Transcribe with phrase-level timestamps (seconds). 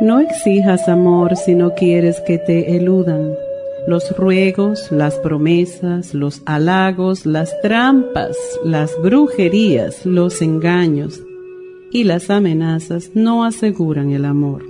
[0.00, 3.32] No exijas amor si no quieres que te eludan.
[3.88, 11.20] Los ruegos, las promesas, los halagos, las trampas, las brujerías, los engaños
[11.90, 14.64] y las amenazas no aseguran el amor.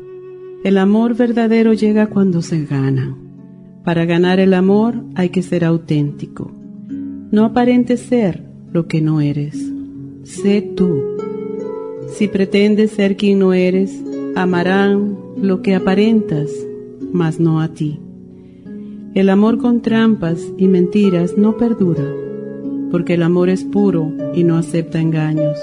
[0.64, 3.14] El amor verdadero llega cuando se gana.
[3.84, 6.50] Para ganar el amor hay que ser auténtico.
[7.30, 9.58] No aparentes ser lo que no eres.
[10.22, 11.02] Sé tú.
[12.08, 14.02] Si pretendes ser quien no eres,
[14.42, 16.50] amarán lo que aparentas,
[17.12, 17.98] mas no a ti.
[19.14, 22.04] El amor con trampas y mentiras no perdura,
[22.92, 25.58] porque el amor es puro y no acepta engaños.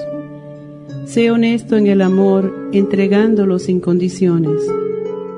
[1.06, 4.62] Sé honesto en el amor, entregándolo sin condiciones.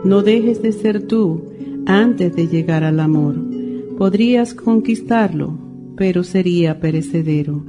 [0.04, 1.44] No dejes de ser tú
[1.86, 3.36] antes de llegar al amor.
[4.00, 5.54] Podrías conquistarlo,
[5.96, 7.64] pero sería perecedero,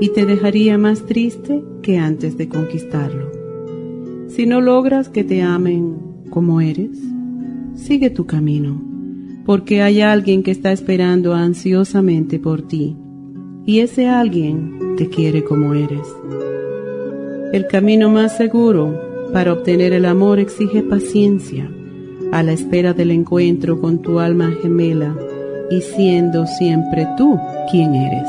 [0.00, 3.33] y te dejaría más triste que antes de conquistarlo.
[4.34, 5.94] Si no logras que te amen
[6.30, 6.98] como eres,
[7.76, 8.82] sigue tu camino,
[9.46, 12.96] porque hay alguien que está esperando ansiosamente por ti,
[13.64, 16.08] y ese alguien te quiere como eres.
[17.52, 21.70] El camino más seguro para obtener el amor exige paciencia,
[22.32, 25.16] a la espera del encuentro con tu alma gemela
[25.70, 27.38] y siendo siempre tú
[27.70, 28.28] quien eres.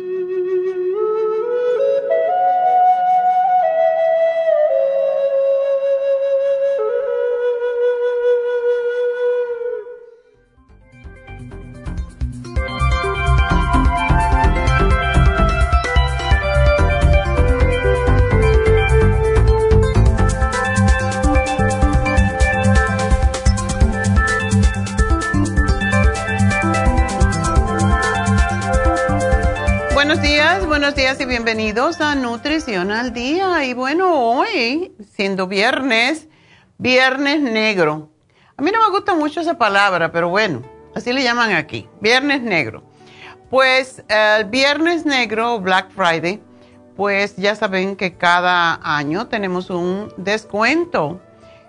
[32.21, 33.65] Nutrición al Día.
[33.65, 36.27] Y bueno, hoy, siendo viernes,
[36.77, 38.09] viernes negro.
[38.55, 40.61] A mí no me gusta mucho esa palabra, pero bueno,
[40.95, 42.83] así le llaman aquí, viernes negro.
[43.49, 46.41] Pues el viernes negro, Black Friday,
[46.95, 51.21] pues ya saben que cada año tenemos un descuento.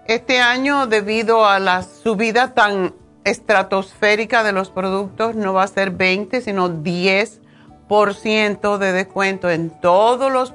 [0.07, 2.95] Este año, debido a la subida tan
[3.25, 7.41] estratosférica de los productos, no va a ser 20, sino 10
[7.89, 10.55] de descuento en todos los,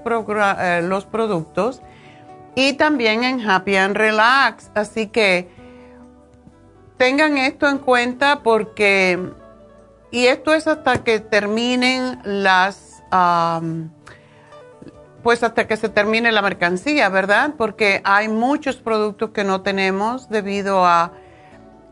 [0.59, 1.81] eh, los productos
[2.55, 4.71] y también en Happy and Relax.
[4.73, 5.47] Así que
[6.97, 9.31] tengan esto en cuenta porque,
[10.09, 13.03] y esto es hasta que terminen las,
[15.21, 17.53] pues hasta que se termine la mercancía, ¿verdad?
[17.57, 21.11] Porque hay muchos productos que no tenemos debido a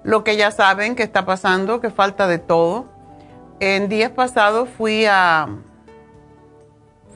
[0.04, 2.95] lo que ya saben que está pasando, que falta de todo.
[3.60, 5.48] En días pasados fui a,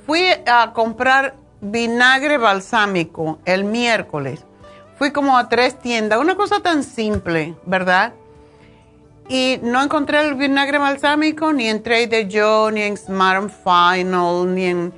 [0.05, 4.45] fui a comprar vinagre balsámico el miércoles.
[4.97, 8.13] Fui como a tres tiendas, una cosa tan simple, ¿verdad?
[9.27, 14.65] Y no encontré el vinagre balsámico ni en Trader Joe, ni en Smart Final, ni
[14.65, 14.93] en...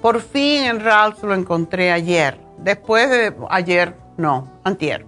[0.00, 2.38] Por fin en Ralph's lo encontré ayer.
[2.58, 5.04] Después de ayer, no, antier.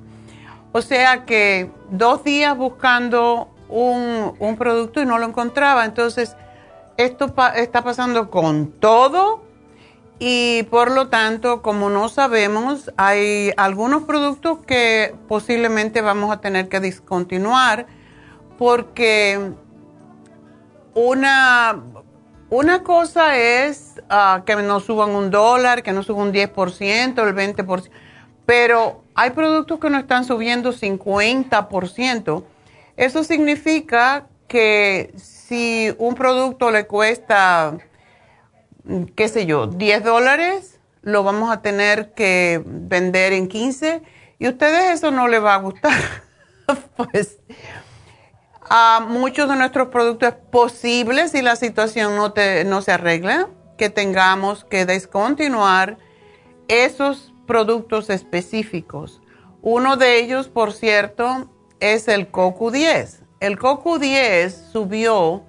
[0.72, 5.84] O sea que dos días buscando un, un producto y no lo encontraba.
[5.84, 6.36] Entonces,
[6.96, 9.42] esto está pasando con todo
[10.18, 16.68] y por lo tanto, como no sabemos, hay algunos productos que posiblemente vamos a tener
[16.68, 17.86] que discontinuar
[18.58, 19.52] porque
[20.92, 21.80] una,
[22.50, 27.56] una cosa es ah, que nos suban un dólar, que nos suban un 10%, el
[27.56, 27.88] 20%,
[28.44, 32.44] pero hay productos que nos están subiendo 50%.
[33.00, 37.78] Eso significa que si un producto le cuesta,
[39.16, 44.02] qué sé yo, 10 dólares, lo vamos a tener que vender en 15
[44.38, 45.98] y a ustedes eso no les va a gustar.
[46.96, 47.38] pues
[48.68, 52.34] a muchos de nuestros productos es posible si la situación no,
[52.66, 53.48] no se arregla,
[53.78, 55.96] que tengamos que descontinuar
[56.68, 59.22] esos productos específicos.
[59.62, 61.48] Uno de ellos, por cierto,
[61.80, 65.42] es el CoQ10 el CoQ10 subió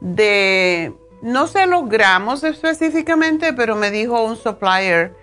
[0.00, 5.14] de, no sé los gramos específicamente, pero me dijo un supplier,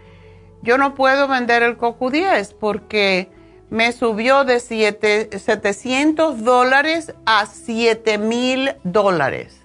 [0.61, 3.29] yo no puedo vender el CoQ10 porque
[3.71, 9.59] me subió de 700 dólares a 7 mil dólares.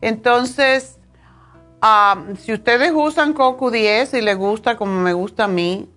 [0.00, 0.98] Entonces,
[2.38, 5.88] si ustedes usan CoQ10 y les gusta como me gusta a mí,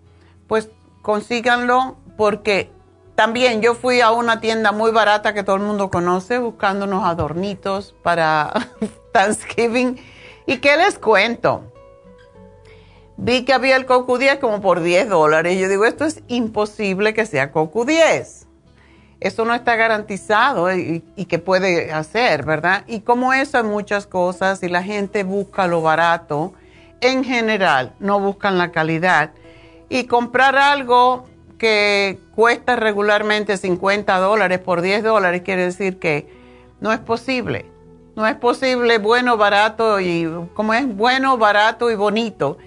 [0.48, 0.70] pues
[1.04, 2.75] consíganlo porque
[3.16, 7.06] también yo fui a una tienda muy barata que todo el mundo conoce buscando unos
[7.06, 8.54] adornitos para
[9.14, 9.98] Thanksgiving.
[10.46, 11.72] ¿Y qué les cuento?
[13.18, 15.58] Vi que había el Coco 10 como por 10 dólares.
[15.58, 18.48] Yo digo, esto es imposible que sea Coco 10.
[19.22, 22.84] Eso no está garantizado y, y, que puede hacer, ¿verdad?
[22.86, 26.54] Y como eso hay muchas cosas y la gente busca lo barato,
[27.00, 29.32] en general no buscan la calidad.
[29.88, 31.26] Y comprar algo
[31.58, 36.28] que cuesta regularmente 50 dólares por 10 dólares, quiere decir que
[36.80, 37.66] no es posible.
[38.16, 42.58] No es posible bueno, barato y como es bueno, barato y bonito.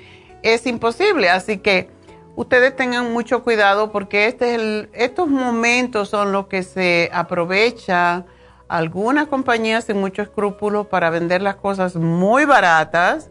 [0.43, 1.31] Es imposible.
[1.31, 1.89] Así que
[2.37, 8.27] ustedes tengan mucho cuidado porque este es el, estos momentos son los que se aprovecha
[8.69, 13.31] algunas compañías sin mucho escrúpulo para vender las cosas muy baratas,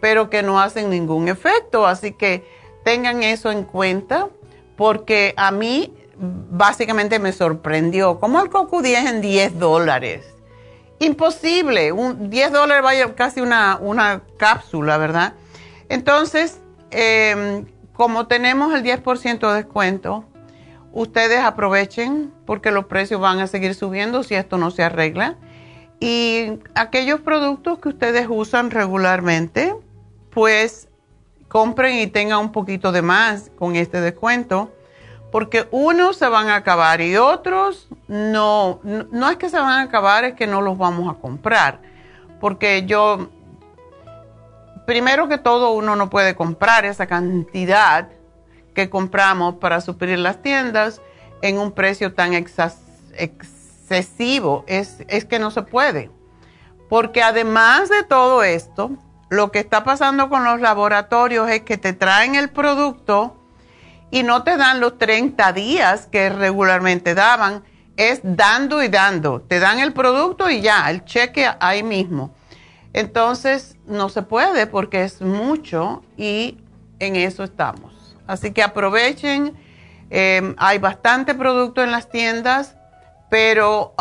[0.00, 1.86] pero que no hacen ningún efecto.
[1.86, 2.44] Así que
[2.84, 4.28] tengan eso en cuenta
[4.76, 8.18] porque a mí básicamente me sorprendió.
[8.20, 10.24] ¿Cómo el coco 10 en 10 dólares?
[10.98, 15.34] Imposible, un 10 dólares vaya casi una, una cápsula, ¿verdad?
[15.88, 16.60] Entonces,
[16.90, 20.24] em, como tenemos el 10% de descuento,
[20.92, 25.36] ustedes aprovechen porque los precios van a seguir subiendo si esto no se arregla.
[26.00, 29.74] Y aquellos productos que ustedes usan regularmente,
[30.30, 30.88] pues
[31.54, 34.72] compren y tengan un poquito de más con este descuento,
[35.30, 39.82] porque unos se van a acabar y otros no, no, es que se van a
[39.82, 41.78] acabar, es que no los vamos a comprar,
[42.40, 43.28] porque yo,
[44.84, 48.08] primero que todo, uno no puede comprar esa cantidad
[48.74, 51.00] que compramos para suplir las tiendas
[51.40, 52.34] en un precio tan
[53.14, 56.10] excesivo, es, es que no se puede.
[56.88, 58.90] Porque además de todo esto,
[59.34, 63.36] lo que está pasando con los laboratorios es que te traen el producto
[64.10, 67.64] y no te dan los 30 días que regularmente daban,
[67.96, 69.40] es dando y dando.
[69.40, 72.32] Te dan el producto y ya, el cheque ahí mismo.
[72.92, 76.58] Entonces, no se puede porque es mucho y
[77.00, 78.16] en eso estamos.
[78.26, 79.54] Así que aprovechen.
[80.10, 82.76] Em, hay bastante producto en las tiendas,
[83.30, 83.94] pero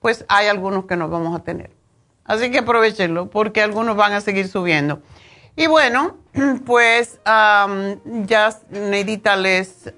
[0.00, 1.77] pues hay algunos que no vamos a tener.
[2.28, 5.02] Así que aprovechenlo porque algunos van a seguir subiendo.
[5.56, 6.18] Y bueno,
[6.66, 9.90] pues ya Neidita les,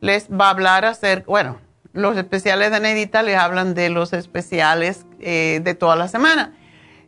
[0.00, 1.60] les va a hablar hacer, bueno,
[1.92, 6.54] los especiales de Neidita les hablan de los especiales eh, de toda la semana.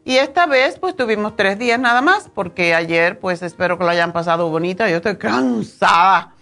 [0.05, 3.91] Y esta vez pues tuvimos tres días nada más porque ayer pues espero que lo
[3.91, 4.89] hayan pasado bonita.
[4.89, 6.35] Yo estoy cansada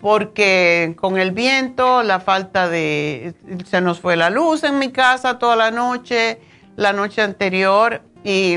[0.00, 3.34] porque con el viento, la falta de,
[3.66, 6.40] se nos fue la luz en mi casa toda la noche
[6.80, 8.56] la noche anterior y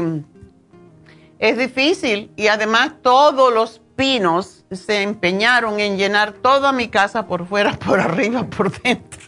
[1.39, 7.45] es difícil y además todos los pinos se empeñaron en llenar toda mi casa por
[7.45, 9.19] fuera, por arriba, por dentro.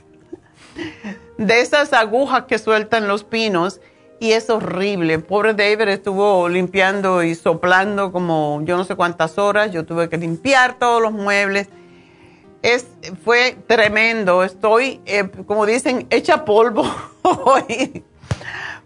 [1.38, 3.82] De esas agujas que sueltan los pinos
[4.22, 5.20] y es horrible.
[5.20, 9.72] Pobre David estuvo limpiando y soplando como yo no sé cuántas horas.
[9.72, 11.68] Yo tuve que limpiar todos los muebles.
[12.62, 12.88] Es,
[13.26, 14.42] fue tremendo.
[14.42, 16.86] Estoy, eh, como dicen, hecha polvo
[17.24, 18.06] hoy.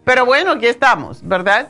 [0.03, 1.69] Pero bueno, aquí estamos, ¿verdad?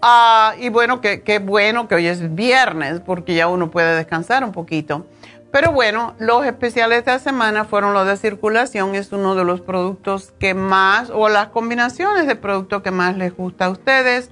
[0.00, 4.52] Ah, y bueno, qué bueno que hoy es viernes porque ya uno puede descansar un
[4.52, 5.06] poquito.
[5.52, 9.60] Pero bueno, los especiales de esta semana fueron los de circulación, es uno de los
[9.60, 14.30] productos que más, o las combinaciones de productos que más les gusta a ustedes,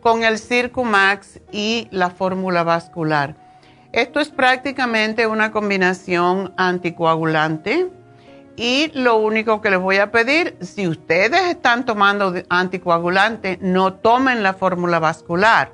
[0.00, 3.34] con el Circumax y la fórmula vascular.
[3.90, 7.88] Esto es prácticamente una combinación anticoagulante
[8.56, 14.42] y lo único que les voy a pedir, si ustedes están tomando anticoagulante, no tomen
[14.42, 15.72] la fórmula vascular.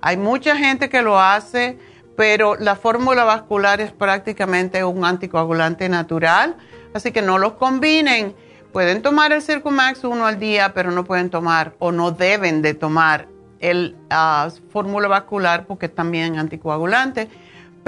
[0.00, 1.78] Hay mucha gente que lo hace
[2.18, 6.56] pero la fórmula vascular es prácticamente un anticoagulante natural,
[6.92, 8.34] así que no los combinen.
[8.72, 12.74] Pueden tomar el Circumax uno al día, pero no pueden tomar o no deben de
[12.74, 13.28] tomar
[13.60, 17.28] el ah, fórmula vascular porque es también anticoagulante.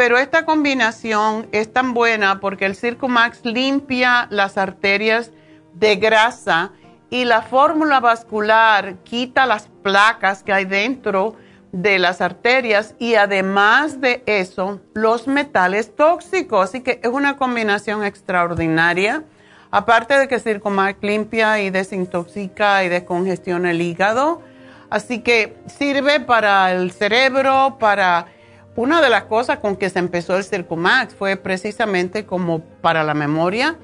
[0.00, 5.30] Pero esta combinación es tan buena porque el Circumax limpia las arterias
[5.74, 6.72] de grasa
[7.10, 11.36] y la fórmula vascular quita las placas que hay dentro
[11.72, 16.70] de las arterias y además de eso, los metales tóxicos.
[16.70, 19.24] Así que es una combinación extraordinaria.
[19.70, 24.40] Aparte de que Circomax limpia y desintoxica y descongestiona el hígado.
[24.88, 28.28] Así que sirve para el cerebro, para...
[28.76, 33.14] Una de las cosas con que se empezó el Circomax fue precisamente como para la
[33.14, 33.76] memoria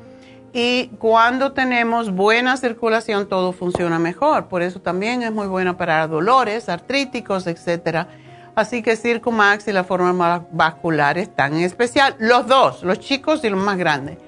[0.52, 4.47] y cuando tenemos buena circulación todo funciona mejor.
[4.47, 8.07] Por eso también es muy buena para dolores artríticos, etc.
[8.55, 12.14] Así que Circumax y la forma vascular están en especial.
[12.19, 14.19] Los dos, los chicos y los más grandes.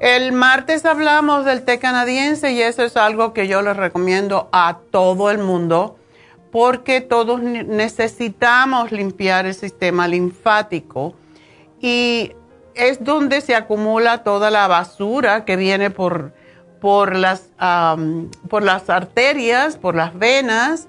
[0.00, 4.78] El martes hablamos del té canadiense y eso es algo que yo les recomiendo a
[4.90, 5.96] todo el mundo
[6.54, 11.16] porque todos necesitamos limpiar el sistema linfático
[11.80, 12.30] y
[12.76, 16.32] es donde se acumula toda la basura que viene por,
[16.80, 17.50] por, las,
[18.48, 20.86] por las arterias, por las venas,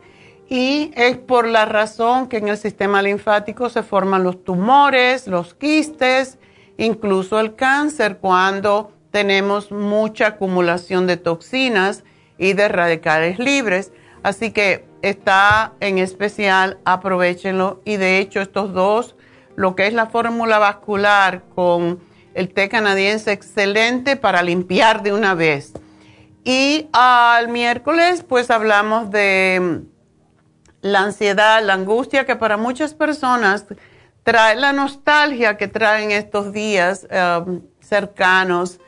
[0.47, 5.55] y es por la razón que en el sistema linfático se forman los tumores, los
[5.55, 6.37] quistes,
[6.77, 12.03] incluso el cáncer cuando tenemos mucha acumulación de toxinas
[12.37, 13.91] y de radicales libres.
[14.25, 19.15] Así que está en especial, aprovechenlo y de hecho estos dos
[19.55, 21.99] lo que es la fórmula vascular con
[22.33, 25.73] el té canadiense excelente para limpiar de una vez.
[26.43, 29.83] Y al miércoles pues hablamos de
[30.81, 33.67] la ansiedad, la angustia que para muchas personas
[34.23, 38.79] trae la nostalgia que traen estos días um, cercanos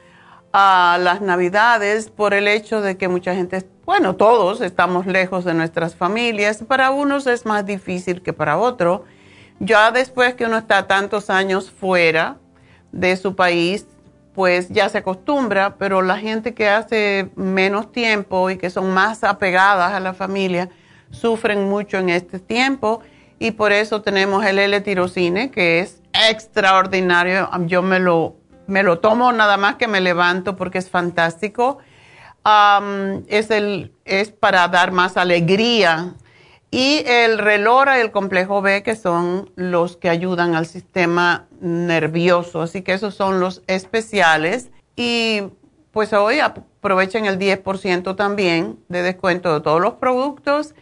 [0.60, 5.54] a las navidades por el hecho de que mucha gente, bueno, todos estamos lejos de
[5.54, 6.64] nuestras familias.
[6.68, 9.02] Para unos es más difícil que para otros
[9.60, 12.38] ya después que uno está tantos años fuera
[12.92, 13.86] de su país,
[14.34, 19.24] pues ya se acostumbra, pero la gente que hace menos tiempo y que son más
[19.24, 20.70] apegadas a la familia
[21.12, 23.02] sufren mucho en este tiempo
[23.38, 27.48] y por eso tenemos el L-tirocine que es extraordinario.
[27.68, 31.80] Yo me lo, me lo tomo nada más que me levanto porque es fantástico.
[33.28, 36.14] es, el, es para dar más alegría
[36.70, 42.62] y el relora y el complejo B, que son los que ayudan al sistema nervioso.
[42.62, 44.70] Así que esos son los especiales.
[44.96, 45.44] Y
[45.92, 50.76] pues hoy aprovechen el 10% también de descuento de todos los productos.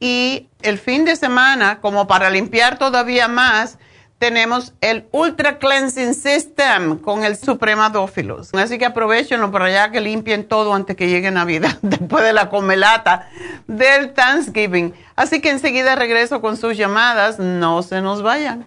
[0.00, 3.78] Y el fin de semana, como para limpiar todavía más,
[4.18, 8.52] tenemos el Ultra Cleansing System con el Supremadófilos.
[8.54, 12.48] Así que aprovechenlo para allá que limpien todo antes que llegue Navidad, después de la
[12.48, 13.28] comelata
[13.66, 14.92] del Thanksgiving.
[15.16, 17.38] Así que enseguida regreso con sus llamadas.
[17.38, 18.66] No se nos vayan.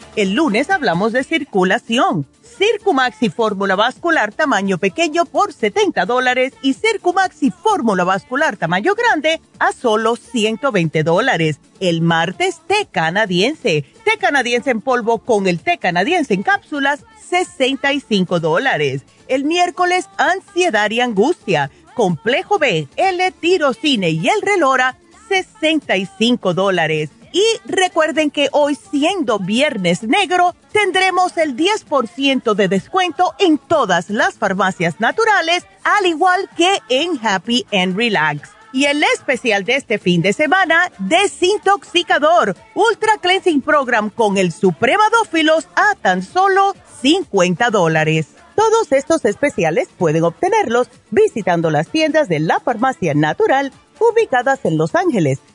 [0.17, 2.27] El lunes hablamos de circulación.
[2.43, 8.93] Circumax y fórmula vascular tamaño pequeño por 70 dólares y Circumax y fórmula vascular tamaño
[8.93, 11.61] grande a solo 120 dólares.
[11.79, 13.85] El martes té canadiense.
[14.03, 19.03] Té canadiense en polvo con el té canadiense en cápsulas 65 dólares.
[19.29, 21.71] El miércoles ansiedad y angustia.
[21.95, 24.97] Complejo B, L-tirocine y el relora
[25.29, 27.11] 65 dólares.
[27.31, 34.35] Y recuerden que hoy, siendo Viernes Negro, tendremos el 10% de descuento en todas las
[34.35, 38.49] farmacias naturales, al igual que en Happy and Relax.
[38.73, 45.67] Y el especial de este fin de semana, Desintoxicador, Ultra Cleansing Program con el Supremadófilos
[45.75, 48.27] a tan solo 50 dólares.
[48.55, 54.95] Todos estos especiales pueden obtenerlos visitando las tiendas de la farmacia natural ubicadas en Los
[54.95, 55.39] Ángeles,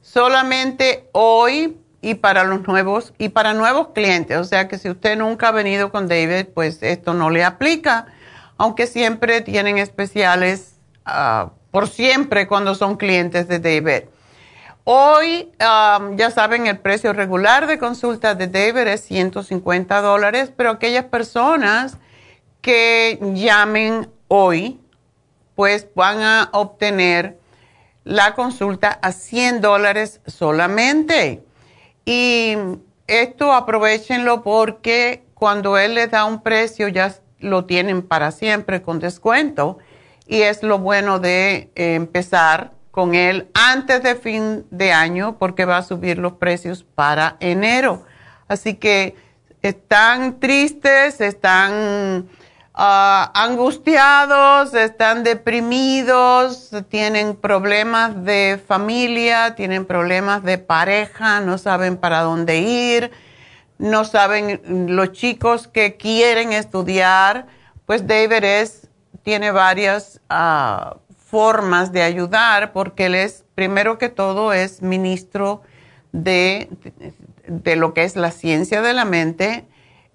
[0.00, 4.36] Solamente hoy y para los nuevos y para nuevos clientes.
[4.36, 8.06] O sea que si usted nunca ha venido con David, pues esto no le aplica.
[8.56, 14.08] Aunque siempre tienen especiales ah, por siempre cuando son clientes de David.
[14.86, 20.72] Hoy, um, ya saben, el precio regular de consulta de David es 150 dólares, pero
[20.72, 21.96] aquellas personas
[22.60, 24.78] que llamen hoy,
[25.54, 27.38] pues van a obtener
[28.04, 31.42] la consulta a 100 dólares solamente.
[32.04, 32.54] Y
[33.06, 38.98] esto aprovechenlo porque cuando él les da un precio ya lo tienen para siempre con
[38.98, 39.78] descuento.
[40.26, 45.78] Y es lo bueno de empezar con él antes de fin de año porque va
[45.78, 48.04] a subir los precios para enero.
[48.46, 49.16] Así que
[49.62, 52.28] están tristes, están
[52.72, 62.20] ah, angustiados, están deprimidos, tienen problemas de familia, tienen problemas de pareja, no saben para
[62.20, 63.10] dónde ir,
[63.76, 64.60] no saben
[64.94, 67.46] los chicos que quieren estudiar,
[67.86, 68.88] pues David es
[69.24, 70.98] tiene varias ah,
[71.34, 75.62] formas de ayudar porque él es, primero que todo, es ministro
[76.12, 76.68] de,
[77.48, 79.66] de lo que es la ciencia de la mente.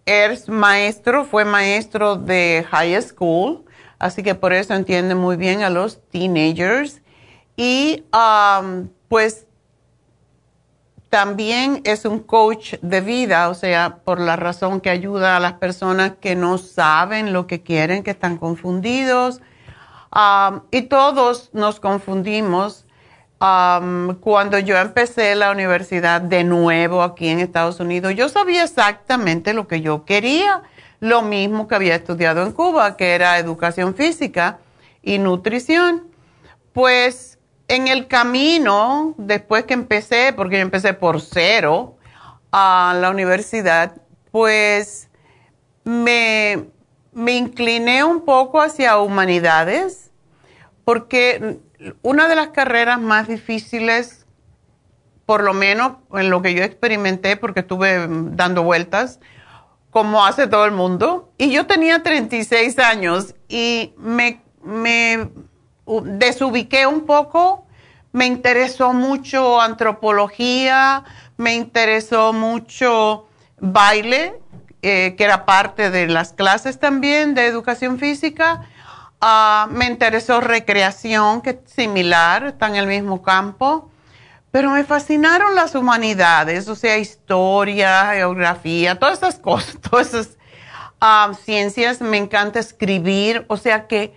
[0.05, 3.65] Es maestro, fue maestro de high school,
[3.99, 7.01] así que por eso entiende muy bien a los teenagers.
[7.57, 8.05] Y
[9.09, 9.45] pues
[11.09, 15.55] también es un coach de vida, o sea, por la razón que ayuda a las
[15.55, 19.41] personas que no saben lo que quieren, que están confundidos.
[20.71, 22.85] Y todos nos confundimos.
[23.39, 29.67] cuando yo empecé la universidad de nuevo aquí en Estados Unidos, yo sabía exactamente lo
[29.67, 30.63] que yo quería,
[30.99, 34.59] lo mismo que había estudiado en Cuba, que era educación física
[35.01, 36.07] y nutrición.
[36.73, 41.95] Pues en el camino, después que empecé, porque yo empecé por cero
[42.51, 45.09] a la universidad, pues
[45.83, 46.65] me,
[47.15, 50.11] incliné un poco hacia humanidades,
[50.85, 51.59] porque
[52.01, 54.25] una de las carreras más difíciles,
[55.25, 59.19] por lo menos en lo que yo experimenté, porque estuve dando vueltas,
[59.91, 65.29] como hace todo el mundo, y yo tenía 36 años y me, me
[66.03, 67.65] desubiqué un poco,
[68.11, 71.03] me interesó mucho antropología,
[71.37, 73.27] me interesó mucho
[73.59, 74.39] baile,
[74.81, 78.65] eh, que era parte de las clases también de educación física.
[79.21, 83.91] Ah, me interesó recreación, que es similar, está en el mismo campo.
[84.51, 90.37] Pero me fascinaron las humanidades, o sea, historia, geografía, todas esas cosas, todas esas
[90.99, 92.01] ah, ciencias.
[92.01, 94.15] Me encanta escribir, o sea que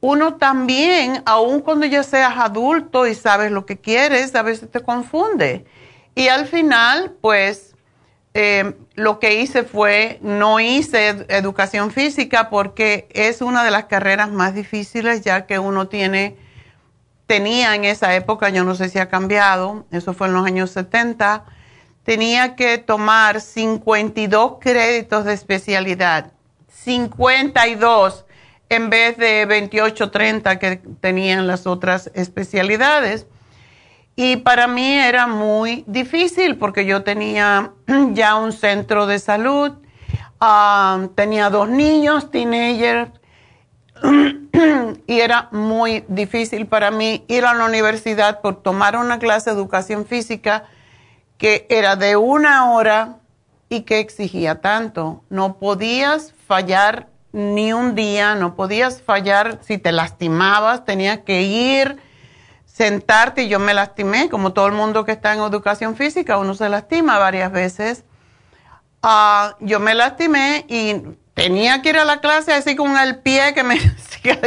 [0.00, 4.80] uno también, aun cuando ya seas adulto y sabes lo que quieres, a veces te
[4.80, 5.66] confunde.
[6.14, 7.69] Y al final, pues,
[8.32, 14.30] eh, lo que hice fue, no hice educación física porque es una de las carreras
[14.30, 16.36] más difíciles ya que uno tiene,
[17.26, 20.70] tenía en esa época, yo no sé si ha cambiado, eso fue en los años
[20.70, 21.44] 70,
[22.04, 26.32] tenía que tomar 52 créditos de especialidad,
[26.68, 28.26] 52
[28.68, 33.26] en vez de 28, 30 que tenían las otras especialidades.
[34.16, 37.72] Y para mí era muy difícil porque yo tenía
[38.12, 39.72] ya un centro de salud,
[40.40, 43.10] ah, tenía dos niños, teenagers,
[45.06, 49.56] y era muy difícil para mí ir a la universidad por tomar una clase de
[49.56, 50.64] educación física
[51.38, 53.16] que era de una hora
[53.68, 55.22] y que exigía tanto.
[55.30, 61.98] No podías fallar ni un día, no podías fallar si te lastimabas, tenías que ir,
[62.80, 66.54] sentarte y yo me lastimé, como todo el mundo que está en educación física, uno
[66.54, 68.04] se lastima varias veces.
[69.02, 70.94] Ah, yo me lastimé y
[71.34, 73.78] tenía que ir a la clase así con el pie que me,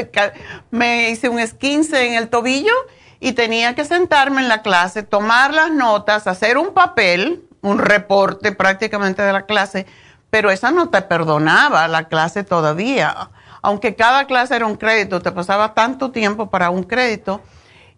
[0.71, 2.73] me hice un esquince en el tobillo
[3.19, 8.51] y tenía que sentarme en la clase, tomar las notas, hacer un papel, un reporte
[8.51, 9.85] prácticamente de la clase
[10.31, 13.29] pero esa no te perdonaba la clase todavía.
[13.61, 17.39] Aunque cada clase era un crédito, te pasaba tanto tiempo para un crédito.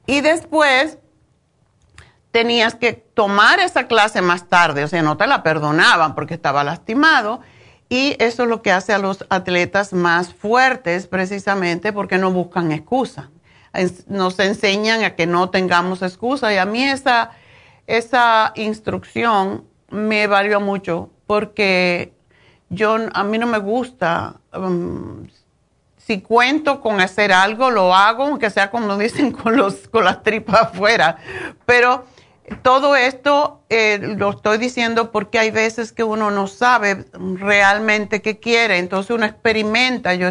[0.06, 0.98] Y después
[2.32, 6.64] tenías que tomar esa clase más tarde, o sea, no te la perdonaban porque estaba
[6.64, 7.42] lastimado.
[7.88, 12.72] Y eso es lo que hace a los atletas más fuertes precisamente porque no buscan
[12.72, 13.30] excusa.
[14.08, 17.32] Nos enseñan a que no tengamos excusa y a mí esa,
[17.88, 22.14] esa instrucción me valió mucho porque
[22.70, 24.42] yo a mí no me gusta.
[24.54, 25.28] Um,
[26.06, 30.22] si cuento con hacer algo, lo hago, aunque sea como dicen, con, los, con las
[30.22, 31.18] tripas afuera.
[31.66, 32.06] Pero
[32.62, 38.40] todo esto eh, lo estoy diciendo porque hay veces que uno no sabe realmente qué
[38.40, 40.14] quiere, entonces uno experimenta.
[40.14, 40.30] Yo,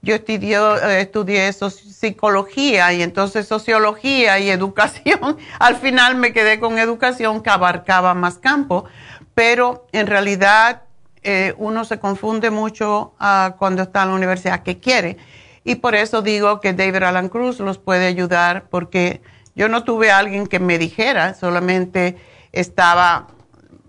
[0.00, 5.36] yo estudié, eh, estudié psicología y entonces sociología y educación.
[5.58, 8.86] Al final me quedé con educación que abarcaba más campo,
[9.34, 10.84] pero en realidad
[11.24, 15.16] eh, uno se confunde mucho ah, cuando está en la universidad que quiere.
[15.64, 19.22] Y por eso digo que David Alan Cruz los puede ayudar porque
[19.54, 22.16] yo no tuve a alguien que me dijera, solamente
[22.52, 23.28] estaba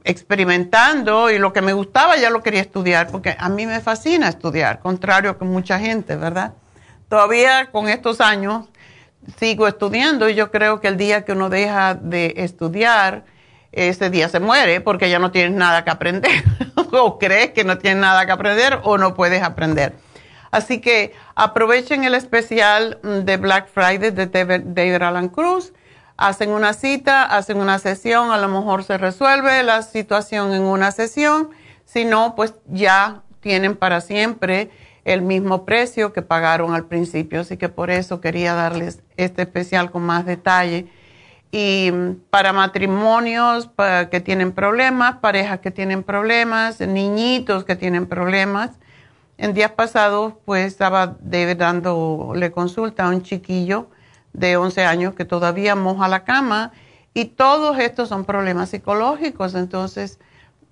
[0.06, 4.30] experimentando y lo que me gustaba ya lo quería estudiar, porque a mí me fascina
[4.30, 6.54] estudiar, contrario que mucha gente, ¿verdad?
[7.10, 8.68] Todavía con estos años
[9.38, 13.26] sigo estudiando y yo creo que el día que uno deja de estudiar,
[13.76, 16.44] ese día se muere porque ya no tienes nada que aprender
[16.92, 19.96] o crees que no tienes nada que aprender o no puedes aprender.
[20.52, 25.74] Así que aprovechen el especial de Black Friday de David Alan Cruz,
[26.18, 30.92] hacen una cita, hacen una sesión, a lo mejor se resuelve la situación en una
[30.92, 31.50] sesión,
[31.84, 34.72] si no, pues ya tienen para siempre
[35.04, 39.92] el mismo precio que pagaron al principio, así que por eso quería darles este especial
[39.92, 40.88] con más detalle.
[41.58, 41.90] Y
[42.32, 43.70] para matrimonios
[44.12, 48.72] que tienen problemas, parejas que tienen problemas, niñitos que tienen problemas.
[49.38, 53.88] En días pasados, pues estaba dándole consulta a un chiquillo
[54.34, 56.74] de 11 años que todavía moja la cama
[57.14, 59.56] y todos estos son problemas psicológicos.
[59.56, 60.20] Entonces,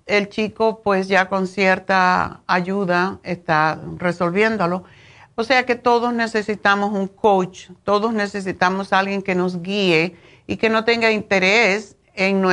[0.04, 4.84] el chico pues ya con cierta ayuda está resolviéndolo.
[5.34, 10.14] O sea que todos necesitamos un coach, todos necesitamos alguien que nos guíe
[10.46, 12.44] y que no tenga interés en,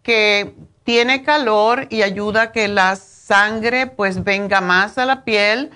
[0.03, 0.53] que
[0.83, 2.97] tiene calor y ayuda a que la
[3.31, 5.71] sangre pues venga más a la piel,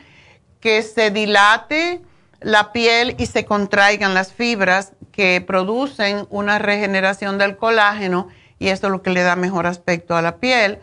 [0.59, 2.01] que se dilate
[2.41, 8.27] la piel y se contraigan las fibras que producen una regeneración del colágeno
[8.59, 10.79] y esto es lo que le da mejor aspecto a la piel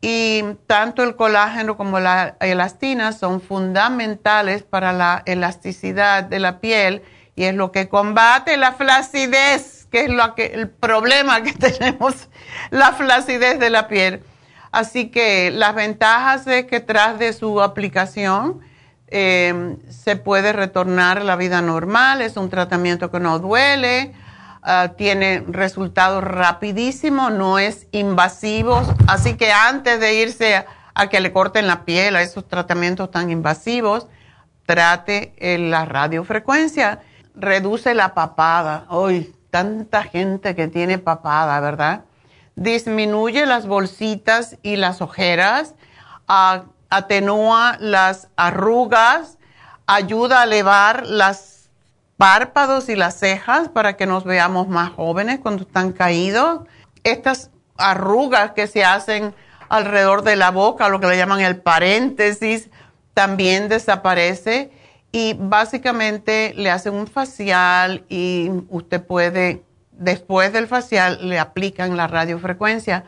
[0.00, 7.02] y tanto el colágeno como la elastina son fundamentales para la elasticidad de la piel
[7.34, 12.30] y es lo que combate la flacidez, que es lo que, el problema que tenemos,
[12.70, 14.22] la flacidez de la piel.
[14.76, 18.60] Así que las ventajas es que tras de su aplicación
[19.08, 24.14] eh, se puede retornar a la vida normal, es un tratamiento que no duele,
[24.68, 31.32] Ah, tiene resultados rapidísimos, no es invasivo, así que antes de irse a, que le
[31.32, 34.08] corten la piel a esos tratamientos tan invasivos,
[34.66, 35.36] trate
[35.70, 36.98] la radiofrecuencia,
[37.36, 38.86] reduce la papada.
[38.88, 42.00] Hoy, tanta gente que tiene papada, ¿verdad?
[42.56, 45.74] Disminuye las bolsitas y las ojeras,
[46.26, 49.38] atenúa las arrugas,
[49.86, 51.68] ayuda a elevar las
[52.16, 56.62] párpados y las cejas para que nos veamos más jóvenes cuando están caídos.
[57.04, 59.34] Estas arrugas que se hacen
[59.68, 62.70] alrededor de la boca, lo que le llaman el paréntesis,
[63.12, 64.70] también desaparece
[65.12, 69.62] y básicamente le hacen un facial y usted puede,
[69.96, 73.04] después del facial, le aplican la radiofrecuencia.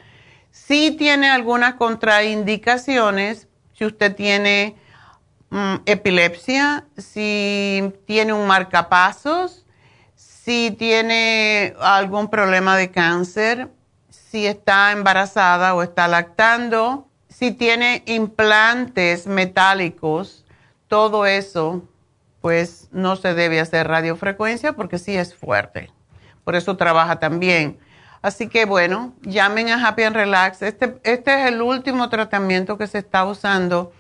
[0.51, 4.77] Si tiene algunas contraindicaciones, si usted tiene
[5.51, 9.65] Mm, epilepsia, si tiene un marcapasos,
[10.15, 13.71] si tiene algún problema de cáncer,
[14.11, 20.45] si está embarazada o está lactando, si tiene implantes metálicos,
[20.87, 21.83] todo eso,
[22.43, 25.91] pues no se debe hacer radiofrecuencia porque sí es fuerte.
[26.49, 27.79] Por eso trabaja también.
[28.23, 30.63] Así que bueno, llamen a Happy and Relax.
[30.63, 33.93] Este, este es el último tratamiento que se está usando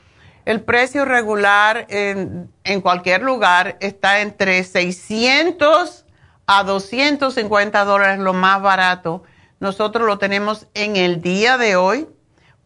[0.46, 6.06] el precio regular en, cualquier lugar está entre 600
[6.46, 9.24] a 250 dólares, lo más barato.
[9.60, 12.08] Nosotros lo tenemos en el día de hoy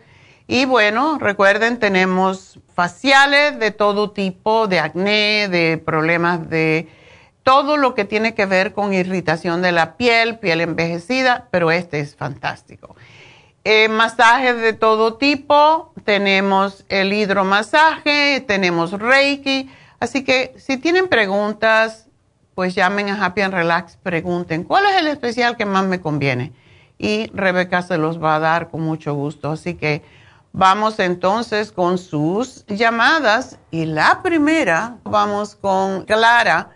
[0.47, 6.89] Y bueno, recuerden, tenemos faciales de todo tipo, de acné, de problemas de
[7.43, 12.01] todo lo que tiene que ver con irritación de la piel, piel envejecida, pero este
[12.01, 12.97] es fantástico.
[13.63, 22.06] Eh, masajes de todo tipo, tenemos el hidromasaje, tenemos Reiki, así que si tienen preguntas,
[22.57, 26.53] pues llamen a Happy and Relax, pregunten, ¿cuál es el especial que más me conviene?
[26.97, 30.01] Y Rebeca se los va a dar con mucho gusto, así que
[30.53, 36.71] Vamos entonces con sus llamadas y la primera, vamos con Clara.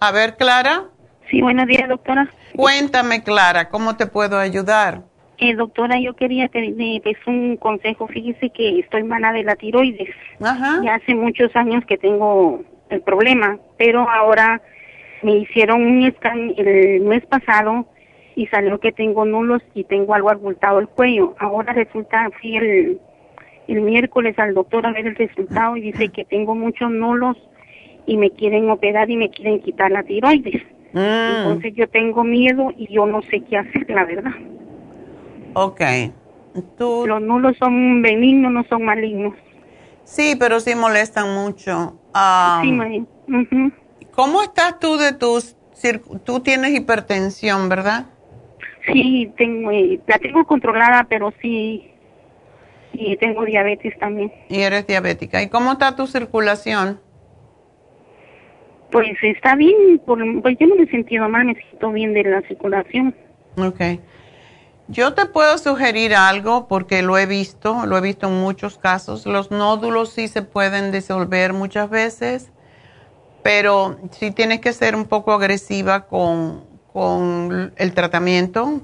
[0.00, 0.84] A ver, Clara.
[1.30, 2.28] Sí, buenos días, doctora.
[2.54, 5.00] Cuéntame, Clara, ¿cómo te puedo ayudar?
[5.38, 8.06] Eh, doctora, yo quería que me des un consejo.
[8.06, 10.14] Fíjese que estoy mala de la tiroides.
[10.42, 10.82] Ajá.
[10.84, 14.60] Ya hace muchos años que tengo el problema, pero ahora
[15.22, 17.86] me hicieron un scan el mes pasado
[18.34, 21.34] y salió que tengo nulos y tengo algo abultado el cuello.
[21.38, 23.00] Ahora resulta, fui el
[23.68, 27.36] el miércoles al doctor a ver el resultado y dice que tengo muchos nulos
[28.06, 30.62] y me quieren operar y me quieren quitar la tiroides.
[30.92, 30.98] Mm.
[30.98, 34.32] Entonces yo tengo miedo y yo no sé qué hacer, la verdad.
[35.54, 35.80] Ok.
[36.76, 37.04] ¿Tú?
[37.06, 39.34] Los nulos son benignos, no son malignos.
[40.04, 41.98] Sí, pero sí molestan mucho.
[42.62, 43.06] sí,
[44.12, 45.56] ¿Cómo estás tú de tus...
[46.24, 48.06] Tú tienes hipertensión, ¿verdad?
[48.86, 51.92] Sí, tengo, eh, la tengo controlada, pero sí
[52.92, 54.32] y tengo diabetes también.
[54.48, 55.42] Y eres diabética.
[55.42, 57.00] ¿Y cómo está tu circulación?
[58.90, 62.42] Pues está bien, pues yo no me he sentido mal, me siento bien de la
[62.42, 63.14] circulación.
[63.56, 63.80] Ok.
[64.88, 69.24] Yo te puedo sugerir algo porque lo he visto, lo he visto en muchos casos.
[69.24, 72.52] Los nódulos sí se pueden disolver muchas veces,
[73.42, 78.82] pero sí tienes que ser un poco agresiva con, con el tratamiento,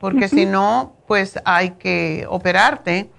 [0.00, 3.10] porque si no, pues hay que operarte.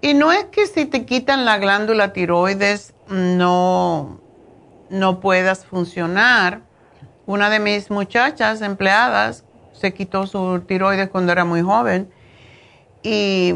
[0.00, 4.20] Y no es que si te quitan la glándula tiroides no,
[4.90, 6.60] no puedas funcionar.
[7.26, 12.10] Una de mis muchachas empleadas se quitó su tiroides cuando era muy joven
[13.02, 13.54] y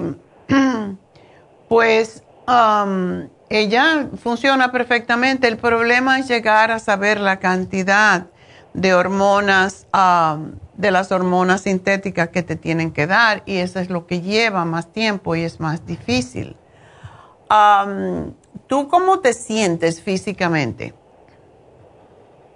[1.69, 5.49] pues um, ella funciona perfectamente.
[5.49, 8.27] El problema es llegar a saber la cantidad
[8.75, 13.91] de hormonas, um, de las hormonas sintéticas que te tienen que dar y eso es
[13.91, 16.57] lo que lleva más tiempo y es más difícil.
[18.67, 20.93] ¿Tú cómo te sientes físicamente?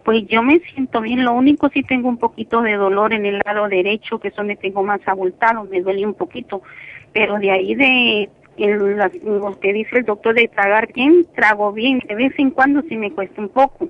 [0.05, 3.41] Pues yo me siento bien, lo único sí tengo un poquito de dolor en el
[3.45, 6.61] lado derecho, que es donde tengo más abultado, me duele un poquito,
[7.13, 12.15] pero de ahí de lo que dice el doctor de tragar bien, trago bien, de
[12.15, 13.89] vez en cuando sí me cuesta un poco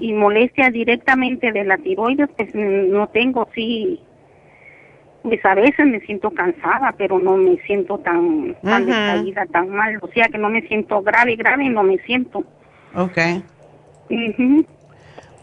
[0.00, 4.00] y molestia directamente de la tiroides, pues no tengo, sí.
[5.22, 8.86] Pues a veces me siento cansada, pero no me siento tan, tan
[9.52, 9.98] tan mal.
[10.00, 12.42] O sea que no me siento grave, grave, no me siento.
[12.94, 13.18] Ok.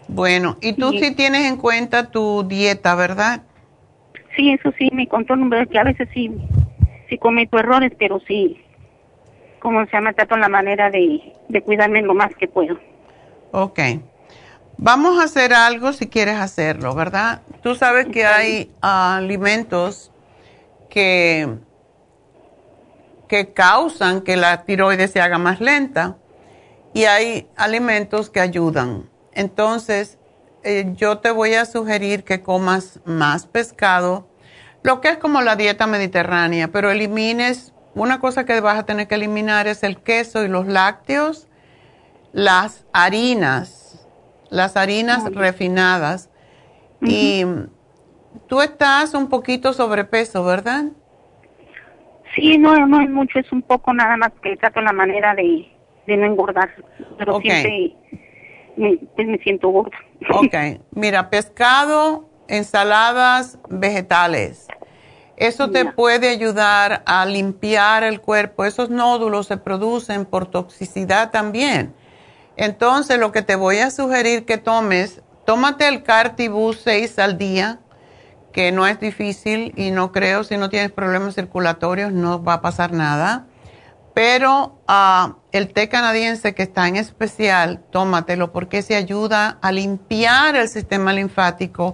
[0.08, 1.14] Bueno, y tú sí.
[1.16, 3.44] tienes en cuenta tu dieta, ¿verdad?
[4.36, 5.36] Sí, eso sí, me contó
[5.70, 6.32] que a veces sí,
[7.10, 8.64] sí cometo errores, pero sí,
[9.60, 12.78] como se llama, trato la manera de, de cuidarme lo más que puedo.
[13.52, 13.80] Ok.
[14.78, 17.42] Vamos a hacer algo si quieres hacerlo, ¿verdad?
[17.64, 20.12] Tú sabes que hay alimentos
[20.90, 21.58] que,
[23.28, 26.18] que causan que la tiroides se haga más lenta
[26.94, 29.10] y hay alimentos que ayudan.
[29.32, 30.20] Entonces,
[30.64, 34.28] eh, yo te voy a sugerir que comas más pescado,
[34.84, 39.08] lo que es como la dieta mediterránea, pero elimines, una cosa que vas a tener
[39.08, 41.48] que eliminar es el queso y los lácteos
[42.38, 44.08] las harinas,
[44.50, 46.30] las harinas refinadas.
[47.02, 47.44] Y
[48.48, 50.86] tú estás un poquito sobrepeso, ¿verdad?
[52.36, 55.68] Sí, no, no es mucho, es un poco nada más que trato la manera de,
[56.06, 56.70] no engordar,
[57.18, 57.96] pero siempre
[58.76, 59.98] me, pues me siento gorda.
[60.32, 60.54] Ok,
[60.92, 64.68] mira, pescado, ensaladas, vegetales.
[65.38, 68.66] Eso te puede ayudar a limpiar el cuerpo.
[68.66, 71.94] Esos nódulos se producen por toxicidad también.
[72.56, 77.80] Entonces, lo que te voy a sugerir que tomes, tómate el Cartibus 6 al día,
[78.52, 82.62] que no es difícil y no creo, si no tienes problemas circulatorios, no va a
[82.62, 83.46] pasar nada.
[84.16, 90.56] Pero ah, el té canadiense que está en especial, tómatelo porque se ayuda a limpiar
[90.56, 91.94] el sistema linfático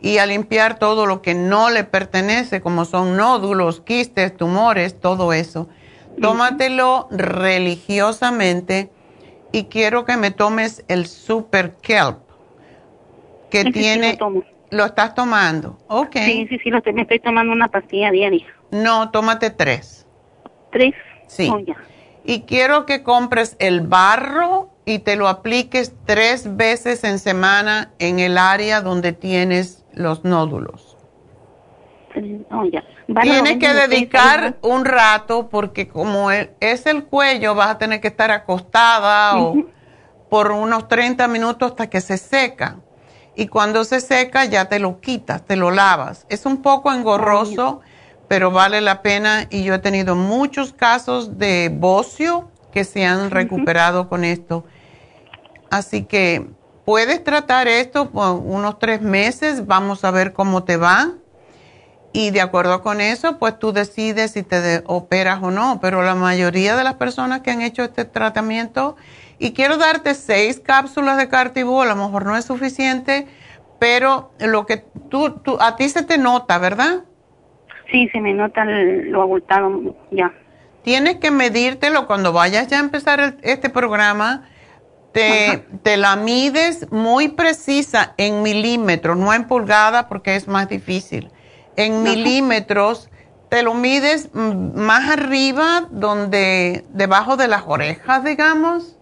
[0.00, 5.32] y a limpiar todo lo que no le pertenece, como son nódulos, quistes, tumores, todo
[5.32, 5.68] eso.
[6.20, 8.90] Tómatelo religiosamente
[9.52, 12.18] y quiero que me tomes el Super Kelp
[13.50, 14.18] que tiene...
[14.70, 15.78] lo, estás tomando?
[15.88, 16.16] Ok.
[16.16, 18.46] Sí, sí, sí, lo estoy tomando una pastilla diaria.
[18.70, 20.06] No, tómate tres.
[20.70, 20.94] ¿Tres?
[21.26, 21.50] Sí.
[21.52, 21.60] Oh,
[22.24, 28.18] y quiero que compres el barro y te lo apliques tres veces en semana en
[28.18, 30.96] el área donde tienes los nódulos.
[32.50, 32.64] Oh,
[33.20, 38.30] Tienes que dedicar un rato porque como es el cuello, vas a tener que estar
[38.30, 39.54] acostada o
[40.30, 42.76] por unos 30 minutos hasta que se seca.
[43.34, 46.24] Y cuando se seca ya te lo quitas, te lo lavas.
[46.30, 47.82] Es un poco engorroso,
[48.28, 53.30] pero vale la pena y yo he tenido muchos casos de bocio que se han
[53.30, 54.64] recuperado con esto.
[55.70, 56.48] Así que
[56.86, 61.10] puedes tratar esto por unos tres meses, vamos a ver cómo te va.
[62.12, 65.80] Y de acuerdo con eso, pues tú decides si te operas o no.
[65.82, 68.96] Pero la mayoría de las personas que han hecho este tratamiento,
[69.38, 73.26] y quiero darte seis cápsulas de Cartibú, a lo mejor no es suficiente,
[73.78, 74.78] pero lo que
[75.10, 77.02] tú, tú a ti se te nota, ¿verdad?
[77.90, 80.32] Sí, se me nota lo abultado ya.
[80.82, 84.48] Tienes que medírtelo cuando vayas ya a empezar este programa
[85.82, 91.30] te, la mides muy precisa en milímetros, no en pulgadas porque es más difícil.
[91.76, 93.08] En milímetros
[93.48, 98.96] te lo mides más arriba, donde debajo de las orejas, digamos,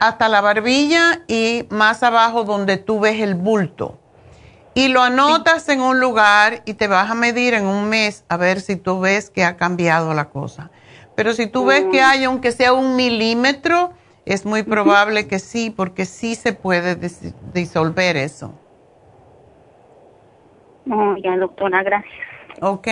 [0.00, 3.98] hasta la barbilla y más abajo donde tú ves el bulto.
[4.72, 8.36] Y lo anotas en un lugar y te vas a medir en un mes a
[8.36, 10.70] ver si tú ves que ha cambiado la cosa.
[11.16, 13.92] Pero si tú ves que hay, aunque sea un milímetro,
[14.28, 16.96] es muy probable que sí, porque sí se puede
[17.54, 18.52] disolver eso.
[20.90, 22.12] Oh, ya, doctora, gracias.
[22.60, 22.88] Ok.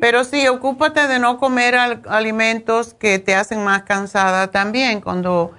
[0.00, 1.74] Pero sí, ocúpate de no comer
[2.08, 5.02] alimentos que te hacen más cansada también.
[5.02, 5.52] Cuando,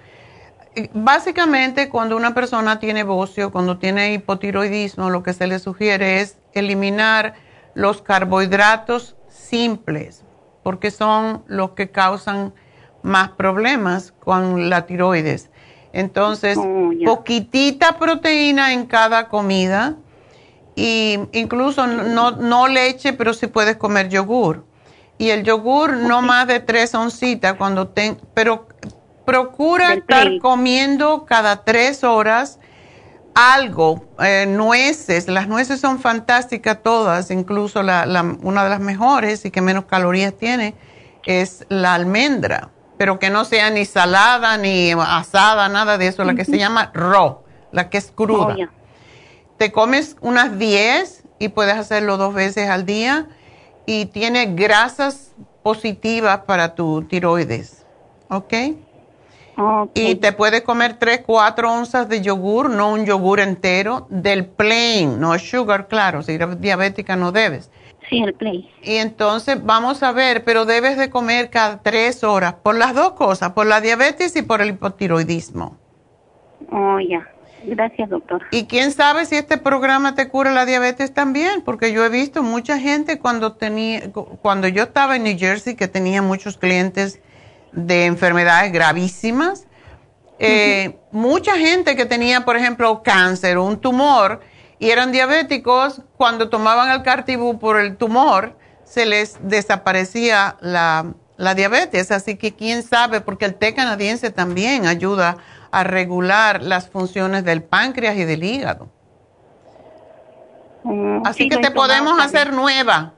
[0.94, 6.40] básicamente, cuando una persona tiene bocio, cuando tiene hipotiroidismo, lo que se le sugiere es
[6.54, 7.36] eliminar
[7.76, 10.26] los carbohidratos simples,
[10.64, 12.54] porque son los que causan
[13.04, 15.50] más problemas con la tiroides.
[15.92, 19.96] Entonces, oh, poquitita proteína en cada comida
[20.76, 24.66] y incluso no, no leche, pero sí puedes comer yogur.
[25.20, 28.68] Y el yogur no más de tres oncitas cuando ten, pero
[29.26, 32.60] procura estar comiendo cada tres horas
[33.36, 38.06] algo, eh, nueces, las nueces son fantásticas todas, incluso la,
[38.42, 40.76] una de las mejores y que menos calorías tiene
[41.26, 42.70] es la almendra
[43.04, 46.90] pero que no sea ni salada ni asada, nada de eso, la que se llama
[46.94, 47.40] raw,
[47.74, 48.56] la que es cruda.
[48.58, 48.68] Oh,
[49.58, 53.28] Te comes unas 10 y puedes hacerlo dos veces al día
[53.86, 55.34] y tiene grasas
[55.64, 57.86] positivas para tu tiroides,
[58.30, 58.54] ¿ok?
[59.96, 65.20] Y te puedes comer 3, 4 onzas de yogur, no un yogur entero, del plain,
[65.20, 67.70] no sugar, claro, si eres diabética no debes
[68.10, 68.70] Sí, el play.
[68.82, 73.14] Y entonces vamos a ver, pero debes de comer cada tres horas por las dos
[73.14, 75.78] cosas, por la diabetes y por el hipotiroidismo.
[76.72, 77.28] Oh, ya.
[77.66, 78.44] Gracias, doctor.
[78.52, 82.44] Y quién sabe si este programa te cura la diabetes también, porque yo he visto
[82.44, 87.22] mucha gente cuando tenía, cuando yo estaba en New Jersey, que tenía muchos clientes
[87.72, 89.68] de enfermedades gravísimas,
[90.40, 94.42] eh, mucha gente que tenía, por ejemplo, cáncer o un tumor,
[94.84, 101.06] y eran diabéticos, cuando tomaban el cartibú por el tumor, se les desaparecía la,
[101.56, 102.12] diabetes.
[102.12, 105.38] Así que quién sabe, porque el té canadiense también ayuda
[105.72, 108.90] a regular las funciones del páncreas y del hígado.
[110.84, 113.14] Mm, Así que te podemos hacer nueva.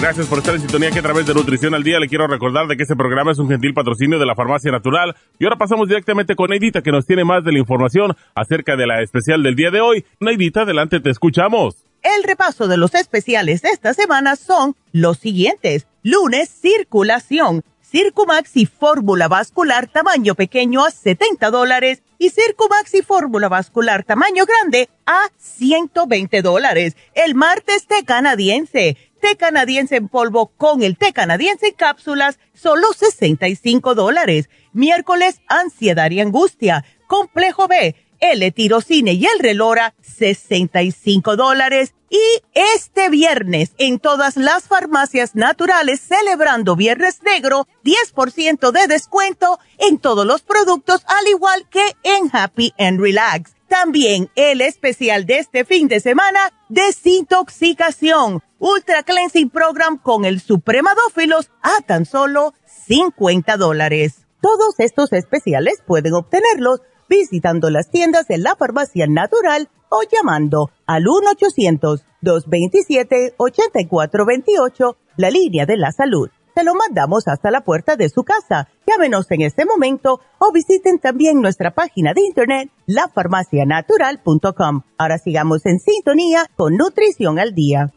[0.00, 2.68] Gracias por estar en sintonía que a través de Nutrición al Día le quiero recordar
[2.68, 5.16] de que este programa es un gentil patrocinio de la Farmacia Natural.
[5.40, 8.86] Y ahora pasamos directamente con Neidita que nos tiene más de la información acerca de
[8.86, 10.06] la especial del día de hoy.
[10.20, 11.84] Neidita, adelante, te escuchamos.
[12.02, 15.88] El repaso de los especiales de esta semana son los siguientes.
[16.04, 17.64] Lunes, circulación.
[17.82, 24.44] Circumax y fórmula vascular tamaño pequeño a 70 dólares y Circumax y fórmula vascular tamaño
[24.44, 26.96] grande a 120 dólares.
[27.14, 32.92] El martes té canadiense té canadiense en polvo con el té canadiense en cápsulas, solo
[32.92, 34.48] 65 dólares.
[34.72, 36.84] Miércoles, ansiedad y angustia.
[37.06, 41.94] Complejo B, L-tirocine y el relora, 65 dólares.
[42.10, 49.98] Y este viernes, en todas las farmacias naturales, celebrando Viernes Negro, 10% de descuento en
[49.98, 53.57] todos los productos, al igual que en Happy and Relax.
[53.68, 56.38] También el especial de este fin de semana,
[56.70, 62.54] desintoxicación, Ultra Cleansing Program con el Supremadófilos a tan solo
[62.86, 64.24] 50 dólares.
[64.40, 71.04] Todos estos especiales pueden obtenerlos visitando las tiendas de la farmacia natural o llamando al
[72.22, 78.66] 1-800-227-8428, la línea de la salud se lo mandamos hasta la puerta de su casa.
[78.84, 84.82] Llámenos en este momento o visiten también nuestra página de internet, lafarmacianatural.com.
[84.98, 87.92] Ahora sigamos en sintonía con Nutrición al Día.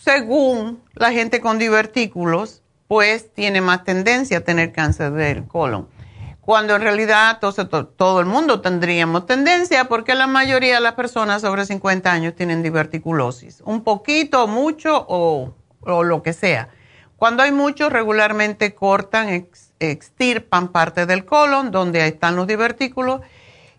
[0.00, 5.88] según la gente con divertículos, pues tiene más tendencia a tener cáncer del colon.
[6.40, 11.66] Cuando en realidad todo, el mundo tendríamos tendencia porque la mayoría de las personas sobre
[11.66, 13.60] 50 años tienen diverticulosis.
[13.66, 15.52] Un poquito, mucho o
[16.04, 16.68] lo que sea.
[17.16, 19.48] Cuando hay muchos, regularmente cortan,
[19.80, 23.22] extirpan parte del colon donde están los divertículos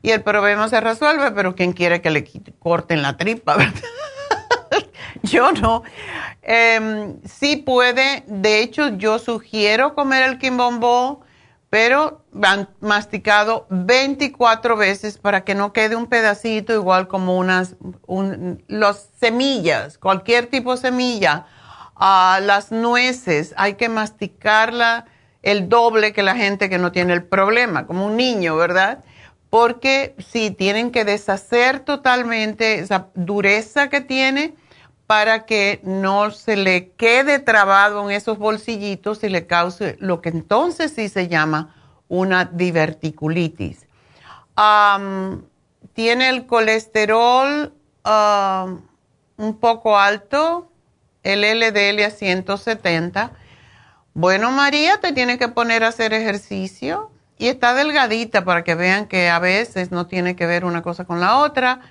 [0.01, 2.25] y el problema se resuelve, pero ¿quién quiere que le
[2.59, 3.57] corten la tripa?
[5.23, 5.83] yo no.
[6.41, 11.21] Eh, sí puede, de hecho yo sugiero comer el quimbombó,
[11.69, 12.23] pero
[12.79, 17.75] masticado 24 veces para que no quede un pedacito igual como unas
[18.67, 21.45] las semillas, cualquier tipo de semilla,
[21.99, 25.05] las nueces, hay que masticarla
[25.41, 29.03] el doble que la gente que no tiene el problema, como un niño, ¿verdad?
[29.49, 34.55] Porque si tienen que deshacer totalmente esa dureza que tiene
[35.07, 40.29] para que no se le quede trabado en esos bolsillitos y le cause lo que
[40.29, 41.73] entonces sí se llama
[42.09, 43.85] una diverticulitis.
[45.93, 47.73] tiene el colesterol
[49.37, 50.69] un poco alto,
[51.27, 53.31] el LDL a 170.
[54.13, 59.07] Bueno, María, te tiene que poner a hacer ejercicio y está delgadita para que vean
[59.07, 61.81] que a veces no tiene que ver una cosa con la otra,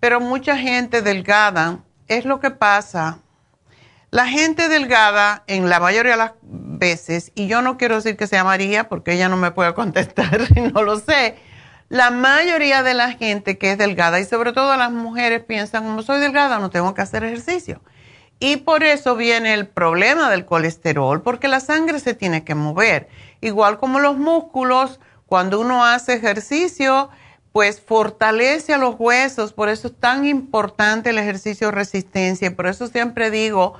[0.00, 1.78] pero mucha gente delgada
[2.08, 3.20] es lo que pasa.
[4.10, 8.26] La gente delgada, en la mayoría de las veces, y yo no quiero decir que
[8.26, 11.36] sea María porque ella no me puede contestar y no lo sé,
[11.88, 16.02] la mayoría de la gente que es delgada y sobre todo las mujeres piensan, como
[16.02, 17.80] soy delgada, no tengo que hacer ejercicio.
[18.42, 23.08] Y por eso viene el problema del colesterol, porque la sangre se tiene que mover.
[23.42, 27.10] Igual como los músculos, cuando uno hace ejercicio,
[27.52, 32.50] pues fortalece a los huesos, por eso es tan importante el ejercicio de resistencia, y
[32.50, 33.74] por eso siempre digo,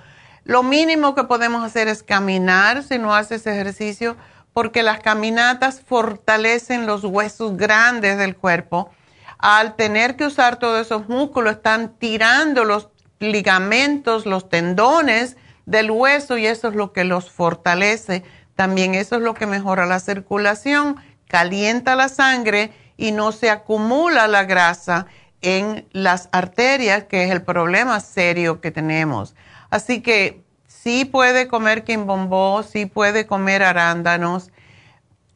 [0.44, 4.16] lo mínimo que podemos hacer es caminar si no haces ejercicio,
[4.52, 8.90] porque las caminatas fortalecen los huesos grandes del cuerpo.
[9.38, 12.90] Al tener que usar todos esos músculos, están tirando los
[13.20, 18.24] ligamentos, los tendones del hueso y eso es lo que los fortalece.
[18.56, 20.96] También eso es lo que mejora la circulación,
[21.28, 25.06] calienta la sangre y no se acumula la grasa
[25.42, 29.34] en las arterias, que es el problema serio que tenemos.
[29.70, 34.50] Así que sí puede comer quimbombó, sí puede comer arándanos,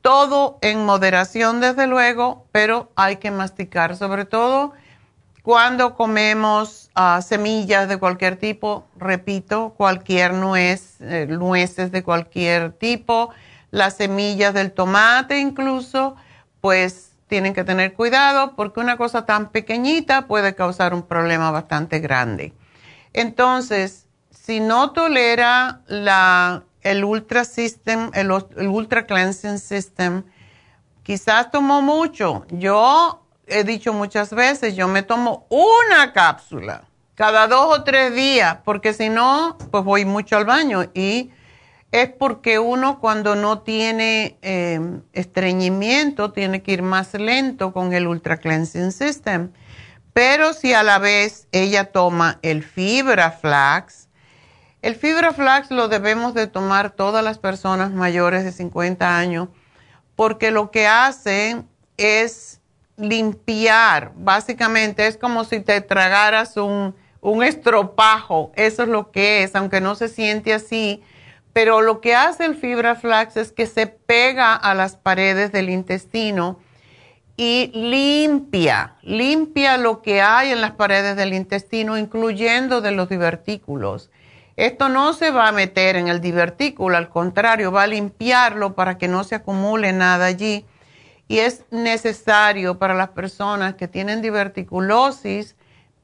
[0.02, 4.74] todo en moderación desde luego, pero hay que masticar, sobre todo
[5.44, 13.28] cuando comemos ah, semillas de cualquier tipo, repito, cualquier nuez, eh, nueces de cualquier tipo,
[13.70, 16.16] las semillas del tomate incluso,
[16.62, 21.98] pues tienen que tener cuidado porque una cosa tan pequeñita puede causar un problema bastante
[21.98, 22.54] grande.
[23.12, 30.22] Entonces, si no tolera la, el Ultra System, el, el Ultra Cleansing System,
[31.02, 32.46] quizás tomó mucho.
[32.48, 36.84] Yo he dicho muchas veces, yo me tomo una cápsula
[37.14, 41.30] cada dos o tres días, porque si no, pues voy mucho al baño y
[41.92, 44.80] es porque uno cuando no tiene eh,
[45.12, 49.52] estreñimiento tiene que ir más lento con el Ultra Cleansing System.
[50.12, 54.08] Pero si a la vez ella toma el Fibra Flax,
[54.82, 59.48] el Fibra Flax lo debemos de tomar todas las personas mayores de 50 años
[60.16, 61.62] porque lo que hace
[61.96, 62.60] es
[62.96, 69.54] limpiar, básicamente es como si te tragaras un, un estropajo, eso es lo que es,
[69.54, 71.02] aunque no se siente así
[71.54, 75.70] pero lo que hace el fibra flax es que se pega a las paredes del
[75.70, 76.58] intestino
[77.36, 84.10] y limpia, limpia lo que hay en las paredes del intestino, incluyendo de los divertículos.
[84.56, 88.98] Esto no se va a meter en el divertículo, al contrario, va a limpiarlo para
[88.98, 90.66] que no se acumule nada allí.
[91.28, 95.56] Y es necesario para las personas que tienen diverticulosis,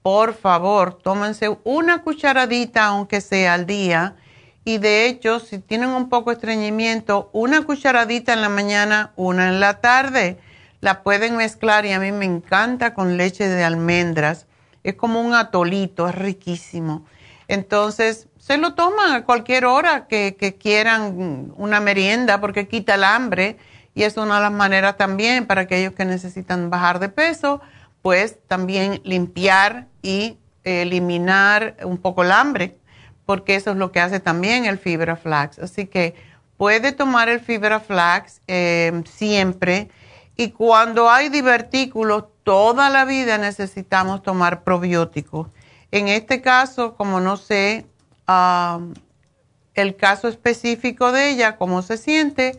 [0.02, 4.16] por favor, tómense una cucharadita, aunque sea al día,
[4.64, 9.48] y de hecho, si tienen un poco de estreñimiento, una cucharadita en la mañana, una
[9.48, 10.38] en la tarde,
[10.80, 14.46] la pueden mezclar y a mí me encanta con leche de almendras.
[14.82, 17.06] Es como un atolito, es riquísimo.
[17.48, 23.04] Entonces, se lo toman a cualquier hora que, que quieran una merienda porque quita el
[23.04, 23.58] hambre
[23.94, 27.60] y es una de las maneras también para aquellos que necesitan bajar de peso,
[28.02, 32.80] pues también limpiar y eliminar un poco el hambre
[33.30, 35.60] porque eso es lo que hace también el fibra flax.
[35.60, 36.16] Así que
[36.56, 39.88] puede tomar el fibra flax eh, siempre
[40.36, 45.46] y cuando hay divertículos, toda la vida necesitamos tomar probióticos.
[45.92, 47.86] En este caso, como no sé
[49.74, 52.58] el caso específico de ella, cómo se siente,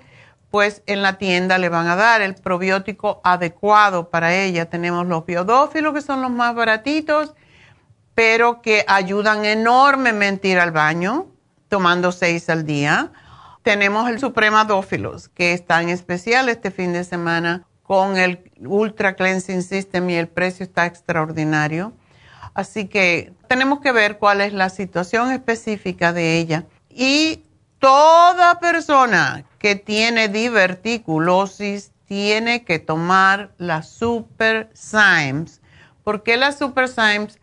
[0.52, 4.70] pues en la tienda le van a dar el probiótico adecuado para ella.
[4.70, 7.34] Tenemos los biodófilos, que son los más baratitos,
[8.14, 11.28] pero que ayudan enormemente ir al baño,
[11.70, 13.12] tomando seis al día.
[13.64, 19.16] Tenemos el Suprema Dófilos, que está en especial este fin de semana con el Ultra
[19.16, 21.94] Cleansing System y el precio está extraordinario.
[22.54, 26.66] Así que tenemos que ver cuál es la situación específica de ella.
[26.90, 27.41] Y
[27.82, 35.60] toda persona que tiene diverticulosis tiene que tomar la Super Symes.
[36.04, 37.40] porque las Super Symes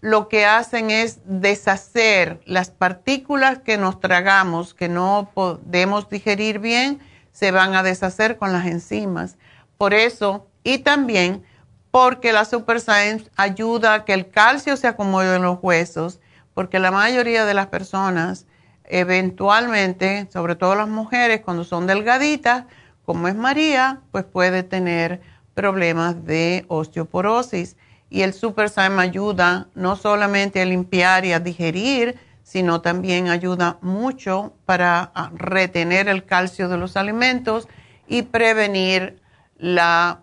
[0.00, 6.98] lo que hacen es deshacer las partículas que nos tragamos, que no podemos digerir bien,
[7.32, 9.36] se van a deshacer con las enzimas.
[9.78, 11.44] Por eso, y también
[11.90, 16.20] porque la Super Symes ayuda a que el calcio se acomode en los huesos,
[16.54, 18.46] porque la mayoría de las personas
[18.84, 22.64] eventualmente, sobre todo las mujeres, cuando son delgaditas,
[23.04, 25.20] como es María, pues puede tener
[25.54, 27.76] problemas de osteoporosis.
[28.10, 34.52] Y el Super ayuda no solamente a limpiar y a digerir, sino también ayuda mucho
[34.66, 37.68] para retener el calcio de los alimentos
[38.06, 39.20] y prevenir
[39.56, 40.20] la,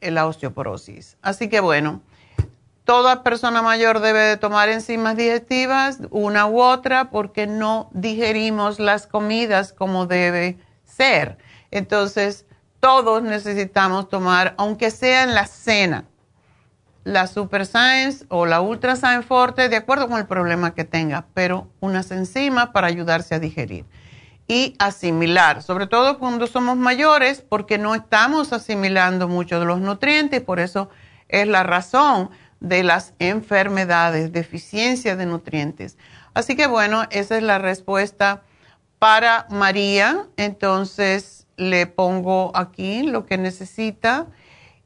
[0.00, 1.16] la osteoporosis.
[1.22, 2.02] Así que bueno,
[2.92, 9.06] toda persona mayor debe de tomar enzimas digestivas, una u otra, porque no digerimos las
[9.06, 11.38] comidas como debe ser.
[11.70, 12.44] Entonces,
[12.80, 16.04] todos necesitamos tomar, aunque sea en la cena,
[17.04, 21.24] la Super Science o la Ultra Science Forte, de acuerdo con el problema que tenga,
[21.32, 23.86] pero unas enzimas para ayudarse a digerir
[24.48, 30.42] y asimilar, sobre todo cuando somos mayores, porque no estamos asimilando mucho de los nutrientes,
[30.42, 30.90] por eso
[31.28, 32.30] es la razón
[32.62, 35.98] de las enfermedades, deficiencia de nutrientes.
[36.32, 38.44] Así que bueno, esa es la respuesta
[39.00, 40.28] para María.
[40.36, 44.28] Entonces, le pongo aquí lo que necesita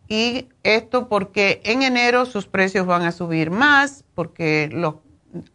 [0.08, 4.96] Y esto porque en enero sus precios van a subir más, porque los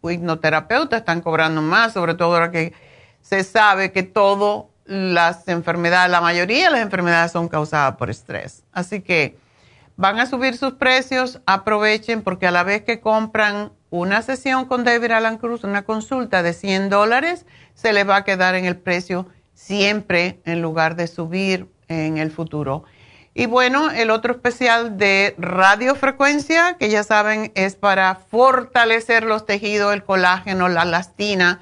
[0.02, 2.72] hipnoterapeutas están cobrando más, sobre todo ahora que
[3.20, 8.64] se sabe que todas las enfermedades, la mayoría de las enfermedades son causadas por estrés.
[8.72, 9.36] Así que
[9.96, 14.84] van a subir sus precios, aprovechen porque a la vez que compran una sesión con
[14.84, 18.76] David Alan Cruz, una consulta de 100 dólares, se les va a quedar en el
[18.76, 22.84] precio siempre en lugar de subir en el futuro.
[23.34, 29.92] Y bueno, el otro especial de radiofrecuencia, que ya saben es para fortalecer los tejidos,
[29.92, 31.60] el colágeno, la elastina,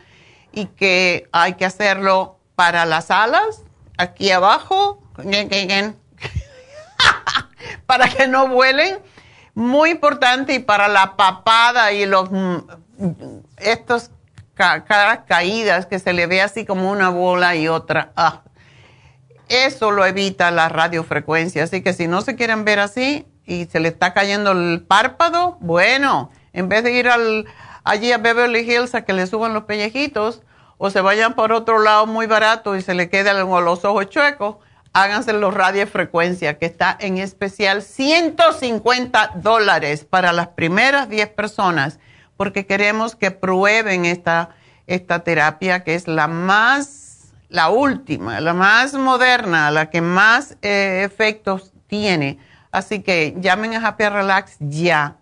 [0.53, 3.63] y que hay que hacerlo para las alas,
[3.97, 5.01] aquí abajo,
[7.87, 8.99] para que no vuelen
[9.55, 12.57] muy importante y para la papada y los mm,
[13.59, 14.11] estos
[14.55, 18.13] caras caídas que se le ve así como una bola y otra.
[18.17, 18.43] Ah,
[19.49, 21.65] eso lo evita la radiofrecuencia.
[21.65, 25.59] Así que si no se quieren ver así y se le está cayendo el párpado,
[25.61, 27.47] bueno, en vez de ir al,
[27.85, 30.43] allí a Beverly Hills a que le suban los pellejitos
[30.79, 34.57] o se vayan por otro lado muy barato y se le queden los ojos chuecos,
[34.93, 41.99] háganse los radiofrecuencia, que está en especial 150 dólares para las primeras 10 personas,
[42.37, 44.51] porque queremos que prueben esta,
[44.87, 51.03] esta terapia que es la más, la última, la más moderna, la que más eh,
[51.05, 52.39] efectos tiene.
[52.71, 55.17] Así que llamen a Happy Relax ya.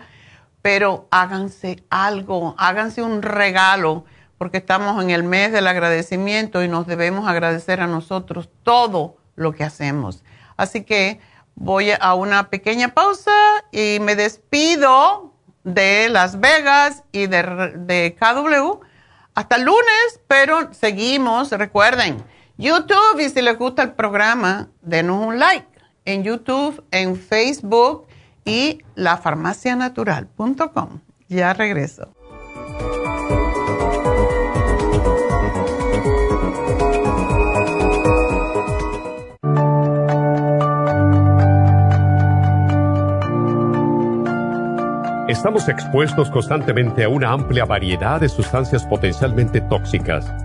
[0.65, 4.03] pero háganse algo, háganse un regalo,
[4.39, 9.51] porque estamos en el mes del agradecimiento y nos debemos agradecer a nosotros todo lo
[9.51, 10.23] que hacemos.
[10.57, 11.19] Así que
[11.53, 13.31] voy a una pequeña pausa
[13.71, 17.43] y me despido de Las Vegas y de,
[17.75, 18.79] de KW
[19.35, 22.25] hasta el lunes, pero seguimos, recuerden,
[22.57, 25.67] YouTube y si les gusta el programa, denos un like
[26.05, 28.05] en YouTube, en Facebook
[28.45, 31.01] y lafarmacianatural.com.
[31.27, 32.07] Ya regreso.
[45.27, 50.44] Estamos expuestos constantemente a una amplia variedad de sustancias potencialmente tóxicas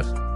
[0.07, 0.30] días.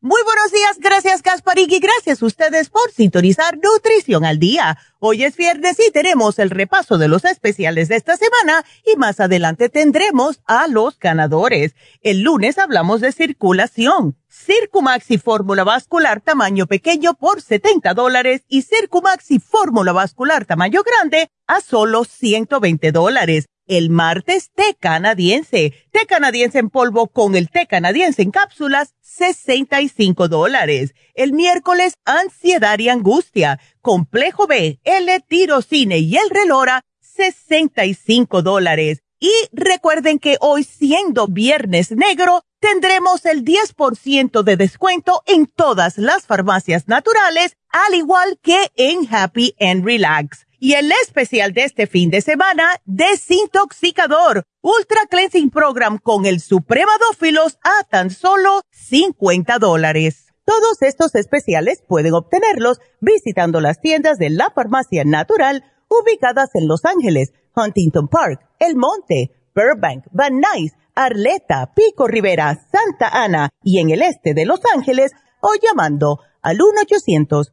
[0.00, 4.78] Muy buenos días, gracias Gasparín y gracias a ustedes por sintonizar Nutrición al Día.
[5.00, 9.18] Hoy es viernes y tenemos el repaso de los especiales de esta semana y más
[9.18, 11.74] adelante tendremos a los ganadores.
[12.00, 14.16] El lunes hablamos de circulación.
[14.28, 21.60] Circumaxi Fórmula Vascular tamaño pequeño por 70 dólares y Circumaxi Fórmula Vascular tamaño grande a
[21.60, 23.46] solo 120 dólares.
[23.68, 25.74] El martes, té canadiense.
[25.92, 30.94] Té canadiense en polvo con el té canadiense en cápsulas, 65 dólares.
[31.14, 33.60] El miércoles, ansiedad y angustia.
[33.82, 39.02] Complejo B, L-tirocine y el relora, 65 dólares.
[39.20, 46.24] Y recuerden que hoy, siendo viernes negro, tendremos el 10% de descuento en todas las
[46.24, 50.47] farmacias naturales, al igual que en Happy and Relax.
[50.60, 57.58] Y el especial de este fin de semana, desintoxicador, Ultra Cleansing Program con el Supremadófilos
[57.62, 60.26] a tan solo 50 dólares.
[60.44, 66.84] Todos estos especiales pueden obtenerlos visitando las tiendas de la farmacia natural ubicadas en Los
[66.84, 73.90] Ángeles, Huntington Park, El Monte, Burbank, Van Nuys, Arleta, Pico Rivera, Santa Ana y en
[73.90, 77.52] el este de Los Ángeles o llamando al 1 800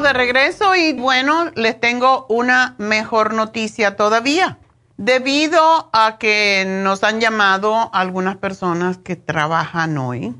[0.00, 4.58] De regreso y bueno, les tengo una mejor noticia todavía.
[4.96, 10.34] Debido a que nos han llamado algunas personas que trabajan hoy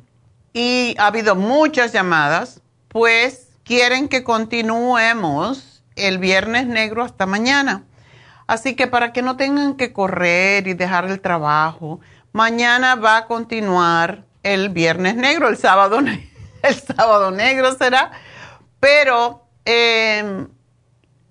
[0.54, 7.84] y ha habido muchas llamadas, pues quieren que continuemos el viernes negro hasta mañana.
[8.46, 12.00] Así que para que no tengan que correr y dejar el trabajo,
[12.32, 15.98] mañana va a continuar el viernes negro, el sábado,
[16.62, 18.12] el sábado negro será
[18.82, 20.48] pero em,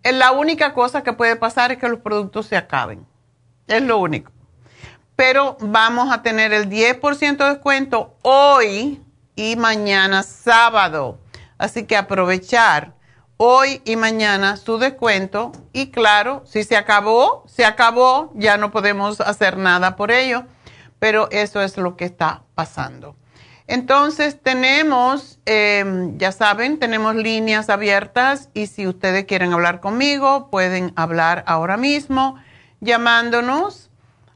[0.03, 3.05] la única cosa que puede pasar es que los productos se acaben.
[3.67, 4.31] Es lo único.
[5.15, 9.01] Pero vamos a tener el 10% de descuento hoy
[9.35, 11.19] y mañana sábado.
[11.57, 12.95] Así que aprovechar
[13.37, 15.51] hoy y mañana su descuento.
[15.73, 20.45] Y claro, si se acabó, se acabó, ya no podemos hacer nada por ello.
[20.99, 23.15] Pero eso es lo que está pasando.
[23.67, 30.93] Entonces tenemos, em, ya saben, tenemos líneas abiertas y si ustedes quieren hablar conmigo, pueden
[30.95, 32.37] hablar ahora mismo
[32.81, 33.89] llamándonos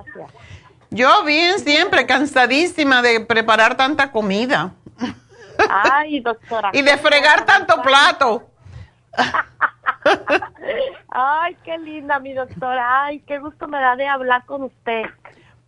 [0.88, 4.72] Yo bien, siempre cansadísima de preparar tanta comida.
[5.68, 6.70] Ay, doctora.
[6.72, 8.48] y de fregar tanto plato.
[11.10, 13.04] Ay, qué linda mi doctora.
[13.04, 15.02] Ay, qué gusto me da de hablar con usted.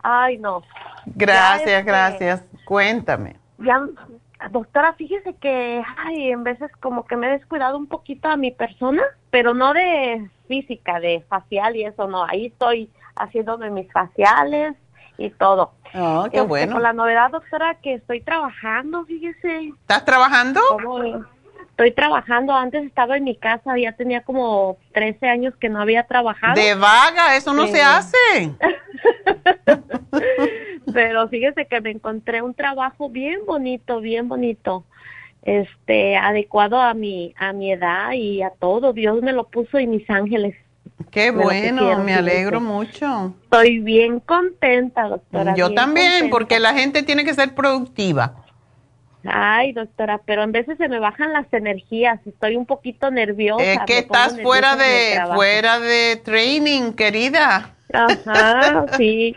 [0.02, 0.62] Ay, no.
[1.04, 2.42] Gracias, este, gracias.
[2.64, 3.36] Cuéntame.
[3.58, 3.82] Ya,
[4.50, 8.50] doctora, fíjese que ay, en veces como que me he descuidado un poquito a mi
[8.50, 12.24] persona, pero no de física, de facial y eso, no.
[12.24, 14.74] Ahí estoy haciéndome mis faciales
[15.18, 15.72] y todo.
[15.94, 16.72] Oh, qué este, bueno.
[16.72, 19.72] Con la novedad, doctora, que estoy trabajando, fíjese.
[19.80, 20.60] ¿Estás trabajando?
[21.74, 26.04] Estoy trabajando, antes estaba en mi casa, ya tenía como 13 años que no había
[26.04, 26.54] trabajado.
[26.54, 28.16] De vaga, eso no se hace.
[30.94, 34.84] Pero fíjese que me encontré un trabajo bien bonito, bien bonito,
[35.42, 38.92] este, adecuado a mi, a mi edad y a todo.
[38.92, 40.54] Dios me lo puso y mis ángeles.
[41.10, 43.34] Qué bueno, me alegro mucho.
[43.42, 45.56] Estoy bien contenta, doctora.
[45.56, 48.43] Yo también, porque la gente tiene que ser productiva.
[49.24, 53.64] Ay, doctora, pero en veces se me bajan las energías, estoy un poquito nerviosa.
[53.64, 57.74] Es que estás fuera de fuera de training, querida.
[57.92, 59.34] Ajá, sí.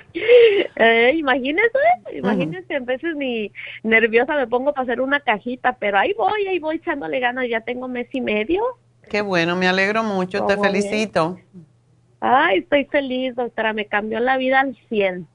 [0.76, 1.70] Eh, imagínese,
[2.14, 3.52] imagínese, en veces ni
[3.84, 7.62] nerviosa me pongo para hacer una cajita, pero ahí voy, ahí voy echándole ganas, ya
[7.62, 8.64] tengo mes y medio.
[9.10, 11.40] Qué bueno, me alegro mucho, te felicito.
[12.20, 15.28] Ay, estoy feliz, doctora, me cambió la vida al 100.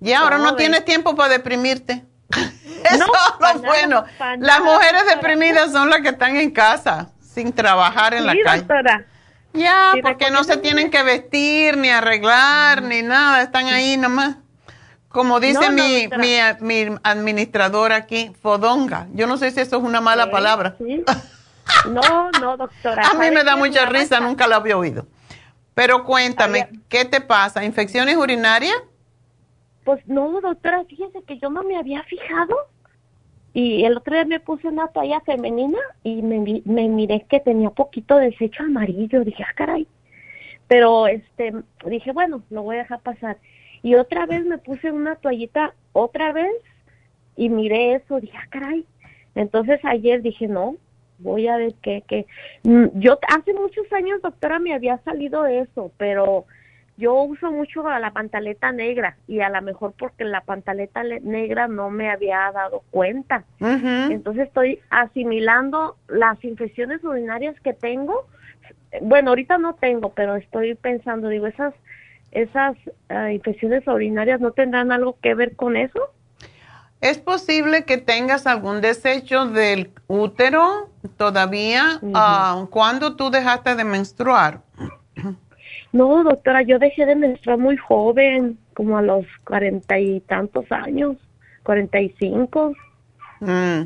[0.00, 2.02] Y ahora no tienes tiempo para deprimirte.
[2.84, 4.04] Eso es lo bueno.
[4.38, 8.60] Las mujeres deprimidas son las que están en casa, sin trabajar en la calle.
[8.60, 9.04] Doctora.
[9.54, 14.36] Ya, porque no se tienen que vestir, ni arreglar, ni nada, están ahí nomás.
[15.08, 19.06] Como dice mi, mi, mi, administrador aquí, fodonga.
[19.14, 20.76] Yo no sé si eso es una mala palabra.
[21.84, 23.10] No, no, doctora.
[23.10, 25.06] A mí me da mucha risa, nunca la había oído.
[25.74, 27.62] Pero cuéntame, ¿qué te pasa?
[27.62, 28.74] ¿Infecciones urinarias?
[29.88, 32.54] Pues no, doctora, fíjese que yo no me había fijado.
[33.54, 37.70] Y el otro día me puse una toalla femenina y me, me miré que tenía
[37.70, 39.24] poquito desecho amarillo.
[39.24, 39.88] Dije, ah, caray.
[40.66, 41.54] Pero este,
[41.86, 43.38] dije, bueno, lo voy a dejar pasar.
[43.82, 46.52] Y otra vez me puse una toallita, otra vez,
[47.34, 48.20] y miré eso.
[48.20, 48.84] Dije, ah, caray.
[49.34, 50.76] Entonces ayer dije, no,
[51.16, 52.26] voy a ver qué, qué.
[52.62, 56.44] Mm, yo hace muchos años, doctora, me había salido eso, pero
[56.98, 61.90] yo uso mucho la pantaleta negra y a lo mejor porque la pantaleta negra no
[61.90, 63.44] me había dado cuenta.
[63.60, 68.26] Entonces estoy asimilando las infecciones urinarias que tengo.
[69.00, 71.72] Bueno, ahorita no tengo, pero estoy pensando, digo, esas
[72.32, 72.76] esas
[73.08, 76.00] ah, infecciones urinarias no tendrán algo que ver con eso.
[77.00, 84.62] Es posible que tengas algún desecho del útero todavía uh cuando tú dejaste de menstruar.
[85.92, 91.16] No, doctora, yo dejé de menstruar muy joven, como a los cuarenta y tantos años,
[91.62, 92.74] cuarenta y cinco.
[93.40, 93.82] Mm.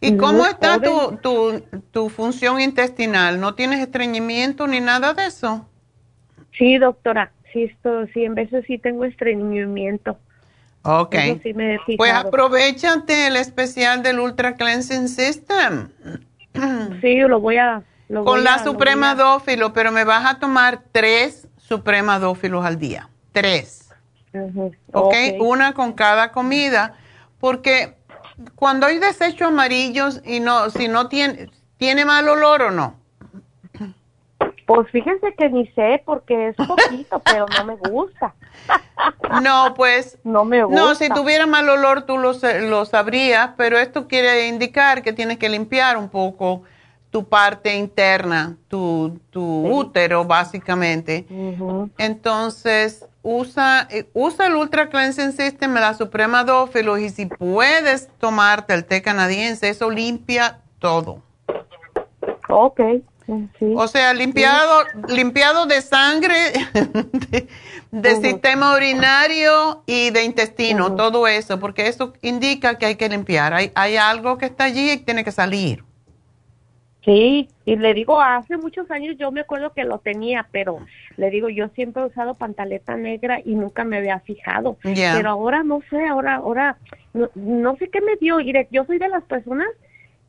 [0.00, 3.38] ¿Y cómo está tu, tu, tu, función intestinal?
[3.38, 5.68] ¿No tienes estreñimiento ni nada de eso?
[6.58, 10.18] Sí, doctora, sí, esto, sí, en veces sí tengo estreñimiento.
[10.84, 11.14] Ok.
[11.96, 15.88] pues aprovechate el especial del Ultra Cleansing System.
[17.00, 17.82] Sí, lo voy a...
[18.24, 23.08] Con la Suprema Dófilo, pero me vas a tomar tres Suprema Dófilos al día.
[23.32, 23.90] Tres.
[24.92, 25.14] ¿Ok?
[25.40, 26.94] Una con cada comida.
[27.40, 27.96] Porque
[28.54, 33.00] cuando hay desechos amarillos y no, si no tiene, ¿tiene mal olor o no?
[34.66, 38.34] Pues fíjense que ni sé porque es poquito, pero no me gusta.
[39.42, 40.18] no, pues.
[40.24, 40.80] No me gusta.
[40.80, 45.38] No, si tuviera mal olor tú lo, lo sabrías, pero esto quiere indicar que tienes
[45.38, 46.62] que limpiar un poco
[47.12, 51.26] tu parte interna, tu, tu útero, básicamente.
[51.98, 58.72] Entonces, usa, eh, usa el Ultra Cleansing System, la Suprema Dófilos, y si puedes tomarte
[58.72, 61.22] el té canadiense, eso limpia todo.
[62.48, 62.80] Ok.
[63.76, 66.34] O sea, limpiado, limpiado de sangre,
[67.90, 73.52] de, sistema urinario y de intestino, todo eso, porque eso indica que hay que limpiar.
[73.52, 75.84] Hay, hay algo que está allí y tiene que salir.
[77.04, 80.78] Sí, y le digo, hace muchos años yo me acuerdo que lo tenía, pero
[81.16, 84.76] le digo, yo siempre he usado pantaleta negra y nunca me había fijado.
[84.82, 86.78] Pero ahora no sé, ahora, ahora,
[87.12, 88.38] no, sé qué me dio.
[88.70, 89.66] yo soy de las personas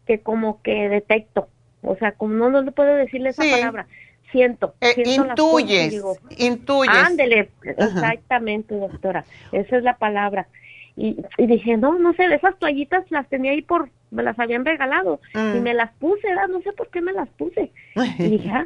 [0.08, 1.48] que como que detecto
[1.84, 3.88] o sea, como no, no puedo decirle esa palabra,
[4.32, 4.74] siento.
[4.80, 6.02] Eh, intuyes,
[6.38, 6.96] intuyes.
[6.96, 9.26] Ándele, exactamente, doctora.
[9.52, 10.48] Esa es la palabra.
[10.96, 14.64] Y, y dije, no, no sé, esas toallitas las tenía ahí por, me las habían
[14.64, 15.64] regalado y Mm.
[15.64, 16.48] me las puse, ¿verdad?
[16.50, 17.72] no sé por qué me las puse.
[18.20, 18.66] Y dije, ah,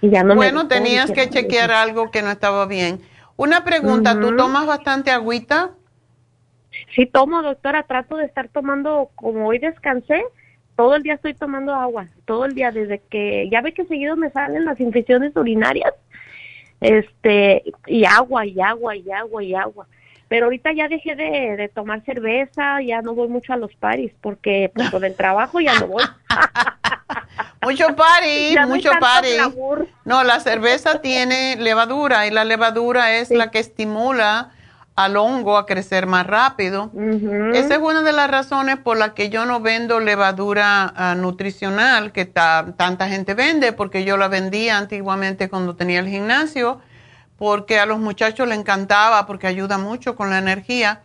[0.00, 3.00] y ya no me bueno, tenías que no, chequear algo que no estaba bien.
[3.36, 4.36] Una pregunta, ¿tú Ujú.
[4.36, 5.72] tomas bastante agüita?
[6.94, 10.22] Sí tomo, doctora, trato de estar tomando, como hoy descansé,
[10.76, 14.16] todo el día estoy tomando agua, todo el día, desde que, ya ve que seguido
[14.16, 15.92] me salen las infecciones urinarias,
[16.80, 19.86] este, y agua, y agua, y agua, y agua.
[20.28, 24.12] Pero ahorita ya dejé de, de tomar cerveza, ya no voy mucho a los paris,
[24.20, 26.02] porque pues, con el trabajo ya no voy.
[27.62, 29.32] Mucho party, Ya no mucho party.
[29.34, 29.88] glamour.
[30.04, 34.50] No, la cerveza tiene levadura y la levadura es la que estimula
[34.94, 36.90] al hongo a crecer más rápido.
[37.54, 42.12] Esa es una de las razones por las que yo no vendo levadura ah, nutricional
[42.12, 46.80] que ta- tanta gente vende, porque yo la vendía antiguamente cuando tenía el gimnasio,
[47.36, 51.02] porque a los muchachos les encantaba, porque ayuda mucho con la energía,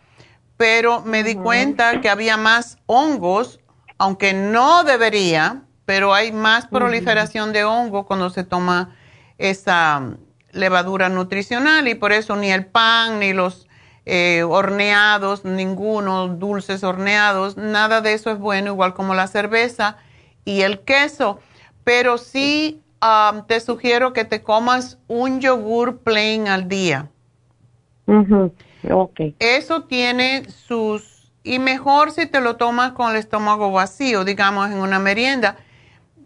[0.56, 3.60] pero me di cuenta que había más hongos,
[3.98, 8.96] aunque no debería, pero hay más proliferación de hongo cuando se toma
[9.38, 10.16] esa mm,
[10.52, 13.66] levadura nutricional y por eso ni el pan, ni los
[14.04, 19.96] eh, horneados, ninguno, dulces horneados, nada de eso es bueno, igual como la cerveza
[20.44, 21.40] y el queso.
[21.84, 27.10] Pero sí ah, te sugiero que te comas un yogur plain al día.
[28.90, 29.20] Ok.
[29.38, 31.32] Eso tiene sus...
[31.44, 35.56] Y mejor si te lo tomas con el estómago vacío, digamos, en una merienda.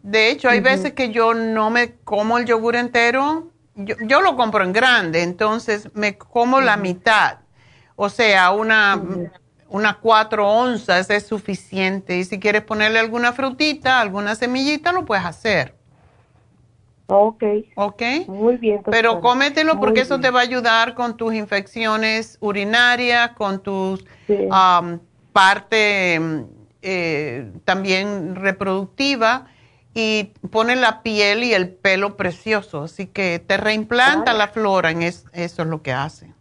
[0.03, 3.51] De hecho, hay veces que yo no me como el yogur entero.
[3.75, 7.39] Yo, yo lo compro en grande, entonces me como la mitad.
[7.97, 9.03] O sea, una,
[9.71, 12.19] una cuatro onzas es suficiente.
[12.19, 15.76] Y si quieres ponerle alguna frutita, alguna semillita, lo puedes hacer.
[17.09, 17.43] Ok.
[17.77, 18.03] Ok.
[18.27, 18.83] Muy bien.
[18.91, 20.23] Pero cómetelo Muy porque eso bien.
[20.23, 24.49] te va a ayudar con tus infecciones urinarias, con tus Sí.
[24.51, 25.01] am,
[25.33, 26.21] parte
[26.83, 29.47] eh, también reproductiva
[29.95, 32.83] y pone la piel y el pelo precioso.
[32.85, 34.39] Así que te reimplanta Ay.
[34.39, 36.33] la flora, en es- eso es lo que hace.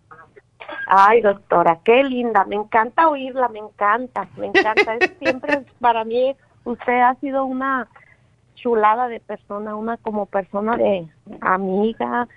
[0.87, 2.43] Ay, doctora, qué linda.
[2.45, 4.95] Me encanta oírla, me encanta, me encanta.
[4.95, 7.87] Es siempre para mí, usted ha sido una
[8.69, 11.07] chulada de persona, una como persona de
[11.41, 12.27] amiga.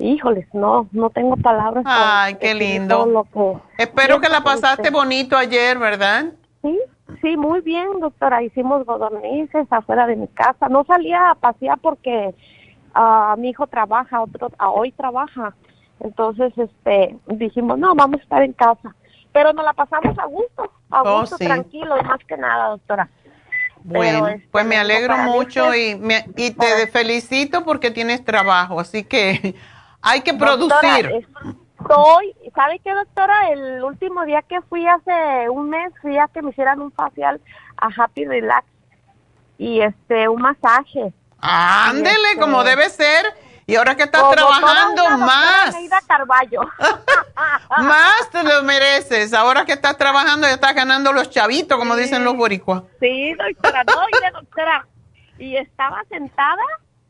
[0.00, 1.84] Híjoles, no, no tengo palabras.
[1.84, 2.96] para Ay, qué lindo.
[3.04, 4.92] todo lo que Espero que la pasaste usted.
[4.92, 6.32] bonito ayer, ¿verdad?
[6.62, 6.76] Sí,
[7.22, 8.42] sí, muy bien, doctora.
[8.42, 10.68] Hicimos godornices afuera de mi casa.
[10.68, 12.34] No salía a pasear porque
[12.94, 15.54] ah, mi hijo trabaja, otro ah, hoy trabaja.
[16.00, 18.92] Entonces, este, dijimos, no, vamos a estar en casa.
[19.32, 21.44] Pero nos la pasamos a gusto, a Oh, gusto, sí.
[21.46, 23.08] tranquilo, más que nada, doctora.
[23.86, 29.04] Bueno, este, pues me alegro mucho y, me- y te felicito porque tienes trabajo, así
[29.04, 29.54] que
[30.02, 31.26] hay que Doctora, producir.
[31.78, 33.50] Estoy, ¿sabe qué, doctora?
[33.50, 37.40] El último día que fui hace un mes, fui a que me hicieran un facial
[37.76, 38.66] a Happy Relax
[39.58, 41.12] y este, un masaje.
[41.40, 43.24] Ándele, este- como debe ser.
[43.68, 45.74] Y ahora que estás trabajando, más,
[46.06, 46.60] Carballo.
[47.78, 49.32] más te lo mereces.
[49.34, 52.82] Ahora que estás trabajando, ya estás ganando los chavitos, como dicen los boricuas.
[53.00, 54.86] Sí, doctora, no, mire, doctora.
[55.38, 56.62] Y estaba sentada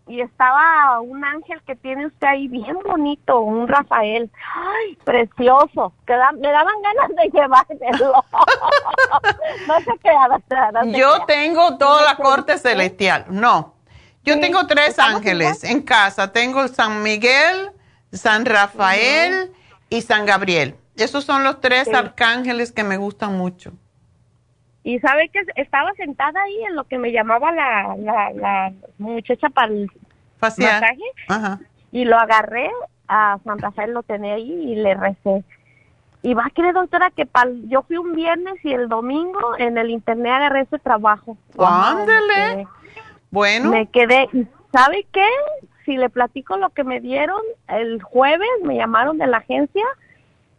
[0.09, 4.31] y estaba un ángel que tiene usted ahí bien bonito, un Rafael.
[4.55, 5.93] Ay, precioso.
[6.07, 8.25] Que da- me daban ganas de llevármelo.
[9.67, 10.73] no se crea, doctora.
[10.73, 13.27] no se Yo tengo toda la corte celestial.
[13.29, 13.75] No,
[14.25, 16.33] yo Sí, tengo tres ángeles en casa.
[16.33, 17.71] Tengo San Miguel,
[18.13, 19.53] San Rafael
[19.89, 20.75] y San Gabriel.
[20.97, 21.95] Esos son los tres Sí.
[21.95, 23.73] arcángeles que me gustan mucho.
[24.83, 29.49] Y sabe que estaba sentada ahí en lo que me llamaba la, la, la muchacha
[29.51, 29.91] para el
[30.39, 30.81] Facial.
[30.81, 31.61] masaje Ajá.
[31.93, 32.71] y lo agarré
[33.09, 35.45] a San Rafael lo tenía ahí y le recé
[36.23, 39.79] y va a creer doctora que pal- yo fui un viernes y el domingo en
[39.79, 41.37] el internet agarré ese trabajo
[42.57, 42.67] quedé-
[43.31, 45.27] Bueno, me quedé y sabe qué
[45.87, 49.85] si le platico lo que me dieron el jueves me llamaron de la agencia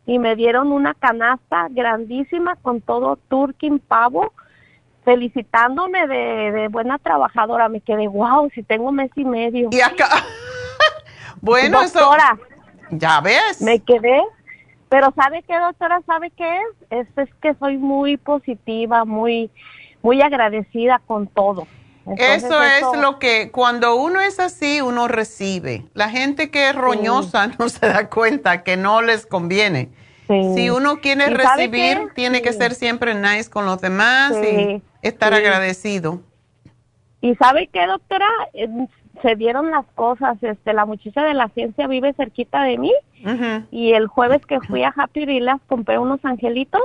[0.07, 4.33] y me dieron una canasta grandísima con todo turquín pavo
[5.03, 10.07] felicitándome de, de buena trabajadora me quedé wow si tengo mes y medio y acá.
[11.41, 12.97] bueno, doctora eso.
[12.97, 13.61] Ya ves.
[13.61, 14.23] me quedé
[14.89, 19.51] pero sabe qué doctora sabe qué es es, es que soy muy positiva muy
[20.01, 21.67] muy agradecida con todo
[22.09, 25.85] Entonces, Eso es lo que, cuando uno es así, uno recibe.
[25.93, 29.89] La gente que es roñosa no se da cuenta que no les conviene.
[30.27, 30.53] Sí.
[30.55, 34.81] Si uno quiere ¿Y sabe recibir, tiene que ser siempre nice con los demás y
[35.01, 36.21] estar agradecido.
[37.21, 38.67] Y sabe qué, doctora, Eh,
[39.21, 40.37] se dieron las cosas.
[40.41, 42.93] Este, la muchacha de la agencia vive cerquita de mí
[43.71, 46.81] y el jueves que fui a Happy Relax compré unos angelitos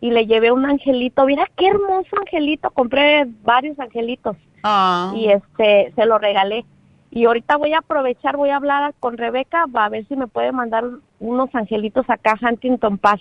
[0.00, 1.24] y le llevé un angelito.
[1.24, 2.70] Mira qué hermoso angelito.
[2.70, 4.36] Compré varios angelitos.
[4.62, 5.12] Ah.
[5.14, 6.64] Y este, se lo regalé.
[7.10, 10.26] Y ahorita voy a aprovechar, voy a hablar con Rebeca, va a ver si me
[10.26, 10.84] puede mandar
[11.20, 13.20] unos angelitos acá a Huntington Park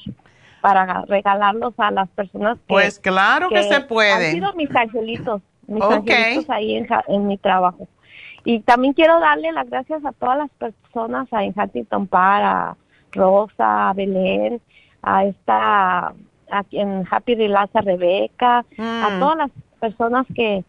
[0.62, 2.66] para regalarlos a las personas que...
[2.68, 4.28] Pues claro que, se puede.
[4.28, 7.88] Han sido mis angelitos, mis angelitos ahí en, en mi trabajo.
[8.46, 12.78] Y también quiero darle las gracias a todas las personas en Huntington Park, a
[13.12, 14.62] Rosa, a Belén,
[15.02, 16.14] a esta
[16.50, 19.20] aquí en Happy Relax a Rebeca, a Mm.
[19.20, 20.64] todas las personas que,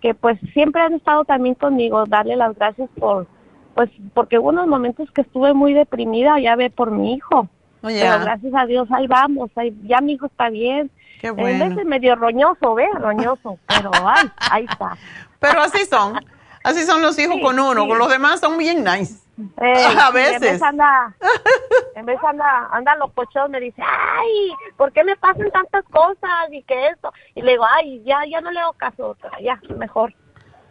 [0.00, 3.26] que pues siempre han estado también conmigo, darle las gracias por,
[3.74, 7.48] pues porque hubo unos momentos que estuve muy deprimida, ya ve por mi hijo.
[7.80, 10.90] Oh, Pero gracias a Dios, ahí vamos, ahí, ya mi hijo está bien.
[11.20, 11.74] Qué En bueno.
[11.76, 12.86] vez medio roñoso, ¿ve?
[12.94, 14.96] Roñoso, pero ay, ahí está.
[15.38, 16.18] Pero así son.
[16.64, 17.82] Así son los hijos Sí, con uno.
[17.82, 17.88] sí.
[17.88, 19.20] Con los demás son bien nice.
[19.60, 20.34] Eh, A veces.
[20.42, 21.14] En vez anda,
[21.94, 26.62] en vez anda, anda locochón, me dice, ay, ¿por qué me pasan tantas cosas y
[26.64, 27.12] que esto?
[27.34, 30.12] Y le digo, ay, ya, ya no le hago caso, ya, mejor.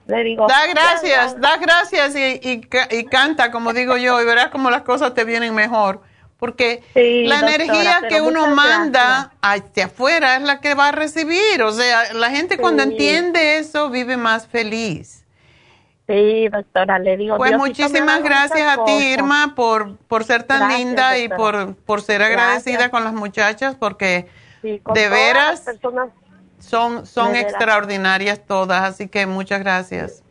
[0.07, 1.39] Le digo, Da "Ya, gracias, ya".
[1.39, 5.13] da gracias y, y, ca- y canta, como digo yo, y verás cómo las cosas
[5.13, 6.01] te vienen mejor.
[6.37, 10.91] Porque Sí, la doctora, energía que uno manda hacia afuera es la que va a
[10.91, 11.63] recibir.
[11.63, 12.89] O sea, la gente cuando Sí.
[12.91, 15.16] entiende eso vive más feliz.
[16.07, 17.35] Sí, doctora, le digo.
[17.37, 18.91] Pues Diosito muchísimas gracias a ti.
[18.93, 22.91] Irma, por, por ser tan Gracias, linda y por, por ser agradecida Gracias.
[22.91, 24.27] con las muchachas, porque
[24.61, 26.09] Sí, de veras personas,
[26.59, 27.43] son, son veras.
[27.51, 28.83] extraordinarias todas.
[28.83, 30.23] Así que muchas gracias.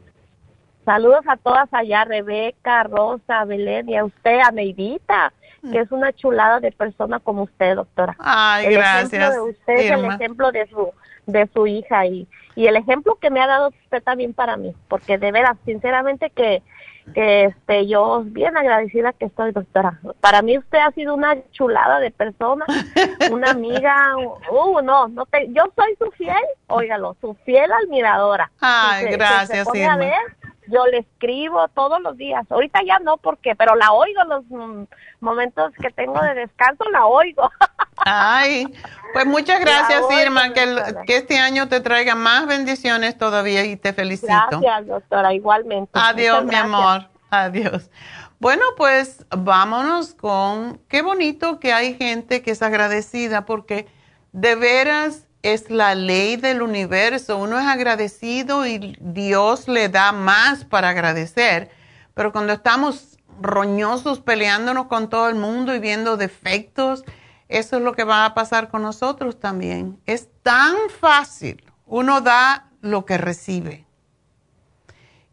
[0.84, 5.32] saludos a todas allá, Rebeca, Rosa, Belén y a usted, a Neidita,
[5.70, 8.16] que es una chulada de persona como usted, doctora.
[8.18, 10.14] Ay, el gracias, ejemplo de usted es el Irma.
[10.14, 10.90] ejemplo de su
[11.26, 14.74] de su hija y, y el ejemplo que me ha dado usted también para mí
[14.88, 16.62] porque de veras sinceramente que
[17.14, 20.00] que este yo bien agradecida que estoy doctora.
[20.20, 22.64] Para mí usted ha sido una chulada de persona
[23.30, 24.16] una amiga
[24.50, 26.34] uh no no te yo soy su fiel
[26.66, 28.50] óigalo su fiel admiradora.
[28.60, 32.44] Ay, se- gracias, se pone a ver, yo le escribo todos los días.
[32.50, 34.84] Ahorita ya no, porque, pero la oigo los mm,
[35.20, 37.50] momentos que tengo de descanso, la oigo.
[37.98, 38.66] Ay,
[39.12, 43.64] pues muchas gracias, oigo, Irma, que, el- que este año te traiga más bendiciones todavía
[43.64, 44.32] y te felicito.
[44.60, 45.90] Gracias, doctora, igualmente.
[45.94, 47.08] Adiós, mi amor.
[47.30, 47.90] Adiós.
[48.38, 53.86] Bueno, pues vámonos con, qué bonito que hay gente que es agradecida porque
[54.32, 57.36] de veras es la ley del universo.
[57.38, 61.70] Uno es agradecido y Dios le da más para agradecer.
[62.14, 67.04] Pero cuando estamos roñosos peleándonos con todo el mundo y viendo defectos,
[67.48, 70.00] eso es lo que va a pasar con nosotros también.
[70.06, 71.62] Es tan fácil.
[71.86, 73.86] Uno da lo que recibe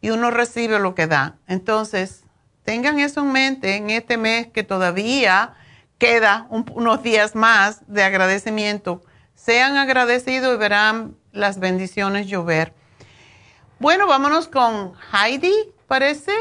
[0.01, 1.38] y uno recibe lo que da.
[1.47, 2.25] Entonces,
[2.63, 5.53] tengan eso en mente en este mes que todavía
[5.97, 9.01] queda un- unos días más de agradecimiento.
[9.44, 12.72] Sean agradecidos y verán las bendiciones llover.
[13.78, 15.52] Bueno, vámonos con Heidi,
[15.86, 16.32] parece.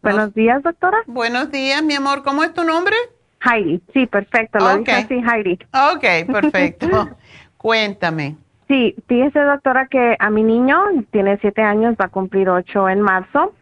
[0.00, 0.96] Buenos días, doctora.
[1.04, 2.22] Buenos días, mi amor.
[2.22, 2.96] ¿Cómo es tu nombre?
[3.44, 3.82] Heidi.
[3.92, 4.58] Sí, perfecto.
[4.58, 4.78] Lo Ok.
[4.78, 5.58] dije así, Heidi.
[5.92, 7.10] Ok, perfecto.
[7.58, 8.38] Cuéntame.
[8.68, 10.78] Sí, fíjese, doctora, que a mi niño
[11.10, 13.52] tiene siete años, va a cumplir ocho en marzo.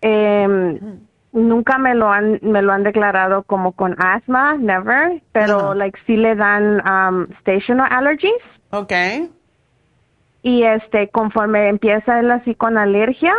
[0.00, 0.80] Eh,
[1.32, 5.74] nunca me lo han me lo han declarado como con asma, never, pero Ajá.
[5.74, 8.92] like sí le dan um, stational allergies Ok.
[10.42, 13.34] y este conforme empieza él así con alergia,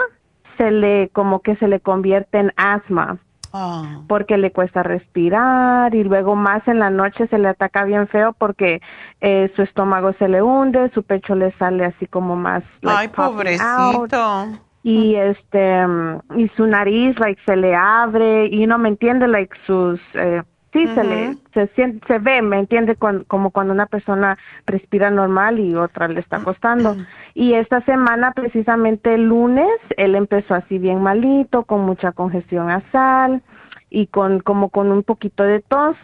[0.57, 3.17] se le como que se le convierte en asma.
[3.53, 8.07] Ah, porque le cuesta respirar y luego más en la noche se le ataca bien
[8.07, 8.81] feo porque
[9.19, 13.07] eh, su estómago se le hunde, su pecho le sale así como más like, Ay,
[13.07, 14.70] out, pobrecito.
[14.83, 19.55] Y este mm, y su nariz like se le abre y no me entiende like
[19.65, 20.41] sus eh,
[20.73, 25.11] sí se le se siente, se ve me entiende cuan- como cuando una persona respira
[25.11, 26.95] normal y otra le está costando
[27.33, 33.41] y esta semana precisamente el lunes él empezó así bien malito con mucha congestión nasal
[33.89, 35.97] y con como con un poquito de tos.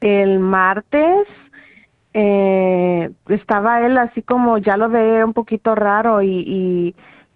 [0.00, 1.26] El martes
[2.12, 6.94] eh, estaba él así como ya lo veía un poquito raro y, y,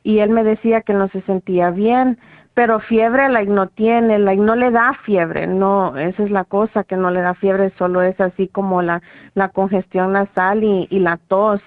[0.08, 2.18] y él me decía que no se sentía bien,
[2.54, 6.84] pero fiebre like no tiene, like no le da fiebre, no, esa es la cosa
[6.84, 9.02] que no le da fiebre, solo es así como la,
[9.34, 11.60] la congestión nasal y, y la tos.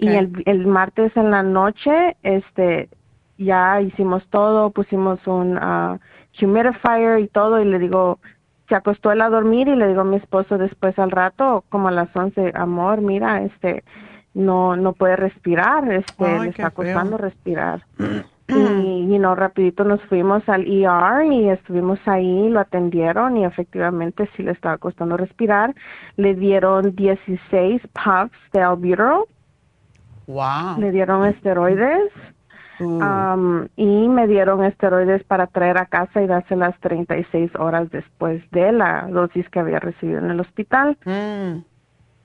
[0.00, 2.88] Y el, el martes en la noche, este,
[3.38, 6.00] ya hicimos todo, pusimos un ah,
[6.42, 8.18] humidifier y todo y le digo,
[8.68, 11.86] se acostó él a dormir y le digo a mi esposo después al rato, como
[11.86, 13.84] a las 11, amor, mira, este,
[14.36, 16.84] no, no puede respirar, este, Ay, le está feo.
[16.84, 17.82] costando respirar.
[18.48, 24.42] y, know, rapidito nos fuimos al ER y estuvimos ahí, lo atendieron y efectivamente sí
[24.42, 25.74] le estaba costando respirar.
[26.16, 29.24] Le dieron 16 puffs de albuterol.
[30.26, 30.80] Wow.
[30.80, 32.12] Le dieron esteroides.
[32.78, 33.02] Uh.
[33.02, 38.70] um, y me dieron esteroides para traer a casa y dárselas 36 horas después de
[38.70, 40.98] la dosis que había recibido en el hospital.
[41.06, 41.60] Mm.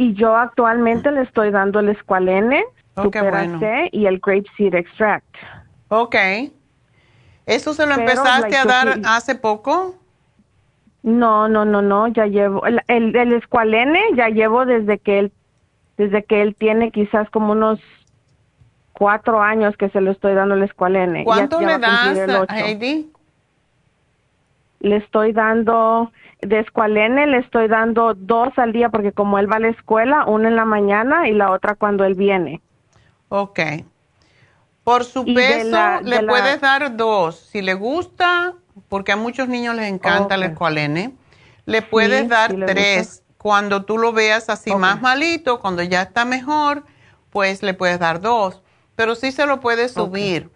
[0.01, 2.63] Y yo actualmente le estoy dando el escualene,
[2.95, 3.59] Oh, qué Supera bueno.
[3.59, 5.35] C y el grape seed extract.
[5.89, 6.15] Ok.
[7.45, 9.95] ¿Eso se lo Pero, empezaste like, a dar sí- hace poco?
[11.03, 15.31] No, no, no, no, ya llevo el, el, el escualene ya llevo desde que él
[15.97, 17.79] desde que él tiene quizás como unos
[18.93, 21.23] cuatro años que se lo estoy dando el escualene.
[21.23, 22.49] ¿Cuánto ya le das.
[22.49, 23.11] Heidi?
[24.81, 29.55] Le estoy dando de escualene, le estoy dando dos al día porque como él va
[29.57, 32.61] a la escuela, una en la mañana y la otra cuando él viene.
[33.29, 33.59] Ok.
[34.83, 37.35] Por su Y peso la- le la- puedes dar dos.
[37.39, 38.55] Si le gusta,
[38.89, 40.49] porque a muchos niños les encanta el Ok.
[40.51, 41.13] escualene,
[41.65, 43.23] le puedes Sí, dar tres.
[43.37, 46.83] Cuando tú lo veas así más malito, cuando ya está mejor,
[47.29, 48.61] pues le puedes dar dos.
[48.95, 50.49] Pero sí se lo puedes subir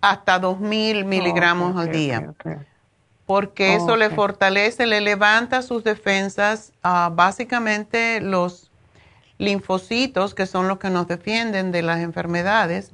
[0.00, 2.32] hasta dos mil miligramos al día.
[3.26, 3.26] Ok.
[3.26, 4.14] porque eso le Ok.
[4.14, 8.70] fortalece, le levanta sus defensas, ah, básicamente los
[9.38, 12.92] linfocitos, que son los que nos defienden de las enfermedades.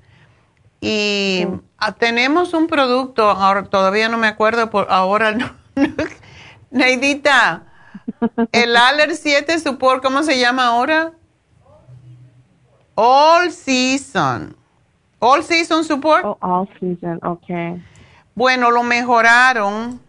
[0.81, 1.47] Y
[1.79, 5.51] ah, tenemos un producto, ahora todavía no me acuerdo, por ahora no.
[6.71, 7.65] Neidita,
[8.53, 11.13] el Aller 7 Support, ¿cómo se llama ahora?
[12.95, 14.57] All Season.
[15.21, 16.25] All Season Support.
[16.25, 17.83] Oh, all season, okay.
[18.35, 20.01] Bueno, lo mejoraron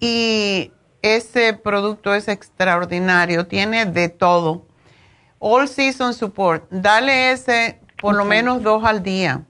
[0.00, 4.66] y ese producto es extraordinario, tiene de todo.
[5.38, 8.28] All Season Support, dale ese por lo Ok.
[8.28, 9.44] menos dos al día.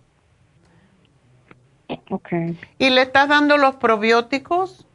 [2.10, 2.58] Okay.
[2.78, 4.86] ¿Y le estás dando los probióticos?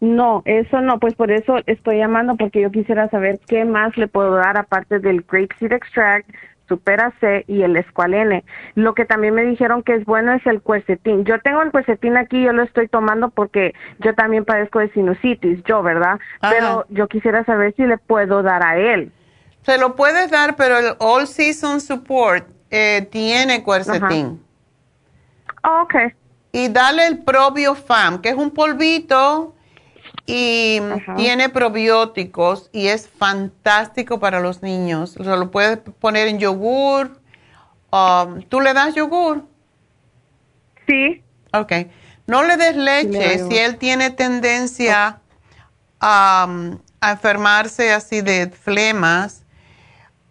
[0.00, 4.08] No, eso no, pues por eso estoy llamando porque yo quisiera saber qué más le
[4.08, 6.28] puedo dar aparte del grape seed extract,
[6.70, 8.44] supera C y el escualene.
[8.76, 11.24] Lo que también me dijeron que es bueno es el cuercetín.
[11.24, 15.62] Yo tengo el cuercetín aquí, yo lo estoy tomando porque yo también padezco de sinusitis,
[15.64, 16.20] yo, ¿verdad?
[16.40, 16.54] Ajá.
[16.54, 19.12] Pero yo quisiera saber si le puedo dar a él.
[19.62, 24.40] Se lo puedes dar, pero el All Season Support eh, tiene cuercetín.
[25.64, 26.14] Oh, okay.
[26.52, 29.54] Y dale el ProbioFam, que es un polvito
[30.26, 31.16] y Ajá.
[31.16, 35.16] tiene probióticos y es fantástico para los niños.
[35.18, 37.20] O sea, lo puedes poner en yogur.
[37.90, 39.44] um, ¿Tú le das yogur?
[40.86, 41.22] Sí.
[41.52, 41.72] Ok.
[42.26, 45.20] No le des le leche si él tiene tendencia
[46.00, 49.44] a, um, a enfermarse así de flemas.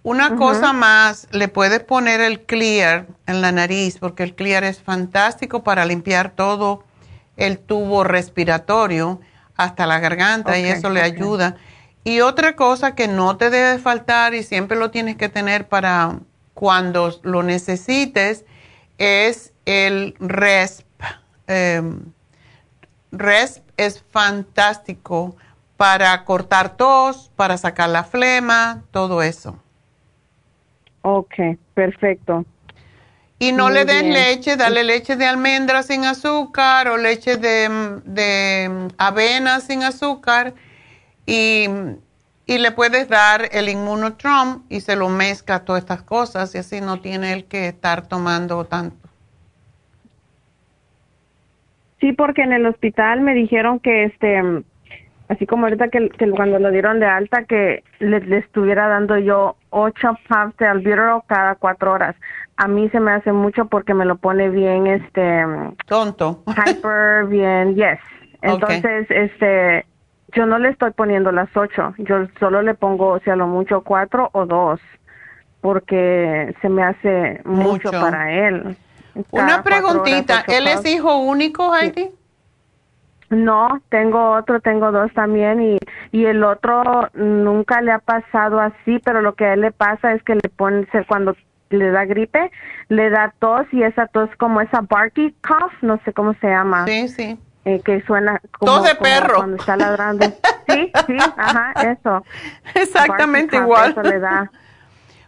[0.02, 4.82] Una cosa más, le puedes poner el clear en la nariz porque el clear es
[4.82, 6.86] fantástico para limpiar todo
[7.36, 9.20] el tubo respiratorio
[9.60, 11.06] hasta la garganta y Ok, eso le ok.
[11.06, 11.58] ayuda.
[12.06, 16.20] Y otra cosa que no te debe faltar y siempre lo tienes que tener para
[16.54, 18.46] cuando lo necesites
[18.98, 20.86] es el RESP.
[21.48, 22.00] Em,
[23.12, 25.36] RESP es fantástico
[25.76, 29.62] para cortar tos, para sacar la flema, todo eso.
[31.02, 32.46] Okay, perfecto.
[33.40, 34.14] Y no Muy le des bien.
[34.14, 37.70] leche, dale leche de almendra sin azúcar o leche de,
[38.06, 40.54] de avena sin azúcar
[41.26, 41.68] y,
[42.46, 46.82] y le puedes dar el inmunotrom y se lo mezcla todas estas cosas y así
[46.82, 49.10] no tiene él que estar tomando tanto.
[52.00, 54.42] Sí, porque en el hospital me dijeron que este,
[55.30, 59.18] así como ahorita que, que cuando lo dieron de alta, que le, le estuviera dando
[59.18, 62.16] yo ocho puffs de albuterol cada cuatro horas.
[62.58, 65.46] A mí se me hace mucho porque me lo pone bien, este,
[65.86, 66.44] Tonto.
[66.48, 68.00] hyper, bien, yes.
[68.42, 69.86] Entonces, este,
[70.34, 73.82] yo no le estoy poniendo las ocho, yo solo le pongo, si a lo mucho,
[73.82, 74.80] cuatro o dos,
[75.62, 77.92] porque se me hace mucho, Mucho.
[77.92, 78.78] para él.
[79.32, 82.12] Cada Una preguntita, ¿él es hijo único, Heidi?
[83.30, 85.78] No, tengo otro, tengo dos también y,
[86.12, 90.14] y el otro nunca le ha pasado así, pero lo que a él le pasa
[90.14, 91.36] es que le pone, cuando
[91.70, 92.52] le da gripe,
[92.88, 96.86] le da tos y esa tos como esa barky cough, no sé cómo se llama.
[96.88, 97.38] Sí, sí.
[97.66, 99.36] eh, que suena como, Tos de como perro.
[99.38, 100.26] cuando está ladrando.
[100.68, 102.26] Sí, sí, ajá, eso.
[102.76, 103.92] Exactamente cough, igual.
[103.92, 104.52] Eso le da.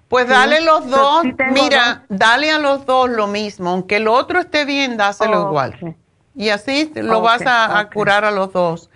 [0.07, 0.31] Pues Sí.
[0.31, 4.39] dale los So, dos, sí mira, dale a los dos lo mismo, aunque el otro
[4.39, 5.77] esté bien, dáselo Oh, igual.
[5.81, 5.95] ok.
[6.35, 8.89] Y así lo vas a, curar a los dos.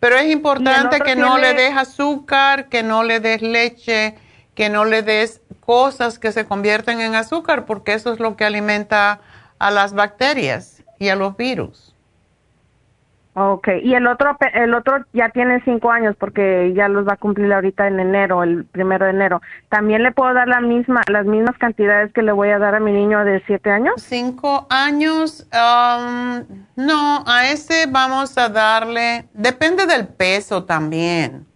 [0.00, 4.16] Pero es importante que no le des azúcar, que no le des leche,
[4.54, 8.44] que no le des cosas que se convierten en azúcar, porque eso es lo que
[8.44, 9.20] alimenta
[9.58, 10.82] a las bacterias.
[11.00, 11.87] y a los virus.
[13.40, 17.16] Ok, y el otro, el otro ya tiene cinco años porque ya los va a
[17.16, 19.40] cumplir ahorita en enero, el primero de enero.
[19.68, 22.80] ¿También le puedo dar la misma, las mismas cantidades que le voy a dar a
[22.80, 23.94] mi niño de siete años?
[23.98, 26.42] Cinco años, um,
[26.74, 31.46] no, a ese vamos a darle, depende del peso también.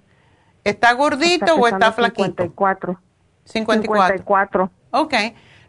[0.62, 2.44] ¿Está gordito o está flaquito?
[2.44, 3.00] 54.
[3.44, 4.24] 54.
[4.24, 4.70] 54.
[4.92, 5.14] Ok.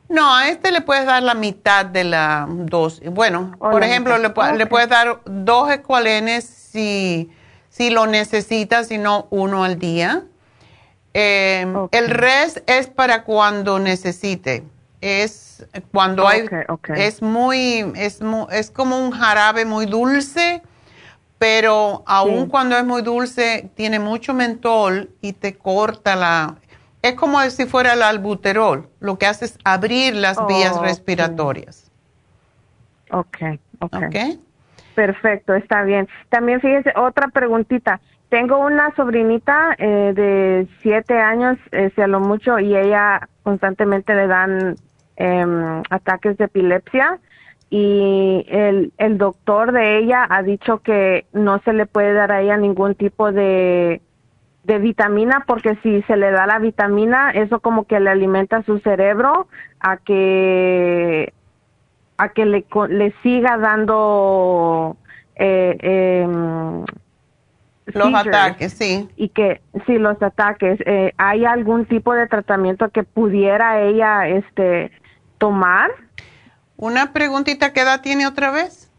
[0.10, 3.10] No, a este le puedes dar la mitad de la dosis.
[3.10, 7.32] Bueno, por ejemplo, le, puedes dar dos escualenes si,
[7.70, 10.24] si lo necesitas, y no uno al día.
[11.14, 14.64] Em, el rest es para cuando necesite.
[15.02, 16.46] Es cuando hay,
[16.96, 18.20] es muy, es
[18.52, 20.62] es como un jarabe muy dulce,
[21.38, 26.56] pero aun cuando es muy dulce tiene mucho mentol y te corta la,
[27.04, 28.88] es como si fuera el albuterol.
[29.00, 31.92] Lo que hace es abrir las oh, vías respiratorias.
[33.12, 33.38] Ok,
[33.80, 33.96] ok.
[34.08, 34.40] okay.
[34.96, 36.08] Perfecto, está bien.
[36.30, 38.00] También fíjese, otra preguntita.
[38.30, 44.28] Tengo una sobrinita eh, de siete años, eh, a lo mucho, y ella constantemente le
[44.28, 44.76] dan
[45.18, 47.20] em, ataques de epilepsia.
[47.70, 52.42] Y el, el doctor de ella ha dicho que no se le puede dar a
[52.42, 54.02] ella ningún tipo de
[54.64, 58.80] de vitamina porque si se le da la vitamina eso como que le alimenta su
[58.80, 59.48] cerebro
[59.80, 61.34] a que
[62.18, 64.96] a que le, le siga dando
[65.36, 66.86] eh, em,
[67.88, 69.10] los ataques sí.
[69.18, 70.80] y que si los ataques.
[70.86, 74.92] Eh, hay algún tipo de tratamiento que pudiera ella este
[75.38, 75.92] tomar
[76.78, 78.90] una preguntita qué edad tiene otra vez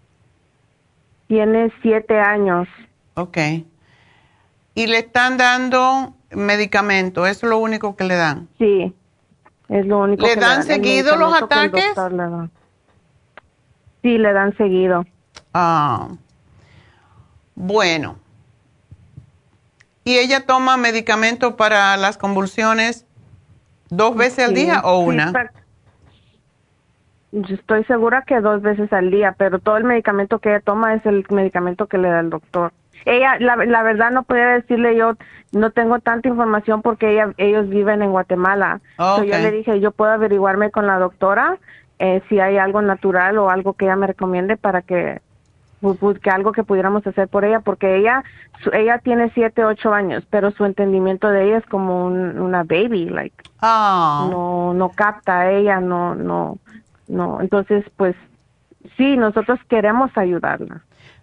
[1.29, 2.69] tiene siete años.
[3.15, 3.67] Okay
[4.75, 8.49] y le están dando medicamento, es lo único que le dan.
[8.59, 8.95] Sí,
[9.69, 11.95] es lo único ¿Le dan seguido los ataques?
[14.03, 15.07] Sí, le dan seguido.
[15.53, 16.09] Ah,
[17.55, 18.17] bueno.
[20.05, 23.07] ¿Y ella toma medicamento para las convulsiones
[23.89, 25.33] dos veces al día o una?
[27.33, 31.05] estoy segura que dos veces al día, pero todo el medicamento que ella toma es
[31.07, 32.73] el medicamento que le da el doctor
[33.05, 35.15] ella la, la verdad no podía decirle yo
[35.53, 38.81] no tengo tanta información porque ella ellos viven en Guatemala.
[38.99, 41.59] Yo le dije yo puedo averiguarme con la doctora
[41.99, 45.21] eh, si hay algo natural o algo que ella me recomiende para que
[46.23, 48.25] que algo que pudiéramos hacer por ella porque ella
[48.73, 53.37] ella tiene siete ocho años pero su entendimiento de ella es como una baby like
[53.61, 54.27] ah.
[54.31, 56.59] no no capta ella no no
[57.07, 57.41] no.
[57.41, 58.17] Entonces pues
[58.97, 60.83] sí nosotros queremos ayudarla.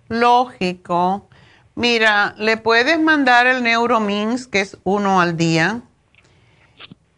[0.09, 1.27] Lógico
[1.75, 5.81] Mira, le puedes mandar el Neuromins, que es uno al día,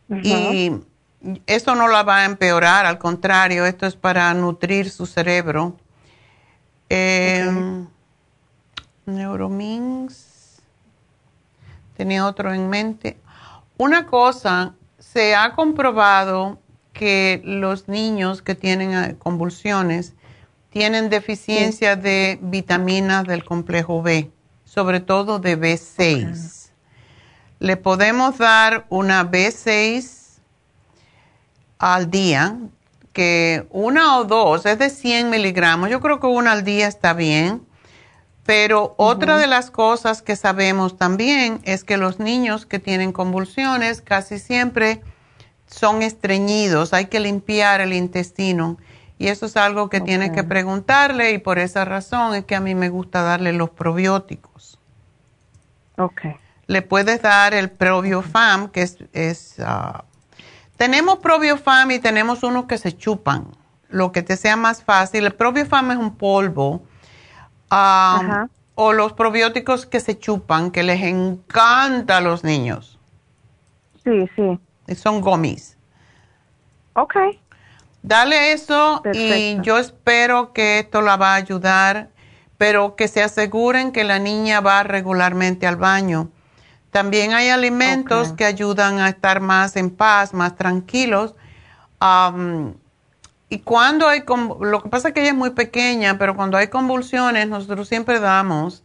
[0.09, 0.71] y
[1.47, 5.75] esto no la va a empeorar, al contrario, esto es para nutrir su cerebro.
[6.89, 7.85] Eh,
[9.07, 10.61] Neuromins,
[11.97, 13.17] tenía otro en mente.
[13.77, 16.59] Una cosa, se ha comprobado
[16.93, 20.13] que los niños que tienen eh, convulsiones
[20.69, 24.32] tienen deficiencia de vitaminas del complejo B
[24.73, 26.69] sobre todo de B6.
[27.59, 30.39] Le podemos dar una B6
[31.77, 32.57] al día,
[33.11, 35.91] que una o dos es de 100 miligramos.
[35.91, 37.61] Yo creo que una al día está bien.
[38.45, 44.01] Pero otra de las cosas que sabemos también es que los niños que tienen convulsiones
[44.01, 45.01] casi siempre
[45.67, 46.93] son estreñidos.
[46.93, 48.77] Hay que limpiar el intestino.
[49.23, 52.59] Y eso es algo que tienes que preguntarle y por esa razón es que a
[52.59, 54.77] mí me gusta darle los probióticos.
[55.97, 56.23] Ok.
[56.67, 58.97] Le puedes dar el probiofam, que es...
[59.13, 60.03] es uh,
[60.75, 63.47] tenemos probiofam y tenemos unos que se chupan,
[63.87, 65.23] lo que te sea más fácil.
[65.25, 66.83] El probiofam es un polvo.
[67.71, 72.99] Um, o los probióticos que se chupan, que les encanta a los niños.
[74.03, 74.59] Sí, sí.
[74.95, 75.77] Son gomis.
[76.95, 77.15] Ok.
[78.03, 82.09] Dale eso y yo espero que esto la va a ayudar,
[82.57, 86.29] pero que se aseguren que la niña va regularmente al baño.
[86.91, 91.33] También hay alimentos que ayudan a estar más en paz, más tranquilos.
[93.49, 94.25] y cuando hay,
[94.59, 98.19] lo que pasa es que ella es muy pequeña, pero cuando hay convulsiones, nosotros siempre
[98.19, 98.83] damos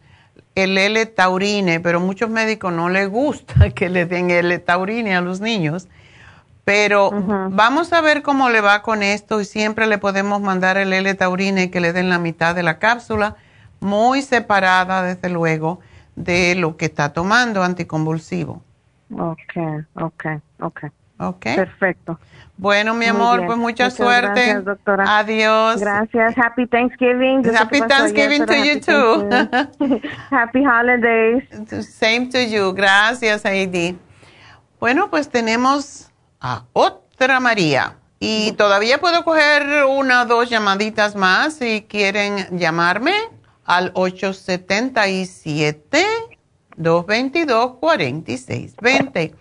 [0.55, 5.89] el L-taurine, pero muchos médicos no les gusta que le den L-taurine a los niños.
[6.69, 7.09] Pero
[7.49, 11.71] vamos a ver cómo le va con esto y siempre le podemos mandar el L-taurine
[11.71, 13.37] que le den la mitad de la cápsula,
[13.79, 15.79] muy separada desde luego
[16.15, 18.61] de lo que está tomando anticonvulsivo.
[19.11, 20.25] Ok, ok,
[20.59, 20.79] ok.
[21.17, 21.43] Ok.
[21.55, 22.19] Perfecto.
[22.55, 24.45] Bueno, mi amor, pues mucha suerte.
[24.45, 25.17] Gracias, doctora.
[25.17, 25.81] Adiós.
[25.81, 26.37] Gracias.
[26.37, 27.43] Happy Thanksgiving.
[27.51, 29.27] Happy Thanksgiving to you too.
[30.29, 31.43] happy holidays.
[31.99, 32.73] Same to you.
[32.73, 33.97] Gracias, Heidi.
[34.79, 36.08] Bueno, pues tenemos
[36.39, 37.95] a otra María.
[38.19, 43.13] Y todavía puedo coger una o dos llamaditas más si quieren llamarme
[43.65, 46.05] al 877
[46.75, 49.35] 222 4620.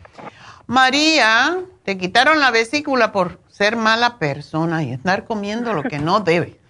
[0.66, 6.20] María, te quitaron la vesícula por ser mala persona y estar comiendo lo que no
[6.20, 6.60] debe.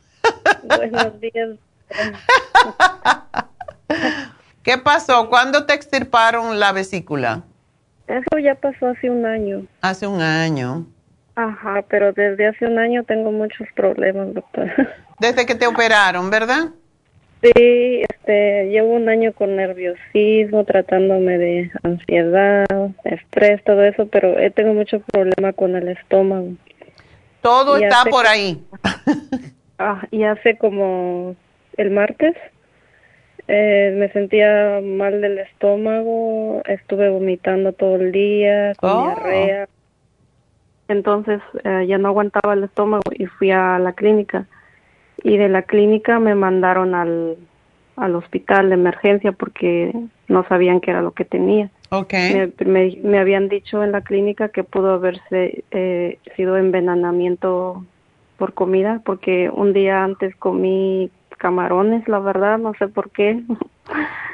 [0.62, 1.58] Buenos días.
[4.62, 5.28] ¿Qué pasó?
[5.28, 7.42] ¿Cuándo te extirparon la vesícula?
[8.08, 9.66] Eso ya pasó hace un año.
[9.82, 10.86] Hace un año.
[11.34, 14.68] Ajá, pero desde hace un año tengo muchos problemas, doctor.
[15.20, 16.70] Desde que te operaron, ¿verdad?
[17.42, 22.66] Sí, este, llevo un año con nerviosismo, tratándome de ansiedad,
[23.04, 26.48] estrés, todo eso, pero tengo mucho problema con el estómago.
[27.42, 28.64] Todo está por ahí.
[29.78, 31.36] ah, y hace como
[31.76, 32.34] el martes
[33.48, 39.02] eh, me sentía mal del estómago, estuve vomitando todo el día, con Oh.
[39.02, 39.68] diarrea.
[40.88, 44.46] Entonces eh, ya no aguantaba el estómago y fui a la clínica.
[45.22, 47.36] Y de la clínica me mandaron al,
[47.96, 49.92] al hospital de emergencia porque
[50.28, 51.70] no sabían qué era lo que tenía.
[51.90, 52.14] Ok.
[52.14, 57.84] Me, me- me habían dicho en la clínica que pudo haberse eh, sido envenenamiento
[58.38, 63.42] por comida porque un día antes comí camarones, la verdad, no sé por qué.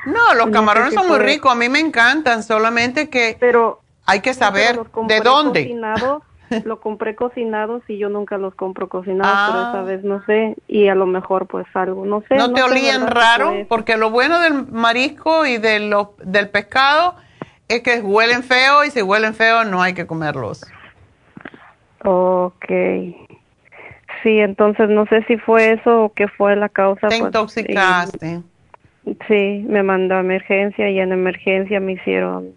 [0.06, 3.36] No, los No sé camarones si son muy ricos, a mí me encantan, solamente que
[3.38, 5.62] pero hay que saber de dónde.
[5.62, 6.22] cocinados,
[6.64, 9.48] lo compré cocinados y yo nunca los compro cocinados, Ah.
[9.52, 12.34] pero esa vez no sé y a lo mejor pues algo, no sé.
[12.36, 13.54] ¿No te olían raro?
[13.68, 17.14] Porque lo bueno del marisco y de lo- del pescado
[17.68, 20.66] es que huelen feo y si huelen feo no hay que comerlos.
[22.04, 23.16] Okay.
[24.24, 27.08] Sí, entonces no sé si fue eso o qué fue la causa.
[27.08, 28.40] Te pues, intoxicaste.
[29.04, 32.52] y- sí, me mandó a emergencia y en emergencia me hicieron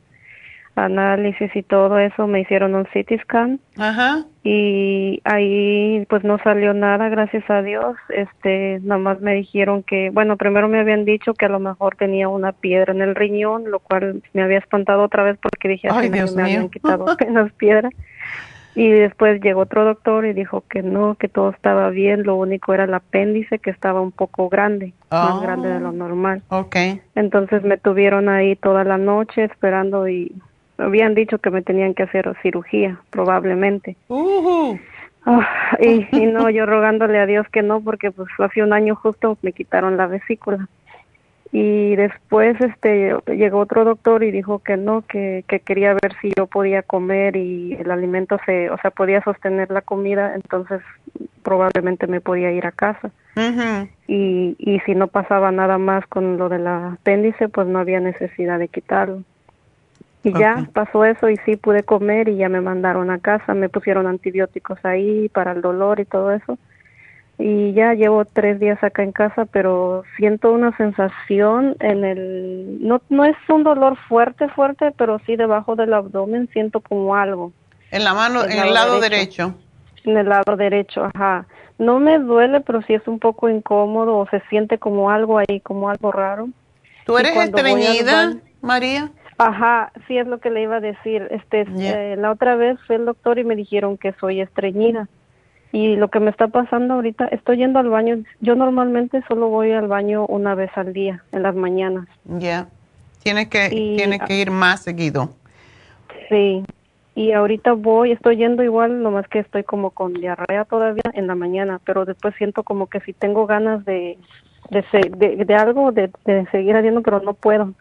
[0.75, 4.23] análisis y todo eso, me hicieron un CT scan Ajá.
[4.43, 7.95] y ahí pues no salió nada, gracias a Dios.
[8.09, 11.95] Este, nada más me dijeron que, bueno, primero me habían dicho que a lo mejor
[11.95, 15.89] tenía una piedra en el riñón, lo cual me había espantado otra vez porque dije,
[15.91, 16.57] Ay, Dios me mío.
[16.57, 17.89] habían quitado apenas piedra.
[18.79, 22.75] Y después llegó otro doctor y dijo que no, que todo estaba bien, lo único
[22.75, 25.29] era el apéndice que estaba un poco grande, Ah.
[25.33, 26.43] más grande de lo normal.
[26.49, 26.75] Ok.
[27.15, 30.31] Entonces me tuvieron ahí toda la noche esperando y
[30.77, 33.95] habían dicho que me tenían que hacer cirugía, probablemente.
[35.25, 38.95] Ah, y, y no, yo rogándole a Dios que no, porque pues hace un año
[38.95, 40.67] justo me quitaron la vesícula.
[41.51, 46.31] Y después este llegó otro doctor y dijo que no, que, que quería ver si
[46.35, 50.81] yo podía comer y el alimento se, o sea, podía sostener la comida, entonces
[51.43, 53.11] probablemente me podía ir a casa.
[54.07, 58.59] Y, y si no pasaba nada más con lo del apéndice, pues no había necesidad
[58.59, 59.23] de quitarlo.
[60.23, 63.69] Y ya pasó eso y sí pude comer y ya me mandaron a casa, me
[63.69, 66.57] pusieron antibióticos ahí para el dolor y todo eso.
[67.39, 72.99] Y ya llevo tres días acá en casa, pero siento una sensación en el, no,
[73.09, 77.51] no es un dolor fuerte, fuerte, pero sí debajo del abdomen siento como algo.
[77.91, 79.53] En la mano, en el lado derecho.
[80.03, 81.45] En el lado derecho, ajá.
[81.77, 85.59] No me duele, pero sí es un poco incómodo o se siente como algo ahí,
[85.61, 86.49] como algo raro.
[87.05, 89.11] ¿Tú eres al estreñida, María?
[89.37, 91.27] Ajá, sí es lo que le iba a decir.
[91.29, 92.13] Este, Ya.
[92.13, 95.07] eh, la otra vez fue el doctor y me dijeron que soy estreñida.
[95.77, 98.17] Y lo que me está pasando ahorita, estoy yendo al baño.
[98.41, 102.07] Yo normalmente solo voy al baño una vez al día, en las mañanas.
[102.25, 102.65] Ya.
[103.21, 105.29] Tienes que, Y- tienes que ir más seguido.
[106.29, 106.63] Sí.
[107.13, 111.35] Y ahorita voy, estoy yendo igual, nomás que estoy como con diarrea todavía en la
[111.35, 114.17] mañana, pero después siento como que si tengo ganas de,
[114.71, 117.73] de, se- de, de algo, de, de seguir haciendo, pero no puedo.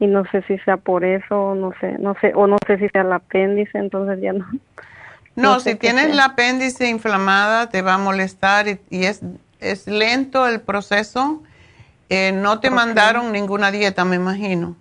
[0.00, 2.88] Y no sé si sea por eso, no sé, no sé, o no sé si
[2.88, 4.44] sea el apéndice, entonces ya no.
[5.38, 6.14] No, si tienes sea.
[6.14, 9.20] la apéndice inflamada te va a molestar y, y es,
[9.60, 11.42] es lento el proceso.
[12.08, 14.76] Eh, no te mandaron ninguna dieta, me imagino.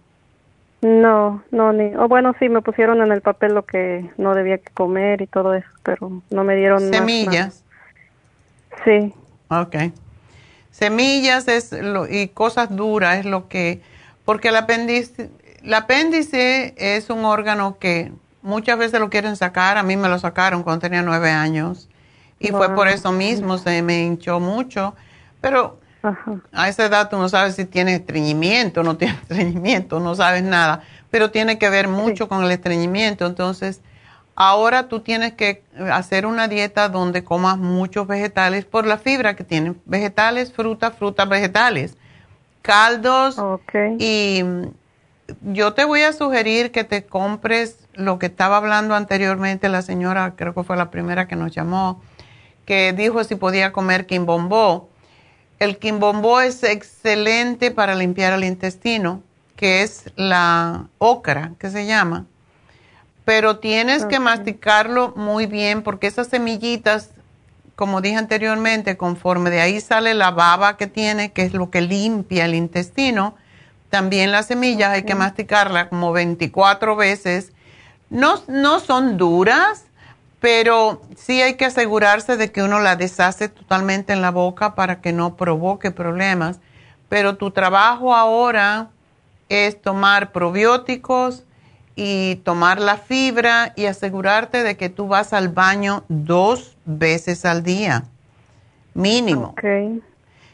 [0.82, 4.60] No, no, ni, o bueno, sí, me pusieron en el papel lo que no debía
[4.74, 7.64] comer y todo eso, pero no me dieron más Semillas.
[8.86, 9.14] Sí,
[9.50, 9.76] Ok.
[10.72, 13.82] Semillas es lo, y cosas duras es lo que,
[14.26, 15.32] porque el apéndice,
[15.64, 18.12] el apéndice es un órgano que
[18.48, 21.90] muchas veces lo quieren sacar, a mí me lo sacaron cuando tenía nueve años
[22.40, 22.96] y fue por Wow.
[22.96, 24.96] eso mismo, se me hinchó mucho,
[25.42, 26.42] pero ajá.
[26.52, 30.84] a esa edad tú no sabes si tienes estreñimiento, no tienes estreñimiento, no sabes nada,
[31.12, 33.82] pero tiene que ver mucho con el estreñimiento, entonces
[34.40, 39.44] Ahora tú tienes que hacer una dieta donde comas muchos vegetales por la fibra que
[39.44, 39.82] tienen.
[39.86, 41.98] Vegetales, frutas, frutas, vegetales.
[42.62, 43.42] Caldos.
[43.98, 44.44] Y
[45.42, 50.36] yo te voy a sugerir que te compres lo que estaba hablando anteriormente la señora,
[50.36, 52.02] creo que fue la primera que nos llamó,
[52.66, 54.90] que dijo si podía comer quimbombó.
[55.60, 59.24] El quimbombó es excelente para limpiar el intestino,
[59.56, 62.26] que es la ocra, que se llama
[63.28, 67.10] pero tienes que masticarlo muy bien porque esas semillitas,
[67.76, 71.82] como dije anteriormente, conforme de ahí sale la baba que tiene, que es lo que
[71.82, 73.36] limpia el intestino,
[73.90, 77.52] también las semillas hay que masticarlas como 24 veces.
[78.10, 79.86] No, no son duras,
[80.40, 85.02] pero sí hay que asegurarse de que uno la deshace totalmente en la boca para
[85.02, 86.60] que no provoque problemas.
[87.10, 88.90] Pero tu trabajo ahora
[89.50, 91.44] es tomar probióticos,
[92.00, 97.64] y tomar la fibra y asegurarte de que tú vas al baño dos veces al
[97.64, 98.04] día,
[98.94, 99.48] mínimo.
[99.58, 100.00] Okay.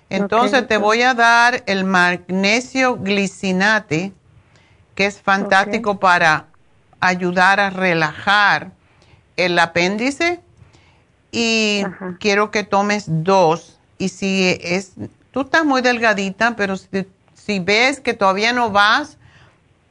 [0.09, 4.13] Entonces te voy a dar el magnesio glicinate,
[4.95, 6.45] que es fantástico para
[7.03, 8.71] ayudar a relajar
[9.35, 10.39] el apéndice
[11.31, 11.84] y
[12.19, 13.80] quiero que tomes dos.
[13.97, 14.93] Y si es,
[15.31, 16.88] tú estás muy delgadita, pero si,
[17.34, 19.17] si ves que todavía no vas,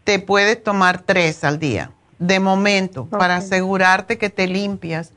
[0.04, 5.12] te puedes tomar tres al día, de momento, para asegurarte que te limpias.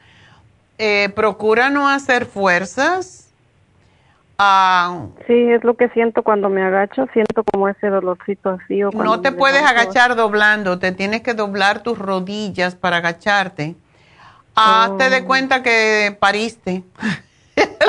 [0.77, 3.24] Eh, procura no hacer fuerzas.
[4.37, 8.83] Ah, sí, es lo que siento cuando me agacho, siento como ese dolorcito así.
[8.83, 13.75] O no te puedes agachar doblando, te tienes que doblar tus rodillas para agacharte.
[14.55, 15.25] Hazte de oh.
[15.25, 16.83] cuenta que pariste.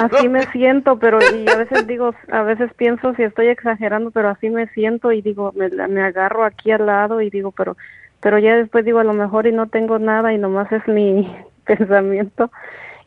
[0.01, 4.29] Así me siento, pero y a veces digo, a veces pienso si estoy exagerando, pero
[4.29, 7.77] así me siento y digo, me, me agarro aquí al lado y digo, pero
[8.21, 11.33] pero ya después digo a lo mejor y no tengo nada y nomás es mi
[11.65, 12.51] pensamiento.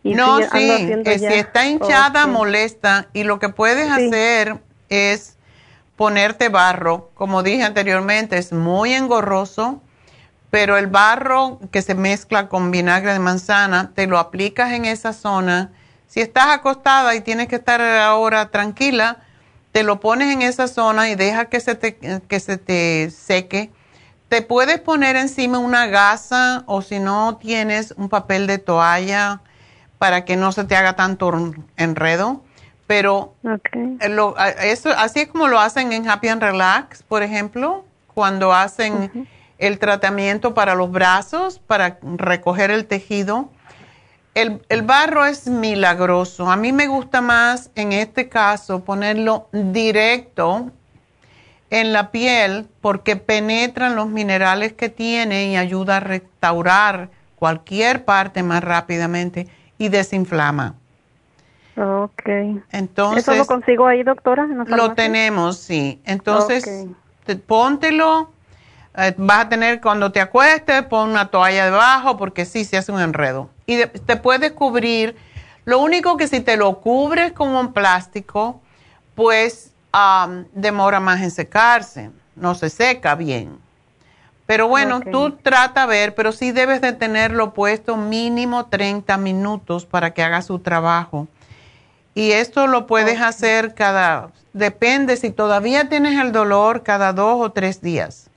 [0.04, 5.36] Y no, sí, si está hinchada molesta y lo que puedes hacer es
[5.98, 9.82] ponerte barro, como dije anteriormente, es muy engorroso,
[10.50, 15.12] pero el barro que se mezcla con vinagre de manzana, te lo aplicas en esa
[15.12, 15.72] zona.
[16.08, 19.18] Si estás acostada y tienes que estar ahora tranquila,
[19.74, 23.70] te lo pones en esa zona y deja que se te, que se te seque.
[24.30, 29.42] Te puedes poner encima una gasa o si no tienes un papel de toalla
[30.00, 31.32] para que no se te haga tanto
[31.78, 32.42] enredo.
[32.88, 33.36] Pero
[34.64, 37.86] eso, así es como lo hacen en Happy and Relax, por ejemplo,
[38.16, 39.28] cuando hacen
[39.60, 43.52] el tratamiento para los brazos, para recoger el tejido
[44.34, 46.50] el, barro es milagroso.
[46.50, 50.72] A mí me gusta más en este caso ponerlo directo
[51.70, 58.44] en la piel porque penetran los minerales que tiene y ayuda a restaurar cualquier parte
[58.44, 59.48] más rápidamente
[59.80, 60.76] y desinflama.
[61.76, 62.30] Ok.
[62.72, 63.24] Entonces.
[63.24, 64.46] ¿Eso lo consigo ahí, doctora?
[64.46, 66.00] lo tenemos, sí.
[66.06, 66.88] Entonces,
[67.48, 68.30] póntelo.
[68.96, 72.92] Eh, vas a tener, cuando te acuestes, pon una toalla debajo porque sí, se hace
[72.92, 75.16] un enredo y te puedes cubrir.
[75.64, 78.62] Lo único que si te lo cubres con un plástico,
[79.16, 79.74] pues
[80.54, 83.58] demora más en secarse, no se seca bien.
[84.50, 89.86] Pero bueno, tú trata a ver, pero sí debes de tenerlo puesto mínimo 30 minutos
[89.86, 91.28] para que haga su trabajo.
[92.16, 97.52] Y esto lo puedes hacer cada, depende si todavía tienes el dolor, cada dos o
[97.52, 98.32] tres días.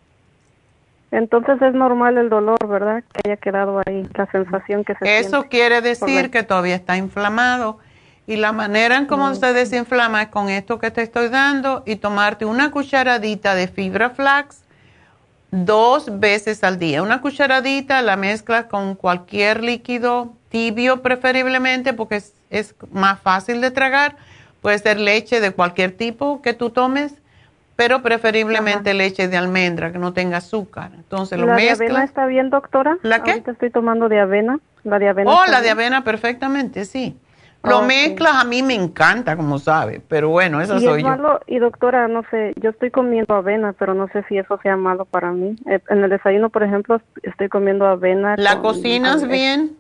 [1.13, 3.03] Entonces es normal el dolor, ¿verdad?
[3.15, 7.79] Que haya quedado ahí, la sensación que se Eso quiere decir que todavía está inflamado.
[8.27, 11.97] Y la manera en cómo se desinflama es con esto que te estoy dando y
[11.97, 14.63] tomarte una cucharadita de fibra flax
[15.53, 17.03] dos veces al día.
[17.03, 23.71] Una cucharadita la mezclas con cualquier líquido tibio preferiblemente porque es, es más fácil de
[23.71, 24.17] tragar.
[24.61, 27.15] Puede ser leche de cualquier tipo que tú tomes
[27.77, 30.93] pero preferiblemente leche de almendra que no tenga azúcar.
[30.95, 32.99] Entonces lo ¿La de avena está bien, doctora?
[33.03, 33.33] ¿La qué?
[33.33, 34.59] Ahorita estoy tomando de avena.
[34.85, 35.31] La de avena.
[35.31, 37.17] Oh, la de avena perfectamente, sí.
[37.65, 41.41] Lo mezclas, a mí me encanta, como sabe, pero bueno, eso ¿Y soy es malo?
[41.47, 45.05] Y doctora, no sé, yo estoy comiendo avena, pero no sé si eso sea malo
[45.05, 45.55] para mí.
[45.67, 48.35] Eh, en el desayuno, por ejemplo, estoy comiendo avena.
[48.37, 49.77] ¿La cocinas bien?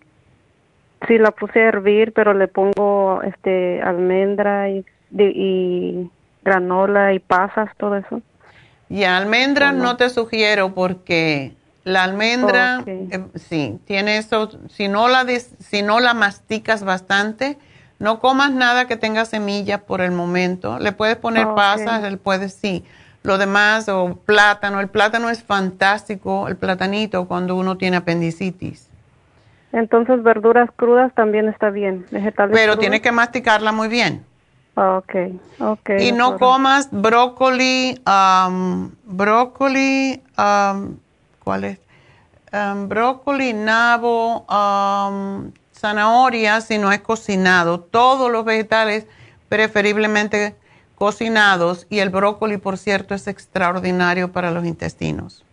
[1.08, 6.08] Sí, la puse a hervir, pero le pongo este almendra y, y
[6.44, 8.22] granola y pasas, todo eso.
[8.88, 9.96] Y almendras no?
[9.96, 16.14] te sugiero porque la almendra, eh, sí, tiene eso, si no, la si no la
[16.14, 17.58] masticas bastante,
[18.02, 20.80] no comas nada que tenga semillas por el momento.
[20.80, 22.84] Le puedes poner pasas, él puede, sí.
[23.22, 28.88] Lo demás, o plátano, el plátano es fantástico, el platanito, cuando uno tiene apendicitis.
[29.72, 34.24] Entonces, verduras crudas también está bien, vegetales Pero tiene que masticarla muy bien.
[34.74, 35.14] Ok,
[35.60, 35.90] ok.
[36.00, 38.02] Y no comas brócoli,
[39.04, 40.20] brócoli,
[41.44, 41.78] ¿cuál es?
[42.88, 44.44] brócoli, nabo,
[45.82, 47.80] zanahoria si no es cocinado.
[47.80, 49.06] Todos los vegetales
[49.48, 50.54] preferiblemente
[50.94, 55.44] cocinados y el brócoli, por cierto, es extraordinario para los intestinos.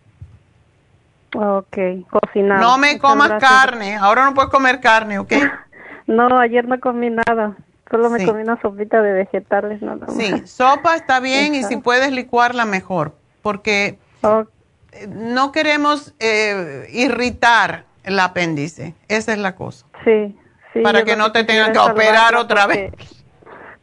[1.34, 1.76] Ok,
[2.08, 2.60] cocinado.
[2.60, 5.32] No me comas carne, ahora no puedes comer carne, ¿ok?
[6.06, 7.56] no, ayer no comí nada,
[7.90, 10.16] solo me comí una sopita de vegetales nada más.
[10.16, 13.98] Sí, sopa está bien y si puedes licuarla mejor, porque
[15.08, 19.86] no queremos eh, irritar el apéndice, esa es la cosa.
[20.04, 20.36] Sí,
[20.72, 20.80] sí.
[20.80, 22.92] Para que no te tengan que operar otra vez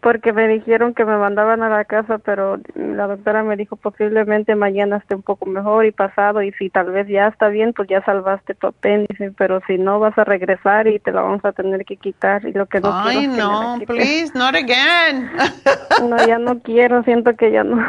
[0.07, 4.56] porque me dijeron que me mandaban a la casa, pero la doctora me dijo posiblemente
[4.56, 7.89] mañana esté un poco mejor y pasado y si tal vez ya está bien, pues
[7.89, 11.52] ya salvaste tu apéndice, pero si no vas a regresar y te la vamos a
[11.52, 15.30] tener que quitar y lo que no Ay, no, please, not again.
[16.10, 17.84] no, ya no quiero, siento que ya no,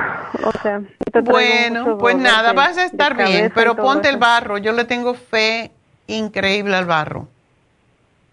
[0.44, 0.80] o sea.
[1.22, 5.70] bueno, pues nada, vas a estar bien, pero ponte el barro, yo le tengo fe
[6.08, 7.28] increíble al barro.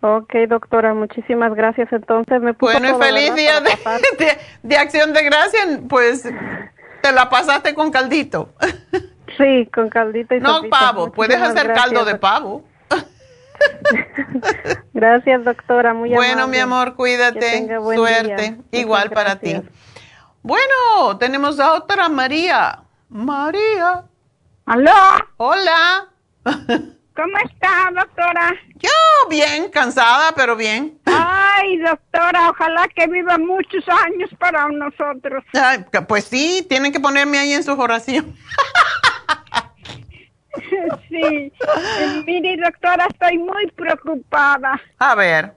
[0.01, 1.91] Ok, doctora, muchísimas gracias.
[1.91, 3.61] Entonces me puso Bueno, y feliz día
[4.63, 6.23] de, acción de gracia, pues
[7.01, 8.49] te la pasaste con caldito.
[9.37, 12.63] Sí, con caldito y No, pavo, puedes hacer caldo de pavo.
[14.93, 19.61] gracias, doctora, muy Bueno, mi amor, cuídate, suerte, igual para ti.
[20.41, 22.83] Bueno, tenemos a otra María.
[23.09, 24.05] María.
[24.65, 24.91] ¿Aló?
[25.35, 26.07] Hola.
[27.15, 28.53] ¿Cómo está, doctora?
[28.75, 30.99] Yo bien, cansada, pero bien.
[31.05, 35.41] Ay, doctora, ojalá que viva muchos años para nosotros.
[36.09, 38.25] pues sí, tienen que ponerme ahí en sus oraciones.
[41.09, 41.53] sí.
[42.25, 44.81] Mire, doctora, estoy muy preocupada.
[44.99, 45.53] A ver.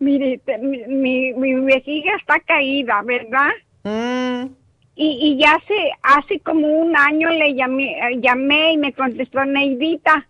[0.00, 3.52] Mire, mi, mi, vejiga está caída, ¿verdad?
[3.84, 4.52] Mm.
[4.96, 10.26] Y, y ya hace, hace como un año le llamé, llamé y me contestó Neidita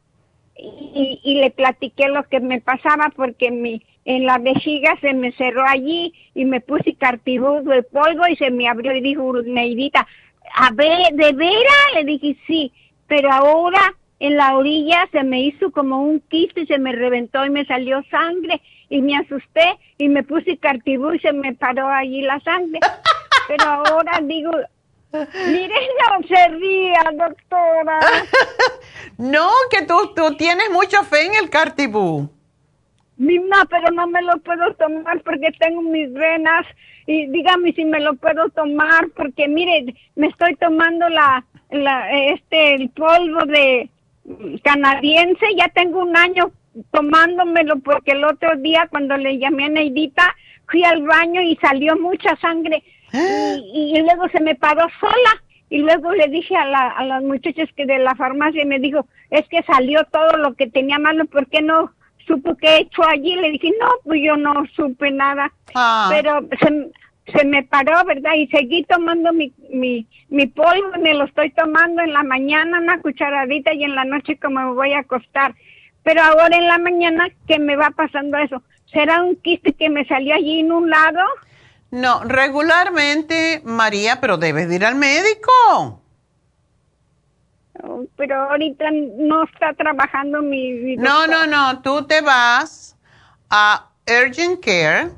[0.56, 5.32] y, y, le platiqué lo que me pasaba porque mi en la vejiga se me
[5.32, 10.06] cerró allí y me puse cartibú de polvo y se me abrió y dijo Neidita,
[10.54, 11.94] a ver, ¿de veras?
[11.94, 12.72] Le dije sí,
[13.06, 17.44] pero ahora en la orilla se me hizo como un quiste y se me reventó
[17.44, 21.88] y me salió sangre y me asusté y me puse cartibú y se me paró
[21.88, 22.80] allí la sangre.
[23.48, 24.52] Pero ahora digo,
[25.12, 28.00] Mire, no se ría, doctora.
[29.18, 32.30] no, que tú, tú tienes mucha fe en el cartibú.
[33.16, 36.66] Misma, pero no me lo puedo tomar porque tengo mis venas
[37.06, 42.74] y dígame si me lo puedo tomar porque mire, me estoy tomando la, la este
[42.74, 43.90] el polvo de
[44.64, 46.52] canadiense, ya tengo un año
[46.90, 50.34] tomándomelo porque el otro día cuando le llamé a Neidita
[50.68, 52.82] fui al baño y salió mucha sangre
[53.12, 57.68] y, luego se me paró sola y luego le dije a, la, a las muchachas
[57.76, 61.24] que de la farmacia y me dijo, es que salió todo lo que tenía malo,
[61.26, 61.92] ¿por qué no
[62.26, 63.36] supo qué he hecho allí?
[63.36, 66.08] Le dije, no, pues yo no supe nada, ah.
[66.10, 68.34] pero se, se, me paró, ¿verdad?
[68.36, 73.00] Y seguí tomando mi, mi, mi polvo, me lo estoy tomando en la mañana una
[73.00, 75.54] cucharadita y en la noche como me voy a acostar.
[76.02, 78.62] Pero ahora en la mañana, ¿qué me va pasando eso?
[78.92, 81.20] ¿Será un quiste que me salió allí en un lado?
[81.92, 86.00] No, regularmente, María, pero debes ir al médico.
[88.16, 90.96] Pero ahorita no está trabajando mi...
[90.96, 92.96] no, no, no, tú te vas
[93.50, 95.10] a Urgent Care.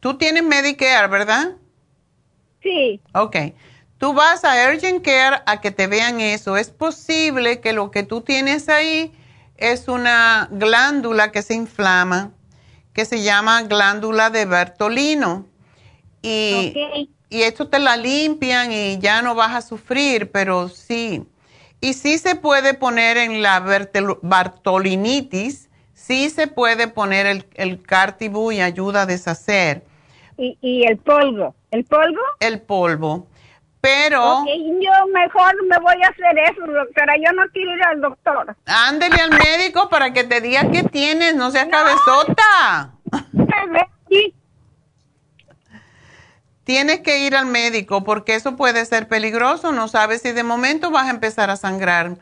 [0.00, 1.56] Tú tienes Medicare, ¿verdad?
[2.62, 3.00] Sí.
[3.14, 3.36] Ok.
[3.96, 6.58] Tú vas a Urgent Care a que te vean eso.
[6.58, 9.14] Es posible que lo que tú tienes ahí
[9.56, 12.32] es una glándula que se inflama
[12.92, 15.46] que se llama glándula de Bertolino.
[16.22, 16.74] Y,
[17.30, 21.24] y esto te la limpian y ya no vas a sufrir, pero sí.
[21.80, 23.60] Y sí se puede poner en la
[24.22, 29.84] Bartolinitis, sí se puede poner el, el cartibú y ayuda a deshacer.
[30.36, 31.54] ¿Y, ¿Y el polvo?
[31.70, 32.20] ¿El polvo?
[32.40, 33.26] El polvo.
[33.80, 34.44] Pero...
[34.46, 37.14] yo mejor me voy a hacer eso, doctora.
[37.16, 38.56] Yo no quiero ir al doctor.
[38.66, 42.92] Ándele al médico para que te diga qué tienes, no seas cabezota.
[46.64, 49.72] Tienes que ir al médico porque eso puede ser peligroso.
[49.72, 52.18] No sabes si de momento vas a empezar a sangrar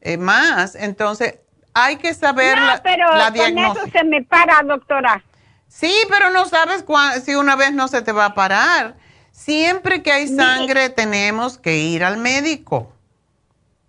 [0.00, 0.74] eh, más.
[0.74, 1.38] Entonces,
[1.74, 5.22] hay que saber no, la, pero Con eso se me para, doctora.
[5.68, 6.84] Sí, pero no sabes
[7.24, 8.96] si una vez no se te va a parar.
[9.32, 12.92] Siempre que hay sangre tenemos que ir al médico.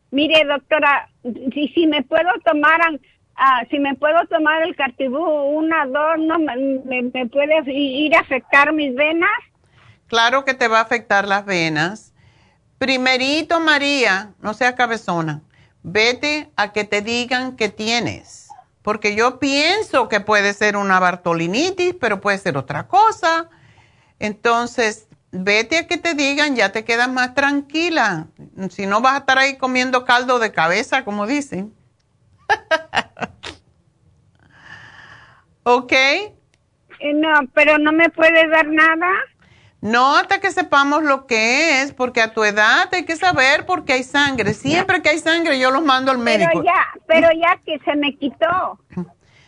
[0.10, 1.10] Mire, doctora,
[1.54, 2.80] si, si me puedo tomar,
[3.36, 8.22] ah, si me puedo tomar el cartibú, una, dos, no me, me, puede ir a
[8.22, 9.30] afectar mis venas.
[10.08, 12.14] Claro que te va a afectar las venas.
[12.78, 15.42] Primerito, María, no seas cabezona,
[15.84, 18.50] vete a que te digan que tienes,
[18.82, 23.50] porque yo pienso que puede ser una bartolinitis, pero puede ser otra cosa.
[24.20, 28.28] Entonces, vete a que te digan, ya te quedas más tranquila.
[28.70, 31.74] Si no vas a estar ahí comiendo caldo de cabeza, como dicen.
[35.64, 35.92] ¿Ok?
[35.92, 36.34] Eh,
[37.16, 39.10] no, pero no me puedes dar nada.
[39.82, 43.84] No, hasta que sepamos lo que es, porque a tu edad hay que saber por
[43.84, 44.54] qué hay sangre.
[44.54, 46.52] Siempre que hay sangre yo los mando al médico.
[46.54, 48.80] Pero ya, pero ya que se me quitó.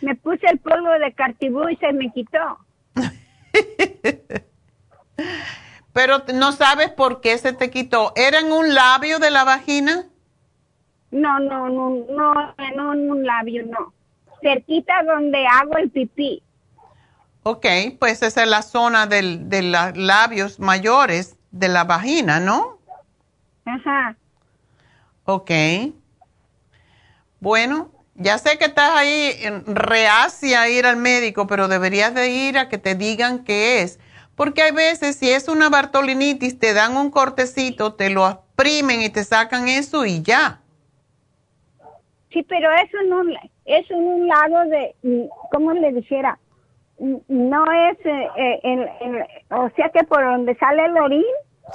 [0.02, 2.60] Me puse el polvo de cartibú y se me quitó.
[5.96, 8.12] pero no sabes por qué se te quitó.
[8.18, 10.04] ¿Era en un labio de la vagina?
[11.10, 12.34] No, no, no, no,
[12.76, 13.94] no en un labio, no.
[14.42, 16.44] Cerquita donde hago el pipí.
[17.44, 17.66] Ok,
[17.98, 22.78] pues esa es la zona del, de los labios mayores de la vagina, ¿no?
[23.64, 24.18] Ajá.
[25.24, 25.52] Ok.
[27.40, 29.32] Bueno, ya sé que estás ahí
[29.66, 33.98] reacia a ir al médico, pero deberías de ir a que te digan qué es.
[34.36, 39.10] Porque hay veces, si es una bartolinitis, te dan un cortecito, te lo exprimen y
[39.10, 40.62] te sacan eso y ya.
[42.32, 43.24] Sí, pero eso no
[43.66, 46.38] es en un lado de, ¿cómo le dijera?
[47.00, 51.24] No es, eh, eh, o sea que por donde sale el orín.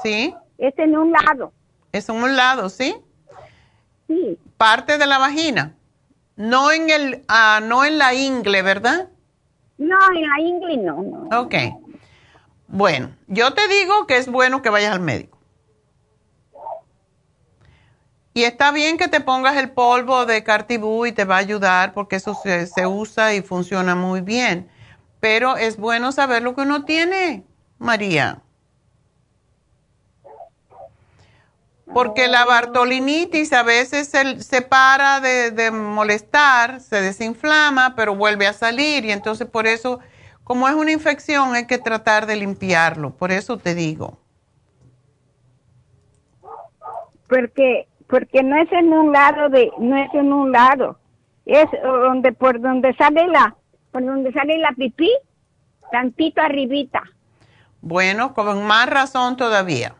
[0.03, 0.35] Sí.
[0.59, 1.53] Es en un lado.
[1.93, 2.95] Es en un lado, ¿sí?
[4.07, 4.39] Sí.
[4.57, 5.74] Parte de la vagina.
[6.37, 9.09] No en el, ah, no en la ingle, ¿verdad?
[9.78, 11.41] No, en la ingle no, no.
[11.41, 11.55] Ok.
[12.72, 15.38] Bueno, yo te digo que es bueno que vayas al médico.
[18.32, 21.92] Y está bien que te pongas el polvo de Cartibú y te va a ayudar
[21.92, 24.70] porque eso se, usa y funciona muy bien.
[25.18, 27.44] Pero es bueno saber lo que uno tiene,
[27.78, 28.40] María.
[31.92, 39.05] Porque la bartolinitis a veces se, para de, molestar, se desinflama, pero vuelve a salir.
[39.05, 39.98] Y entonces por eso,
[40.51, 43.10] como es una infección, hay que tratar de limpiarlo.
[43.10, 44.18] Por eso te digo.
[47.28, 50.98] Porque porque no es en un lado de, no es en un lado,
[51.47, 53.55] es donde por donde sale la,
[53.93, 55.09] por donde sale la pipí,
[55.93, 57.05] tantito arribita.
[57.81, 59.94] Bueno, con más razón todavía.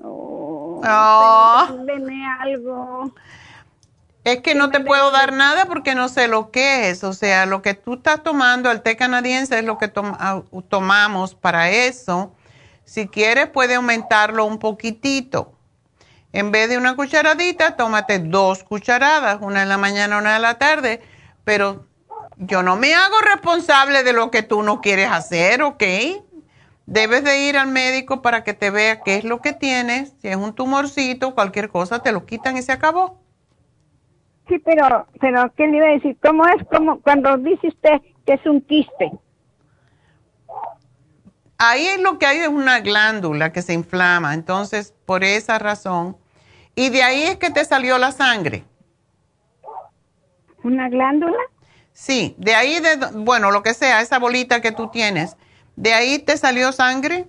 [0.00, 1.66] Oh, oh.
[2.42, 3.12] algo.
[4.22, 7.04] Es que no te puedo dar nada porque no sé lo que es.
[7.04, 11.70] O sea, lo que tú estás tomando, el té canadiense, es lo que tomamos para
[11.70, 12.34] eso.
[12.84, 15.54] Si quieres, puede aumentarlo un poquitito.
[16.32, 20.58] En vez de una cucharadita, tómate dos cucharadas, una en la mañana, una en la
[20.58, 21.00] tarde,
[21.44, 21.86] pero
[22.36, 25.82] yo no me hago responsable de lo que tú no quieres hacer, ¿ok?
[26.86, 30.28] Debes de ir al médico para que te vea qué es lo que tienes, si
[30.28, 33.18] es un tumorcito, cualquier cosa, te lo quitan y se acabó.
[34.48, 36.16] Sí, pero, pero, ¿qué le iba a decir?
[36.22, 39.12] ¿Cómo es como cuando dice usted que es un quiste?
[41.58, 46.16] Ahí es lo que hay es una glándula que se inflama, entonces por esa razón
[46.74, 48.64] y de ahí es que te salió la sangre.
[50.62, 51.38] ¿Una glándula?
[51.92, 55.36] Sí, de ahí, de, bueno, lo que sea, esa bolita que tú tienes,
[55.76, 57.26] ¿de ahí te salió sangre?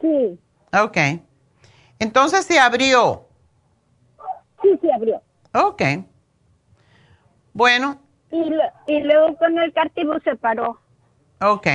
[0.00, 0.38] Sí.
[0.72, 0.96] Ok.
[1.98, 3.26] Entonces se abrió.
[4.62, 5.20] Sí, se abrió.
[5.54, 5.82] Ok.
[7.52, 8.00] Bueno.
[8.30, 8.52] Y,
[8.86, 10.80] y luego con el cartivo se paró.
[11.40, 11.68] Ok.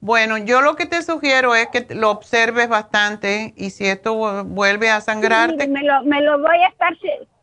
[0.00, 4.90] Bueno, yo lo que te sugiero es que lo observes bastante y si esto vuelve
[4.90, 5.66] a sangrarte.
[5.66, 6.94] me, lo, me lo voy a estar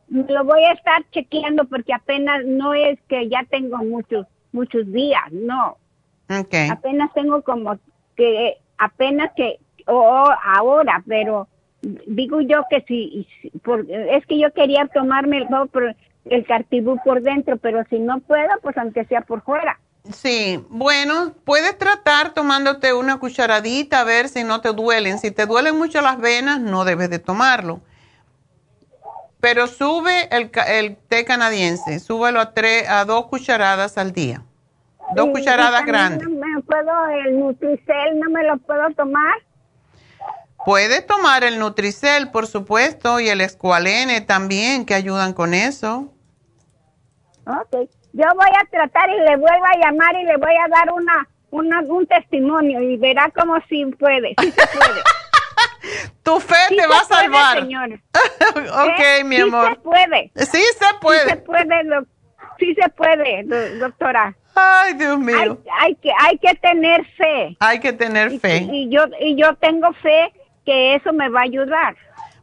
[0.10, 5.24] lo voy a estar chequeando porque apenas no es que ya tengo muchos muchos días,
[5.32, 5.78] no.
[6.30, 6.70] Okay.
[6.70, 7.80] Apenas tengo como
[8.16, 11.48] que apenas que o ahora, pero
[11.82, 13.28] digo yo que si,
[14.12, 15.48] es que yo quería tomarme el,
[16.26, 19.80] el cartibú por dentro, pero si no puedo, pues aunque sea por fuera.
[20.12, 25.20] Sí, bueno, puedes tratar tomándote una cucharadita a ver si no te duelen.
[25.20, 27.82] Si te duelen mucho las venas, no debes de tomarlo.
[29.40, 34.44] Pero sube el, el té canadiense, súbelo a, tres, a dos cucharadas al día.
[35.16, 36.28] Dos cucharadas grandes.
[36.28, 39.34] ¿Me puedo, el Nutricel, no me lo puedo tomar?
[40.66, 46.14] Puedes tomar el Nutricel, por supuesto, y el Escualene también, que ayudan con eso.
[47.48, 47.90] Ok.
[48.14, 51.28] Yo voy a tratar y le vuelvo a llamar y le voy a dar una,
[51.50, 55.02] una un testimonio y verá cómo sí puede, sí se puede.
[56.24, 57.60] tu fe te va a salvar.
[57.64, 59.24] ok, ¿Eh?
[59.24, 59.68] mi amor.
[59.68, 60.32] Sí se puede.
[60.36, 61.24] Sí se puede.
[61.24, 62.06] Sí se puede,
[62.60, 63.44] sí se puede
[63.80, 64.36] doctora.
[64.54, 65.58] Ay, Dios mío.
[65.80, 67.56] Hay, que, hay que tener fe.
[67.60, 68.68] Hay que tener fe.
[68.70, 70.34] Y, yo, y yo tengo fe
[70.72, 71.96] que eso me va a ayudar.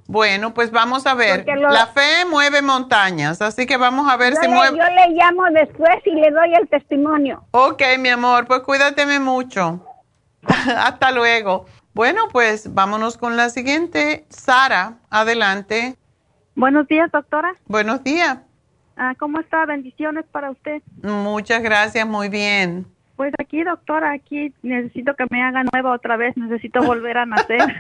[0.07, 1.47] Bueno, pues vamos a ver.
[1.47, 4.77] La fe mueve montañas, así que vamos a ver si mueve.
[4.77, 7.45] Yo le llamo después y le doy el testimonio.
[7.53, 9.85] Ok, mi amor, pues cuídateme mucho.
[10.77, 11.67] Hasta luego.
[11.95, 14.27] Bueno, pues vámonos con la siguiente.
[14.29, 15.97] Sara, adelante.
[16.55, 17.55] Buenos días, doctora.
[17.67, 18.39] Buenos días.
[18.97, 19.65] Ah, ¿Cómo está?
[19.65, 20.83] Bendiciones para usted.
[21.03, 22.87] Muchas gracias, muy bien.
[23.19, 27.59] Pues aquí, doctora, aquí necesito que me haga nueva otra vez, necesito volver a nacer.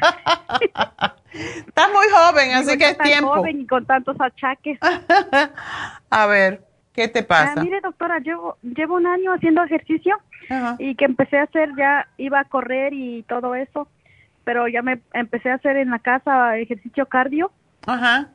[1.32, 3.36] Estás muy joven, así que es tiempo.
[3.36, 4.80] joven y con tantos achaques.
[6.10, 6.62] a ver,
[6.92, 7.54] ¿qué te pasa?
[7.56, 10.16] Ah, mire, doctora, llevo, llevo un año haciendo ejercicio
[10.80, 13.86] y que empecé a hacer, ya iba a correr y todo eso,
[14.42, 17.52] pero ya me empecé a hacer en la casa ejercicio cardio.
[17.86, 18.28] Ajá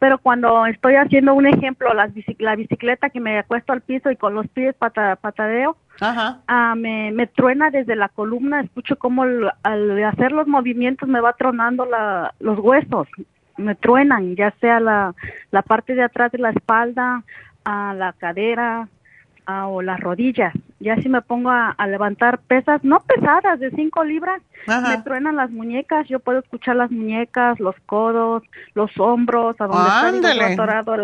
[0.00, 4.34] pero cuando estoy haciendo un ejemplo, la bicicleta que me acuesto al piso y con
[4.34, 10.46] los pies patadeo, ah, me, me, truena desde la columna, escucho como al hacer los
[10.46, 13.08] movimientos me va tronando la, los huesos,
[13.56, 15.14] me truenan, ya sea la,
[15.50, 17.22] la parte de atrás de la espalda,
[17.64, 18.88] a la cadera,
[19.66, 20.52] o las rodillas.
[20.78, 25.50] Ya si me pongo a, levantar pesas, no pesadas, de 5 libras, me truenan las
[25.50, 26.08] muñecas.
[26.08, 28.42] Yo puedo escuchar las muñecas, los codos,
[28.74, 30.96] los hombros, a donde está atorado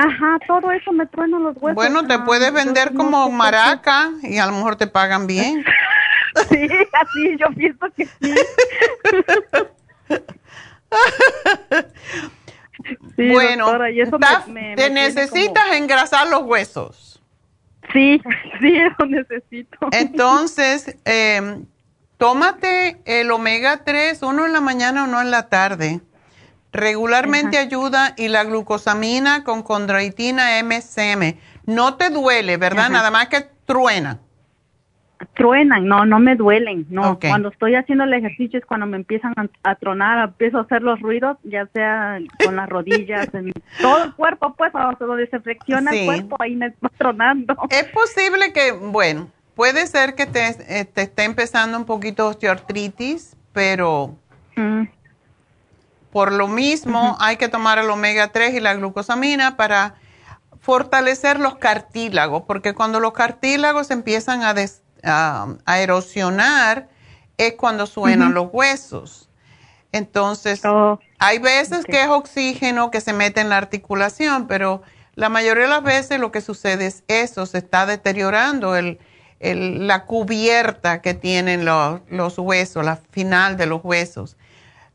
[0.00, 1.74] Ajá, todo eso me truenan los huesos.
[1.74, 5.62] Bueno, te puedes vender como maraca y a lo mejor te pagan bien.
[6.48, 8.34] sí, así yo pienso que sí.
[13.30, 13.78] bueno,
[14.74, 17.20] te necesitas engrasar los huesos.
[17.92, 18.22] Sí,
[18.60, 19.88] sí, lo necesito.
[19.92, 21.62] Entonces, eh,
[22.16, 26.00] tómate el omega 3, uno en la mañana, uno en la tarde.
[26.72, 31.36] Regularmente ayuda y la glucosamina con condroitina MSM.
[31.66, 32.90] No te duele, ¿verdad?
[32.90, 34.20] Nada más que truena
[35.34, 37.18] truenan, no, no me duelen, no.
[37.18, 41.00] Cuando estoy haciendo el ejercicio es cuando me empiezan a, tronar, empiezo a hacer los
[41.00, 46.06] ruidos, ya sea con las rodillas, en todo el cuerpo, pues, donde se flexiona el
[46.06, 47.54] cuerpo, ahí me va tronando.
[47.68, 53.36] Es posible que, bueno, puede ser que te, eh, te esté empezando un poquito osteoartritis,
[53.52, 54.16] pero
[54.56, 54.84] mm.
[56.12, 59.94] Por lo mismo hay que tomar el omega 3 y la glucosamina para
[60.60, 66.88] fortalecer los cartílagos, porque cuando los cartílagos empiezan a des a erosionar
[67.38, 69.30] es cuando suenan los huesos.
[69.92, 74.82] Entonces, oh, hay veces que es oxígeno que se mete en la articulación, pero
[75.14, 78.98] la mayoría de las veces lo que sucede es eso, se está deteriorando el,
[79.40, 84.36] la cubierta que tienen los, los, huesos, la final de los huesos.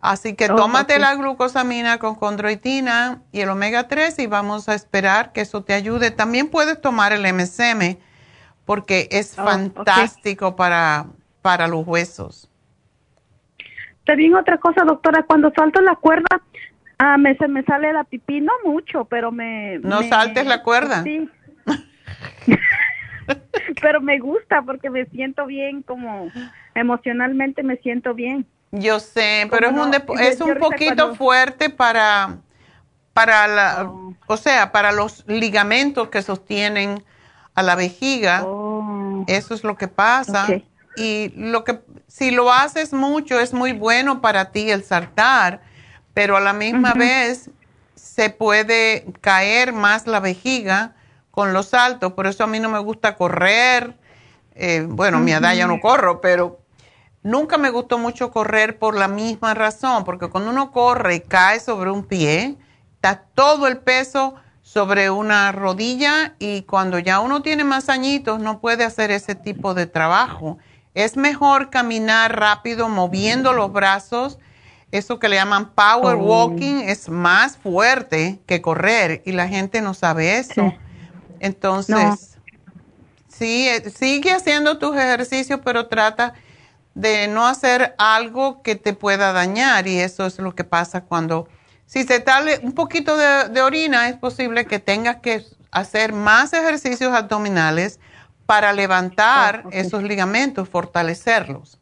[0.06, 4.76] Así que oh, tómate la glucosamina con condroitina y el omega 3 y vamos a
[4.76, 6.12] esperar que eso te ayude.
[6.12, 7.98] También puedes tomar el MSM
[8.66, 11.08] porque es oh, fantástico para,
[11.42, 12.50] para los huesos.
[14.06, 16.42] También otra cosa, doctora, cuando salto la cuerda,
[17.00, 19.80] ah, me, se me sale la pipí, no mucho, pero me...
[19.80, 21.02] No saltes la cuerda.
[21.02, 21.28] Sí.
[23.82, 26.32] pero me gusta porque me siento bien, como
[26.76, 28.46] emocionalmente me siento bien.
[28.72, 32.38] Yo sé, pero es un, es un poquito fuerte para,
[33.14, 34.14] para la, oh.
[34.28, 37.04] o sea, para los ligamentos que sostienen
[37.54, 38.44] a la vejiga.
[38.46, 39.24] Oh.
[39.28, 40.48] Eso es lo que pasa.
[40.98, 45.62] Y lo que si lo haces mucho es muy bueno para ti el saltar,
[46.14, 47.50] pero a la misma vez
[47.96, 50.96] se puede caer más la vejiga
[51.32, 52.14] con los saltos.
[52.14, 53.98] Por eso a mí no me gusta correr.
[54.54, 56.62] Eh, bueno, mi edad ya no corro, pero
[57.26, 61.60] nunca me gustó mucho correr por la misma razón, porque cuando uno corre y cae
[61.60, 62.56] sobre un pie,
[62.94, 68.60] está todo el peso sobre una rodilla y cuando ya uno tiene más añitos no
[68.60, 70.60] puede hacer ese tipo de trabajo.
[70.94, 74.38] Es mejor caminar rápido moviendo los brazos.
[74.92, 76.20] Eso que le llaman power oh.
[76.20, 80.74] walking es más fuerte que correr y la gente no sabe eso.
[81.40, 82.38] Entonces,
[83.28, 86.36] sí, eh, sigue haciendo tus ejercicios, pero trata
[86.96, 91.48] de no hacer algo que te pueda dañar y eso es lo que pasa cuando
[91.86, 95.42] si se sale un poquito de, orina, es posible que tengas que
[95.72, 98.00] hacer más ejercicios abdominales
[98.46, 101.80] para levantar ah, esos ligamentos, fortalecerlos.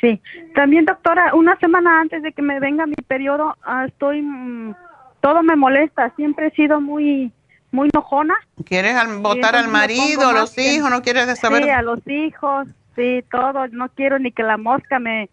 [0.00, 0.20] Sí,
[0.54, 4.74] también doctora, una semana antes de que me venga mi periodo, ah, estoy, mm,
[5.20, 7.30] todo me molesta, siempre he sido muy,
[7.70, 8.34] muy enojona.
[8.64, 10.90] ¿Quieres votar al marido, a los hijos?
[10.90, 11.64] ¿No quieres saber?
[11.64, 15.28] Sí, a los hijos, sí, todo, no quiero ni que la mosca me,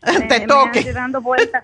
[0.28, 0.92] te toque.
[0.92, 1.62] dando vueltas.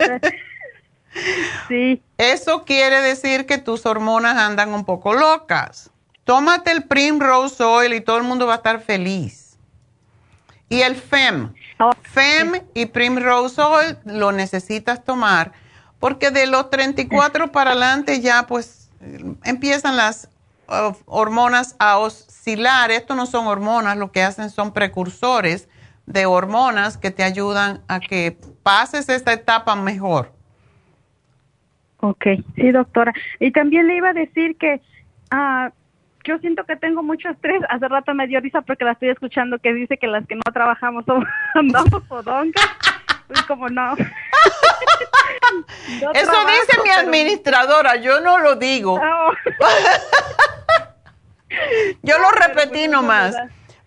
[1.69, 2.03] sí.
[2.17, 5.91] Eso quiere decir que tus hormonas andan un poco locas.
[6.25, 9.57] Tómate el Primrose Oil y todo el mundo va a estar feliz.
[10.69, 11.55] Y el FEM.
[11.79, 15.53] Oh, FEM y Primrose Oil lo necesitas tomar
[15.99, 18.89] porque de los 34 para adelante ya pues
[19.45, 20.29] empiezan las
[20.69, 21.99] uh, hormonas a
[22.49, 22.91] oscilar.
[22.91, 25.69] Esto no son hormonas, lo que hacen son precursores
[26.07, 30.33] de hormonas que te ayudan a que pases esta etapa mejor.
[32.01, 33.13] Ok, sí, doctora.
[33.41, 34.81] Y también le iba a decir que
[35.33, 35.71] uh,
[36.25, 37.61] yo siento que tengo mucho estrés.
[37.69, 40.53] Hace rato me dio risa porque la estoy escuchando que dice que las que no
[40.53, 42.65] trabajamos somos andamos podongas.
[43.27, 43.95] Pues como no.
[46.15, 48.99] Eso dice mi administradora, yo no lo digo.
[52.03, 53.35] Yo lo repetí pues, nomás.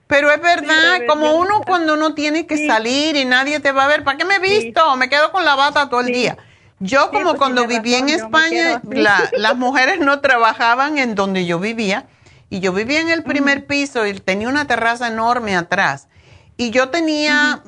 [0.08, 3.88] Pero es verdad, como uno cuando uno tiene que salir y nadie te va a
[3.88, 4.98] ver, ¿para qué me he visto?
[4.98, 6.38] Me quedo con la bata todo el día.
[6.80, 8.82] Yo como pues, cuando viví en España,
[9.38, 12.08] las mujeres no trabajaban en donde yo vivía
[12.50, 16.10] y yo vivía en el primer piso y tenía una terraza enorme atrás.
[16.58, 17.64] Y yo tenía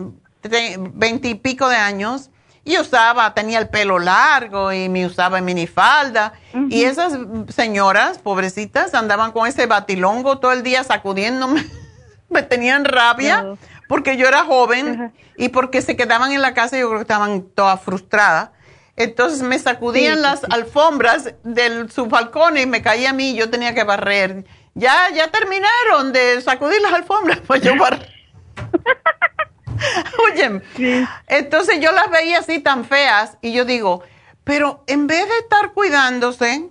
[0.94, 2.30] veintipico de años
[2.66, 6.34] y usaba, tenía el pelo largo y me usaba minifalda.
[6.70, 7.18] Y esas
[7.50, 11.66] señoras, pobrecitas, andaban con ese batilongo todo el día sacudiéndome.
[12.30, 13.56] me tenían rabia
[13.88, 17.04] porque yo era joven y porque se quedaban en la casa y yo creo que
[17.04, 18.50] estaban todas frustradas.
[18.96, 23.74] Entonces me sacudían las alfombras de su balcón y me caía a mí, yo tenía
[23.74, 24.46] que barrer.
[24.76, 28.10] Ya, ya terminaron de sacudir las alfombras, pues yo barrer.
[30.26, 30.62] Oye,
[31.28, 34.04] entonces yo las veía así tan feas y yo digo,
[34.44, 36.70] pero en vez de estar cuidándose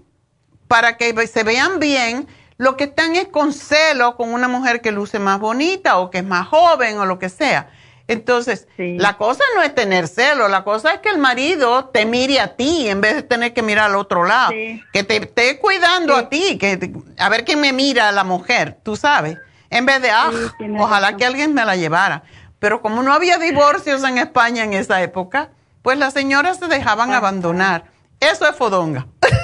[0.68, 2.26] para que se vean bien,
[2.58, 6.18] lo que están es con celo con una mujer que luce más bonita o que
[6.18, 7.70] es más joven o lo que sea.
[8.08, 12.40] Entonces, la cosa no es tener celo, la cosa es que el marido te mire
[12.40, 14.52] a ti en vez de tener que mirar al otro lado.
[14.92, 18.78] Que te esté cuidando a ti, que a ver quién me mira a la mujer,
[18.82, 19.38] tú sabes.
[19.70, 20.30] En vez de, ah,
[20.78, 22.24] ojalá que alguien me la llevara.
[22.62, 25.50] Pero como no había divorcios en España en esa época,
[25.82, 27.86] pues las señoras se dejaban abandonar.
[28.20, 29.06] Eso es fodonga.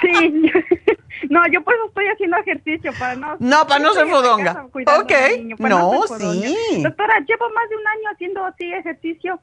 [0.00, 0.50] Sí,
[1.28, 3.36] no, yo pues estoy haciendo ejercicio para no...
[3.38, 4.64] No, para no ser fodonga.
[4.72, 5.12] Ok,
[5.58, 6.82] no, sí.
[6.82, 9.38] Doctora, llevo más de un año haciendo así ejercicio.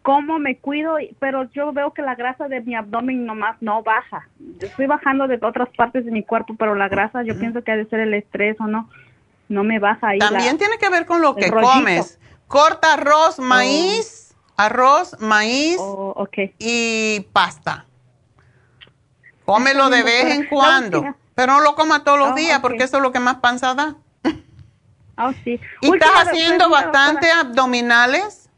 [0.00, 0.96] ¿Cómo me cuido?
[1.18, 4.26] Pero yo veo que la grasa de mi abdomen nomás no baja.
[4.38, 7.72] Yo estoy bajando de otras partes de mi cuerpo, pero la grasa yo pienso que
[7.72, 8.88] ha de ser el estrés o no.
[9.48, 10.18] No me baja ahí.
[10.18, 12.18] También tiene que ver con lo que comes.
[12.46, 16.26] Corta arroz, maíz, arroz, maíz oh,
[16.58, 17.86] y pasta.
[19.44, 21.04] Cómelo de vez en cuando.
[21.34, 23.74] Pero no lo coma todos los ah, días porque eso es lo que más panza
[23.74, 23.96] da.
[25.20, 25.58] Oh, sí.
[25.80, 28.48] ¿Y estás haciendo bastante abdominales?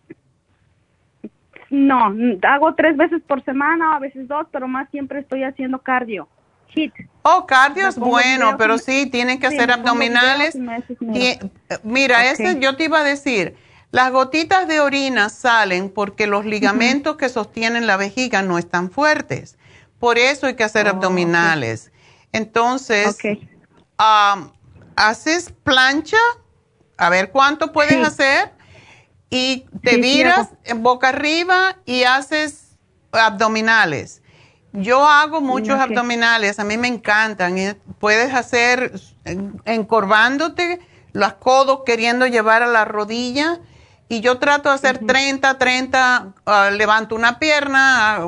[1.70, 6.28] No, hago tres veces por semana, a veces dos, pero más siempre estoy haciendo cardio.
[6.74, 6.92] HIT.
[7.22, 10.56] Oh, cardio es bueno, pero sí, tienen que hacer abdominales.
[11.82, 13.56] mira, ese yo te iba a decir,
[13.90, 19.58] las gotitas de orina salen porque los ligamentos que sostienen la vejiga no están fuertes.
[19.98, 21.92] Por eso hay que hacer oh, abdominales.
[22.32, 23.18] Entonces,
[24.96, 26.18] haces plancha,
[26.96, 28.52] a ver cuánto puedes hacer,
[29.28, 32.76] y te viras en boca arriba y haces
[33.12, 34.22] abdominales.
[34.72, 37.56] Yo hago muchos abdominales, a mí me encantan.
[37.98, 38.92] puedes hacer
[39.64, 40.80] encorvándote,
[41.12, 43.60] los codos queriendo llevar a la rodilla.
[44.08, 48.18] Y yo trato de hacer 30, 30, ah, levanto una pierna,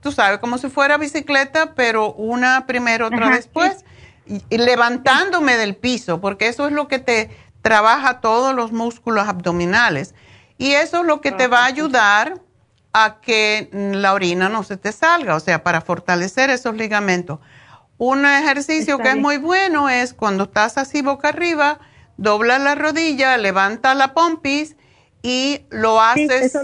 [0.00, 3.84] tú sabes, como si fuera bicicleta, pero una primero, otra después,
[4.26, 10.14] y, levantándome del piso, porque eso es lo que te trabaja todos los músculos abdominales.
[10.56, 12.40] Y eso es lo que te va a ayudar
[12.92, 17.40] a que la orina no se te salga, o sea, para fortalecer esos ligamentos.
[17.98, 21.78] Un ejercicio que es muy bueno es cuando estás así boca arriba,
[22.16, 24.76] dobla la rodilla, levanta la pompis
[25.22, 26.56] y lo haces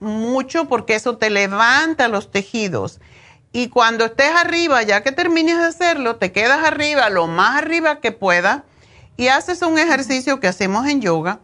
[0.00, 3.00] mucho porque eso te levanta los tejidos.
[3.52, 8.00] Y cuando estés arriba, ya que termines de hacerlo, te quedas arriba, lo más arriba
[8.00, 8.64] que pueda,
[9.16, 11.40] y haces un ejercicio que hacemos en yoga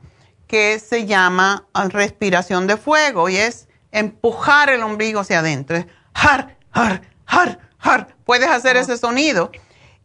[0.46, 5.84] que se llama respiración de fuego y es empujar el ombligo hacia adentro.
[6.14, 8.16] Har, har, har, har.
[8.24, 9.50] Puedes hacer ese sonido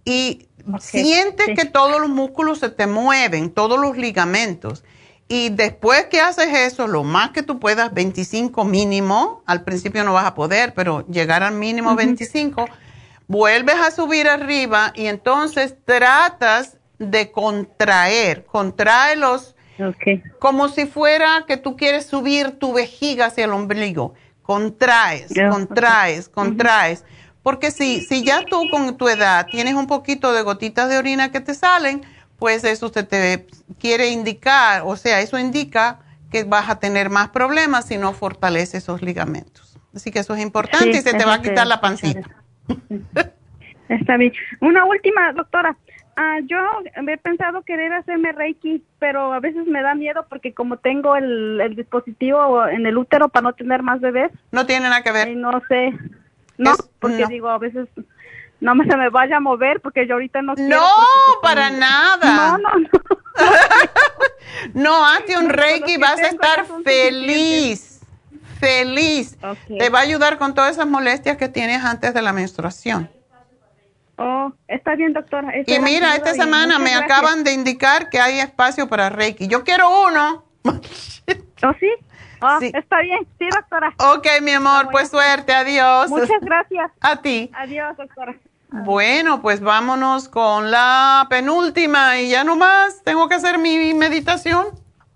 [0.05, 0.47] y
[0.79, 4.83] sientes que todos los músculos se te mueven, todos los ligamentos.
[5.27, 10.13] Y después que haces eso, lo más que tú puedas, 25 mínimo, al principio no
[10.13, 12.65] vas a poder, pero llegar al mínimo 25,
[13.27, 20.21] vuelves a subir arriba y entonces tratas de contraer, contrae los Okay.
[20.39, 24.13] Como si fuera que tú quieres subir tu vejiga hacia el ombligo.
[24.41, 27.05] Contraes, contraes, contraes.
[27.41, 31.31] Porque si, si ya tú con tu edad tienes un poquito de gotitas de orina
[31.31, 32.01] que te salen,
[32.37, 33.47] pues eso usted te
[33.79, 35.99] quiere indicar, o sea, eso indica
[36.31, 39.79] que vas a tener más problemas si no fortalece esos ligamentos.
[39.95, 42.27] Así que eso es importante y se te va a quitar la pancita.
[43.89, 44.33] Está bien.
[44.59, 45.77] Una última, doctora.
[46.15, 46.57] Ah, yo
[47.07, 51.73] he pensado querer hacerme Reiki, pero a veces me da miedo porque como tengo el,
[51.75, 54.31] dispositivo en el útero para no tener más bebés.
[54.51, 55.29] No tiene nada que ver.
[55.29, 55.93] Y no sé.
[56.57, 57.87] No, porque digo, a veces
[58.59, 60.77] no me, se me vaya a mover porque yo ahorita no quiero.
[60.77, 60.87] No,
[61.41, 62.35] para nada.
[62.35, 62.89] No, no, no.
[64.75, 68.01] no, hazte un Reiki, vas a estar feliz.
[68.59, 69.37] Feliz.
[69.67, 73.09] Te va a ayudar con todas esas molestias que tienes antes de la menstruación.
[74.17, 75.51] Oh, está bien, doctora.
[75.65, 79.47] y mira, esta semana me acaban de indicar que hay espacio para Reiki.
[79.47, 80.45] Yo quiero uno.
[80.63, 81.89] ¿Oh, sí?
[82.41, 82.71] Oh, sí.
[82.73, 83.93] Está bien, sí, doctora.
[83.97, 86.09] Ok, mi amor, pues suerte, adiós.
[86.09, 86.91] Muchas gracias.
[87.01, 87.49] A ti.
[87.53, 88.35] Adiós, doctora.
[88.69, 94.65] Bueno, pues vámonos con la penúltima y ya nomás tengo que hacer mi meditación.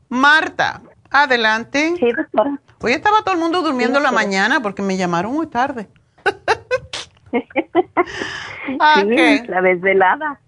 [0.09, 1.95] Marta, adelante.
[1.99, 2.59] Sí, doctora.
[2.79, 5.89] Hoy estaba todo el mundo durmiendo la mañana porque me llamaron muy tarde.
[8.79, 10.39] Ah, sí, la desvelada.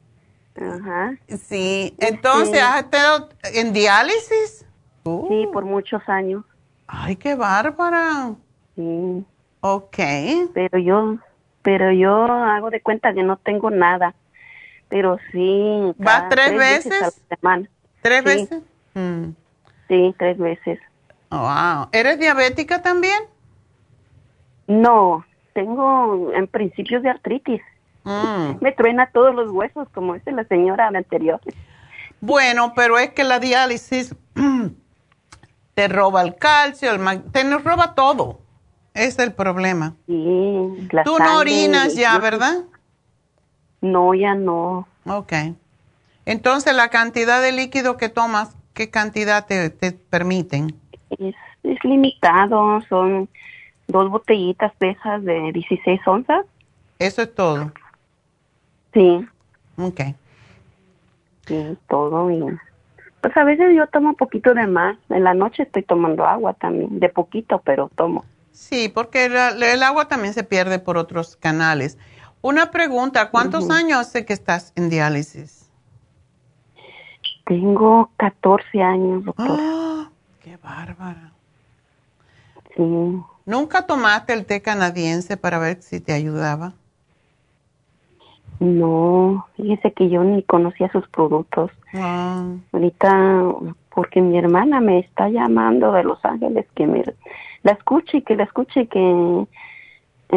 [0.55, 1.15] Ajá.
[1.47, 4.65] Sí, entonces, ¿has estado en diálisis?
[5.03, 6.43] Sí, por muchos años.
[6.87, 8.33] Ay, qué bárbara.
[8.75, 9.25] Sí.
[9.61, 9.97] Ok.
[10.53, 11.17] Pero yo,
[11.61, 14.13] pero yo hago de cuenta que no tengo nada.
[14.89, 15.93] Pero sí.
[15.97, 17.01] ¿Vas tres, veces?
[17.01, 17.69] a la semana.
[18.01, 18.61] ¿Tres veces?
[18.93, 19.29] Mm.
[19.87, 20.79] Sí, tres veces.
[21.29, 21.89] wow.
[21.91, 23.19] ¿Eres diabética también?
[24.67, 25.25] No,
[25.59, 27.61] tengo en principios de artritis.
[28.05, 28.61] Mm.
[28.61, 31.41] Me truena todos los huesos, como dice la señora anterior.
[32.21, 34.15] Bueno, pero es que la diálisis
[35.73, 38.39] te roba el calcio, el te nos roba todo.
[38.93, 39.95] Es el problema.
[40.07, 42.63] Sí, Tú no orinas ya, ¿verdad?
[43.81, 44.87] No, ya no.
[45.05, 45.33] Ok.
[46.25, 50.73] Entonces, la cantidad de líquido que tomas, ¿qué cantidad te, te permiten?
[51.17, 53.29] Es, es limitado, son
[53.89, 56.45] dos botellitas de esas de 16 onzas.
[56.99, 57.71] ¿Eso es todo?
[58.93, 59.27] Sí.
[59.77, 60.01] Ok.
[61.45, 62.31] Sí, todo.
[62.31, 62.43] Y,
[63.21, 64.97] pues a veces yo tomo un poquito de más.
[65.09, 68.23] En la noche estoy tomando agua también, de poquito, pero tomo.
[68.51, 71.97] Sí, porque el agua también se pierde por otros canales.
[72.41, 75.69] Una pregunta, ¿cuántos años hace que estás en diálisis?
[77.45, 79.57] Tengo 14 años, doctor.
[79.59, 80.09] ¡Ah!
[80.43, 81.33] ¡Qué bárbara!
[82.75, 83.21] Sí.
[83.45, 86.73] ¿Nunca tomaste el té canadiense para ver si te ayudaba?
[88.59, 91.71] No, fíjese que yo ni conocía sus productos.
[91.93, 92.45] Ah.
[92.73, 93.43] Ahorita,
[93.93, 97.03] porque mi hermana me está llamando de Los Ángeles que me
[97.63, 99.47] la escuche y que la escuche que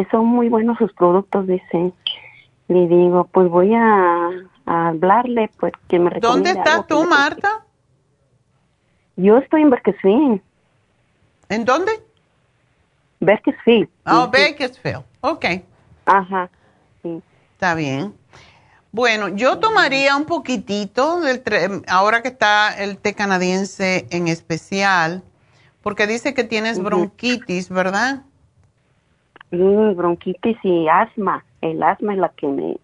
[0.09, 1.91] son muy buenos sus productos, dice.
[2.69, 4.29] Le digo, pues voy a,
[4.65, 7.65] hablarle, pues que me ¿Dónde estás tú, Marta?
[9.17, 10.41] Yo estoy en Bakersfield.
[11.49, 11.91] ¿En dónde?
[13.25, 13.89] Bakersfield.
[14.05, 15.03] Oh, Bakersfield.
[15.21, 15.45] Ok.
[16.05, 16.49] Ajá,
[17.01, 17.21] sí.
[17.53, 18.13] Está bien.
[18.91, 21.41] Bueno, yo tomaría un poquitito del
[21.87, 25.23] ahora que está el té canadiense en especial,
[25.81, 28.21] porque dice que tienes bronquitis, ¿verdad?
[29.49, 31.43] Sí, bronquitis y asma.
[31.61, 32.77] El asma es la que me,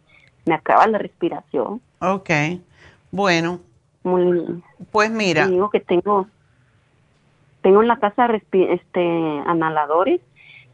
[0.46, 1.82] me acaba la respiración.
[2.00, 2.30] Ok.
[3.12, 3.60] Bueno.
[4.04, 5.48] Muy, pues mira.
[5.48, 6.28] Digo que tengo
[7.62, 10.22] tengo en la casa este analadores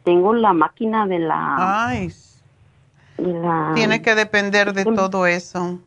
[0.06, 1.88] tengo la máquina de la...
[1.88, 2.14] Ay.
[3.74, 5.80] Tiene que depender de todo eso.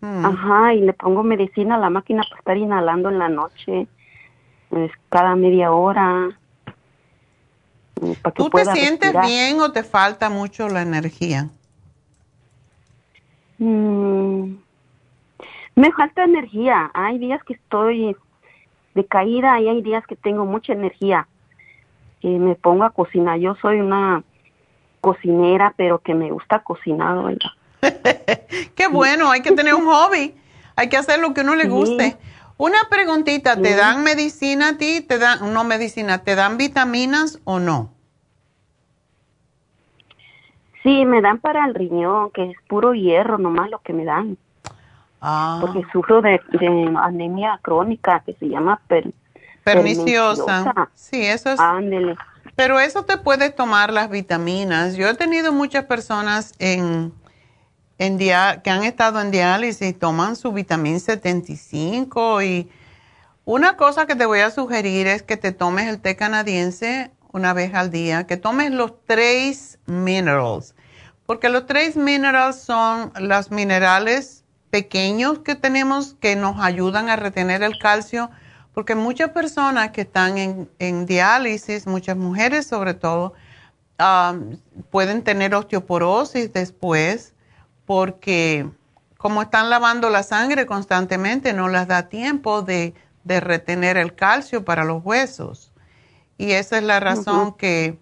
[0.00, 0.24] Hmm.
[0.24, 3.86] Ajá, y le pongo medicina a la máquina para estar inhalando en la noche,
[4.70, 6.28] pues, cada media hora.
[8.00, 11.48] Eh, ¿Tú te sientes bien o te falta mucho la energía?
[13.58, 14.56] Mm,
[15.74, 16.90] me falta energía.
[16.94, 18.16] Hay días que estoy
[18.94, 21.26] decaída y hay días que tengo mucha energía
[22.22, 23.38] que me pongo a cocinar.
[23.40, 24.22] Yo soy una
[25.00, 27.18] cocinera, pero que me gusta cocinar,
[28.76, 30.36] Qué bueno, hay que tener un hobby.
[30.76, 32.16] Hay que hacer lo que uno le guste.
[32.56, 35.00] Una preguntita, ¿te dan medicina a ti?
[35.00, 37.90] ¿Te dan, no medicina, ¿te dan vitaminas o no?
[40.84, 44.38] Sí, me dan para el riñón, que es puro hierro nomás lo que me dan.
[45.20, 45.58] Ah.
[45.60, 46.40] Porque sufro de,
[46.96, 49.12] anemia crónica que se llama per,
[49.64, 50.90] Perniciosa.
[50.94, 51.60] Sí, eso es.
[52.56, 54.94] Pero eso te puede tomar las vitaminas.
[54.96, 57.12] Yo he tenido muchas personas en,
[57.98, 62.68] en que han estado en diálisis y toman su vitamina 75 y
[63.44, 67.52] Una cosa que te voy a sugerir es que te tomes el té canadiense una
[67.54, 70.74] vez al día, que tomes los Trace Minerals,
[71.26, 77.62] porque los Trace Minerals son los minerales pequeños que tenemos que nos ayudan a retener
[77.62, 78.30] el calcio,
[78.74, 83.34] porque muchas personas que están en, diálisis, muchas mujeres sobre todo,
[83.98, 84.56] um,
[84.90, 87.34] pueden tener osteoporosis después,
[87.84, 88.68] porque
[89.18, 92.94] como están lavando la sangre constantemente, no les da tiempo de
[93.24, 95.72] retener el calcio para los huesos.
[96.38, 97.98] Y esa es la razón que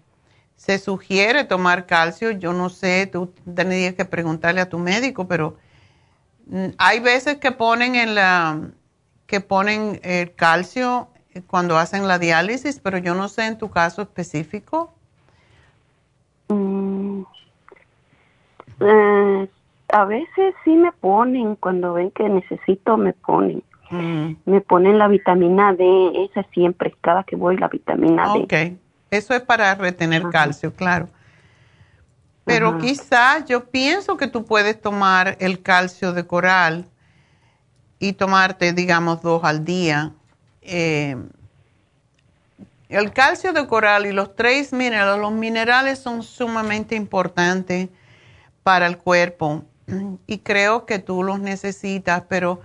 [0.55, 2.31] se sugiere tomar calcio.
[2.31, 5.57] Yo no sé, tú tendrías que preguntarle a tu médico, pero
[6.47, 8.59] mm, hay veces que ponen en la
[9.31, 11.07] que ponen el calcio
[11.47, 14.93] cuando hacen la diálisis, pero yo no sé en tu caso específico.
[16.49, 17.21] Mm,
[18.81, 19.49] eh,
[19.93, 23.63] a veces sí me ponen, cuando ven que necesito me ponen.
[23.89, 24.33] Mm.
[24.45, 28.39] Me ponen la vitamina D, esa siempre, cada que voy la vitamina D.
[28.41, 28.53] Ok,
[29.11, 31.07] eso es para retener calcio, claro.
[32.43, 36.85] Pero quizás yo pienso que tú puedes tomar el calcio de coral
[38.01, 40.11] y tomarte, digamos, dos al día.
[40.63, 41.15] Eh,
[42.89, 47.89] el calcio de coral y los tres minerales, los minerales son sumamente importantes
[48.63, 49.63] para el cuerpo
[50.25, 52.61] y creo que tú los necesitas, pero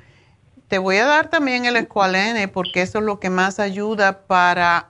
[0.68, 4.88] te voy a dar también el escualene porque eso es lo que más ayuda para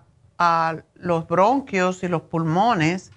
[0.95, 3.11] los bronquios y los pulmones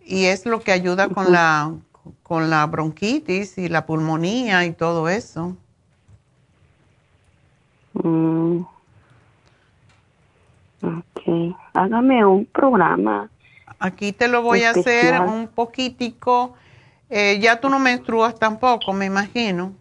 [0.00, 1.74] y es lo que ayuda con la,
[2.22, 5.58] con la bronquitis y la pulmonía y todo eso.
[7.94, 8.60] Mm.
[10.82, 13.28] Ok, hágame un programa.
[13.78, 16.54] Aquí te lo voy a hacer un poquitico.
[17.10, 19.72] Eh, ya tú no menstruas tampoco, me imagino.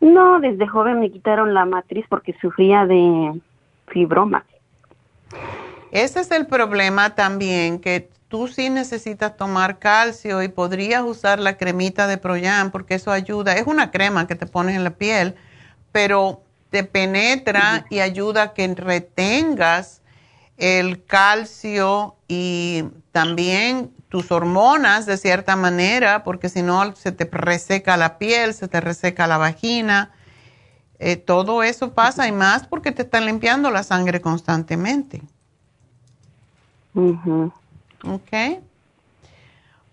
[0.00, 3.40] No, desde joven me quitaron la matriz porque sufría de
[3.88, 4.44] fibroma.
[5.90, 11.56] Ese es el problema también, que tú sí necesitas tomar calcio y podrías usar la
[11.56, 13.54] cremita de Proyan porque eso ayuda.
[13.54, 15.34] Es una crema que te pones en la piel,
[15.92, 20.02] pero te penetra y ayuda a que retengas
[20.56, 27.96] el calcio y también tus hormonas de cierta manera, porque si no se te reseca
[27.96, 30.10] la piel, se te reseca la vagina.
[30.98, 35.22] Eh, todo eso pasa y más porque te están limpiando la sangre constantemente.
[38.04, 38.62] Ok.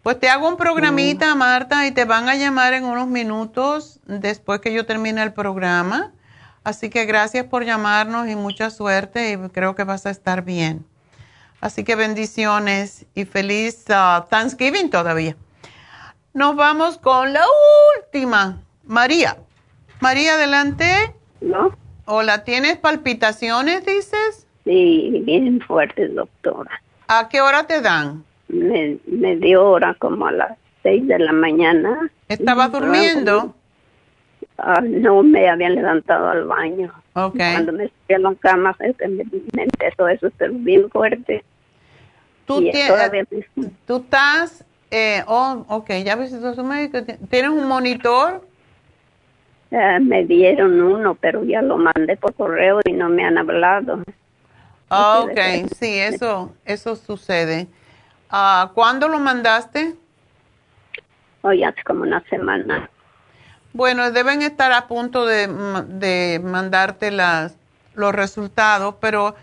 [0.01, 4.61] Pues te hago un programita, Marta, y te van a llamar en unos minutos después
[4.61, 6.11] que yo termine el programa.
[6.65, 10.83] Así que gracias por llamarnos y mucha suerte y creo que vas a estar bien.
[11.61, 15.35] Así que bendiciones y feliz uh, Thanksgiving todavía.
[16.33, 17.43] Nos vamos con la
[17.99, 19.37] última, María.
[19.99, 21.13] María, adelante.
[21.39, 21.71] ¿No?
[22.05, 24.47] Hola, ¿tienes palpitaciones, dices?
[24.63, 26.81] Sí, bien fuertes, doctora.
[27.07, 28.23] ¿A qué hora te dan?
[28.47, 28.97] Me,
[29.35, 32.11] dio hora como a las seis de la mañana.
[32.27, 33.53] ¿Estabas durmiendo?
[34.57, 36.93] Ah, no me habían levantado al baño.
[37.13, 37.53] Okay.
[37.53, 41.43] Cuando me estoy en la cama, me, empezó eso ser bien fuerte.
[42.45, 43.47] Tú, tienes,
[43.87, 46.99] tú estás, eh, oh, ok, ya visitó su médico.
[47.29, 48.41] ¿Tienes un monitor?
[49.71, 54.03] Eh, me dieron uno, pero ya lo mandé por correo y no me han hablado.
[54.89, 55.39] ok,
[55.75, 57.67] sí, eso, eso sucede.
[58.31, 59.95] Uh, ¿Cuándo lo mandaste?
[61.41, 62.89] Hoy hace como una semana.
[63.75, 65.47] Bueno, deben estar a punto de,
[65.87, 67.57] de mandarte las,
[67.93, 69.35] los resultados, pero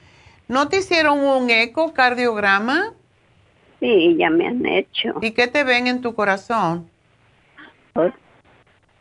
[0.52, 2.92] ¿No te hicieron un ecocardiograma?
[3.80, 5.14] Sí, ya me han hecho.
[5.22, 6.90] ¿Y qué te ven en tu corazón?
[7.94, 8.12] Pues,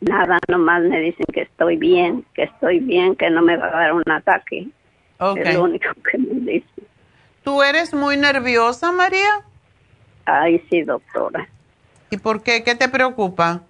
[0.00, 3.70] nada, nomás me dicen que estoy bien, que estoy bien, que no me va a
[3.70, 4.66] dar un ataque.
[5.18, 5.42] Okay.
[5.42, 6.86] Es lo único que me dicen.
[7.44, 9.42] ¿Tú eres muy nerviosa, María?
[10.24, 11.46] Ay, sí, doctora.
[12.08, 12.64] ¿Y por qué?
[12.64, 13.60] ¿Qué te preocupa?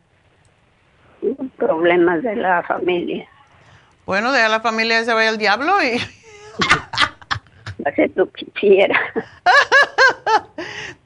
[1.57, 3.28] Problemas de la familia.
[4.07, 5.99] Bueno, deja la familia se vaya al diablo y...
[7.90, 9.01] que tú quisieras.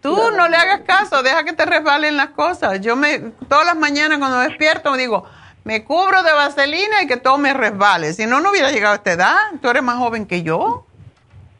[0.02, 0.48] tú no.
[0.48, 2.80] le hagas caso, deja que te resbalen las cosas.
[2.80, 3.18] Yo me,
[3.48, 5.24] todas las mañanas cuando me despierto me digo,
[5.64, 8.12] me cubro de vaselina y que todo me resbale.
[8.12, 9.36] Si no, no hubiera llegado a esta edad.
[9.60, 10.86] Tú eres más joven que yo.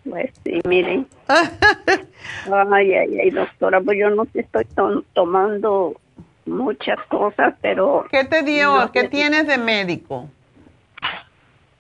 [0.09, 1.09] Pues sí, miren.
[1.29, 4.67] ay, ay, ay, doctora, pues yo no estoy
[5.13, 5.97] tomando
[6.47, 8.07] muchas cosas, pero...
[8.11, 8.91] ¿Qué te dio?
[8.93, 10.29] ¿Qué tienes de médico?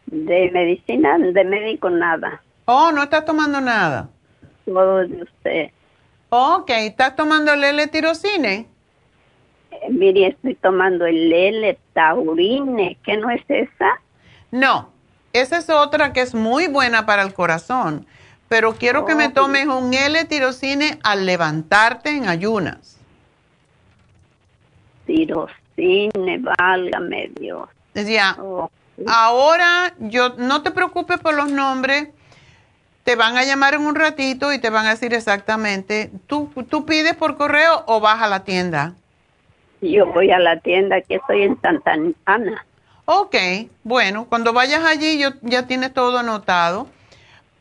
[0.07, 2.43] De medicina, de médico nada.
[2.67, 4.09] Oh, no estás tomando nada.
[4.65, 5.71] Todo de usted.
[6.29, 8.67] Ok, ¿estás tomando el L-tirocine?
[9.71, 14.01] Eh, mire, estoy tomando el L-taurine, ¿qué no es esa?
[14.51, 14.91] No,
[15.33, 18.07] esa es otra que es muy buena para el corazón,
[18.49, 22.96] pero quiero que me tomes un L-tirocine al levantarte en ayunas.
[25.07, 27.69] Tirocine, válgame Dios.
[27.95, 28.37] Ya.
[29.07, 32.09] Ahora, yo no te preocupes por los nombres.
[33.05, 36.11] Te van a llamar en un ratito y te van a decir exactamente.
[36.27, 38.95] ¿Tú, tú pides por correo o vas a la tienda?
[39.81, 42.67] Yo voy a la tienda que estoy en Santa Ana.
[43.05, 43.37] Ok,
[43.85, 46.89] bueno, cuando vayas allí yo, ya tienes todo anotado.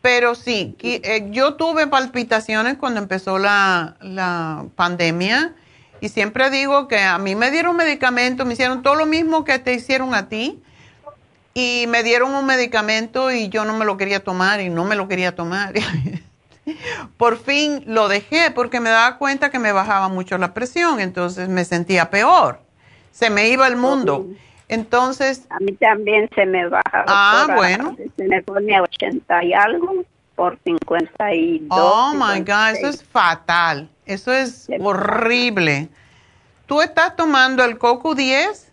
[0.02, 5.54] Pero sí, eh, yo tuve palpitaciones cuando empezó la, la pandemia
[6.06, 9.58] y siempre digo que a mí me dieron medicamento, me hicieron todo lo mismo que
[9.58, 10.62] te hicieron a ti
[11.56, 14.96] y me dieron un medicamento y yo no me lo quería tomar y no me
[14.96, 15.74] lo quería tomar.
[17.18, 21.50] Por fin lo dejé porque me daba cuenta que me bajaba mucho la presión, entonces
[21.50, 22.60] me sentía peor.
[23.12, 24.28] Se me iba el mundo.
[24.68, 25.48] Entonces...
[25.50, 27.06] A mí también se me baja.
[27.08, 27.98] Ah, bueno.
[28.16, 30.06] Se me pone a 80 y algo
[30.36, 31.68] por 52.
[31.70, 33.90] Oh, my God, eso es fatal.
[34.06, 35.90] Eso es horrible.
[36.68, 38.72] ¿Tú estás tomando el Coco 10?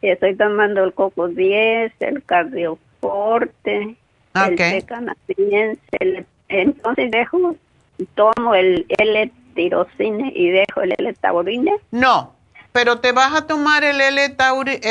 [0.00, 3.96] Sí, estoy tomando el Coco 10, el Cardioforte,
[4.34, 4.74] okay.
[4.74, 7.56] el canadiense, entonces dejo,
[8.14, 11.72] tomo el L-tirocine y dejo el L-taurine.
[11.90, 12.34] No,
[12.72, 14.84] pero te vas a tomar el L-taurine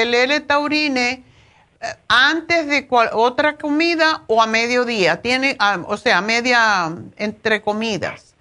[2.07, 5.21] antes de otra comida o a mediodía.
[5.21, 8.35] Tiene, ah, o sea, media entre comidas.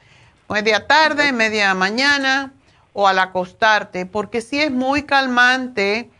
[0.48, 2.52] Media tarde, media mañana
[2.92, 6.10] o al acostarte, porque sí es muy calmante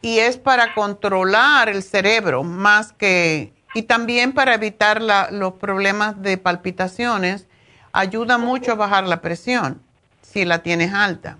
[0.00, 6.36] y es para controlar el cerebro más que y también para evitar los problemas de
[6.36, 7.46] palpitaciones,
[7.92, 9.80] ayuda mucho a bajar la presión
[10.20, 11.38] si la tienes alta.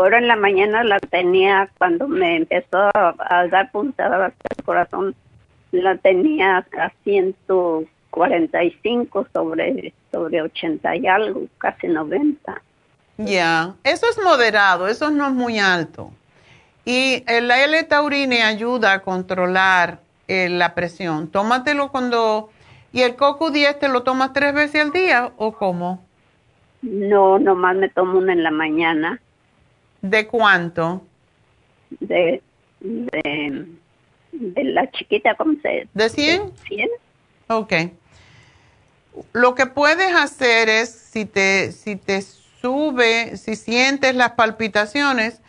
[0.00, 5.14] Ahora en la mañana la tenía cuando me empezó a, dar puntadas el corazón,
[5.72, 12.62] la tenía a 145 sobre, sobre 80 y algo, casi 90.
[13.18, 16.10] Ya, eso es moderado, eso no es muy alto.
[16.86, 21.28] Y el L-taurine ayuda a controlar eh, la presión.
[21.28, 22.48] Tómatelo cuando...
[22.94, 26.02] ¿Y el coco 10 te lo tomas tres veces al día o cómo?
[26.80, 29.20] No, nomás me tomo una en la mañana.
[30.02, 31.02] ¿De cuánto?
[32.00, 32.42] De,
[32.80, 33.66] de,
[34.32, 36.52] la chiquita, ¿cómo se ¿De 100?
[36.68, 36.88] 100.
[37.48, 37.72] Ok.
[39.32, 45.40] Lo que puedes hacer es, si te, si te sube, si sientes las palpitaciones,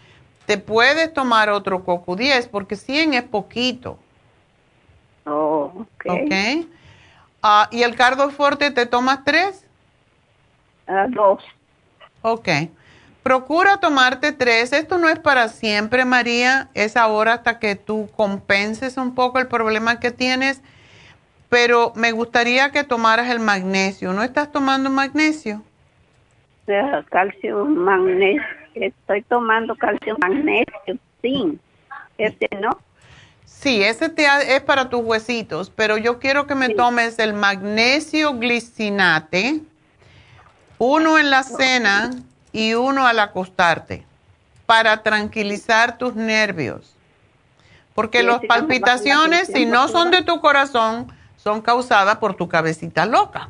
[0.45, 3.99] te puedes tomar otro coco 10 porque 100 es poquito.
[5.25, 6.05] Oh, ok.
[6.09, 6.69] okay.
[7.43, 9.65] Ah, ¿Y el cardoforte te tomas tres?
[10.87, 11.43] Uh, dos.
[12.21, 12.49] Ok.
[13.23, 14.73] Procura tomarte tres.
[14.73, 16.69] Esto no es para siempre, María.
[16.73, 20.61] Es ahora hasta que tú compenses un poco el problema que tienes.
[21.49, 24.13] Pero me gustaría que tomaras el magnesio.
[24.13, 25.61] ¿No estás tomando magnesio?
[27.09, 31.59] calcio, magnesio estoy tomando calcio, magnesio, zinc.
[32.17, 32.77] Este no.
[33.45, 38.37] Sí, ese te es para tus huesitos, pero yo quiero que me tomes el magnesio
[38.39, 39.61] glicinate,
[40.77, 42.11] uno en la cena
[42.51, 44.05] y uno al acostarte,
[44.65, 46.95] para tranquilizar tus nervios.
[47.93, 53.49] Porque las palpitaciones, si no son de tu corazón, son causadas por tu cabecita loca.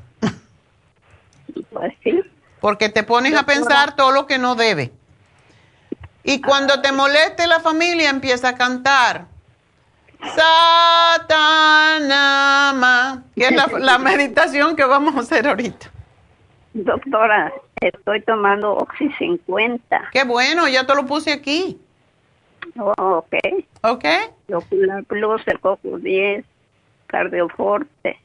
[1.72, 2.22] Pues sí.
[2.60, 4.92] Porque te pones a pensar todo lo que no debe.
[6.24, 9.26] Y cuando te moleste la familia, empieza a cantar.
[11.98, 15.90] Satanama, que es la, meditación que vamos a hacer ahorita.
[16.74, 20.10] Doctora, estoy tomando Oxy 50.
[20.14, 21.80] Qué bueno, ya te lo puse aquí.
[22.80, 23.36] Oh, ok.
[23.82, 24.06] Ok.
[24.54, 26.46] Ocular Plus, el Coco 10,
[27.08, 28.20] Cardioforte.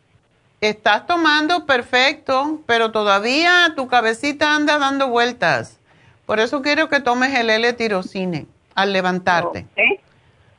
[0.60, 5.78] Estás tomando perfecto, pero todavía tu cabecita anda dando vueltas.
[6.26, 9.66] Por eso quiero que tomes el L-tirocine al levantarte.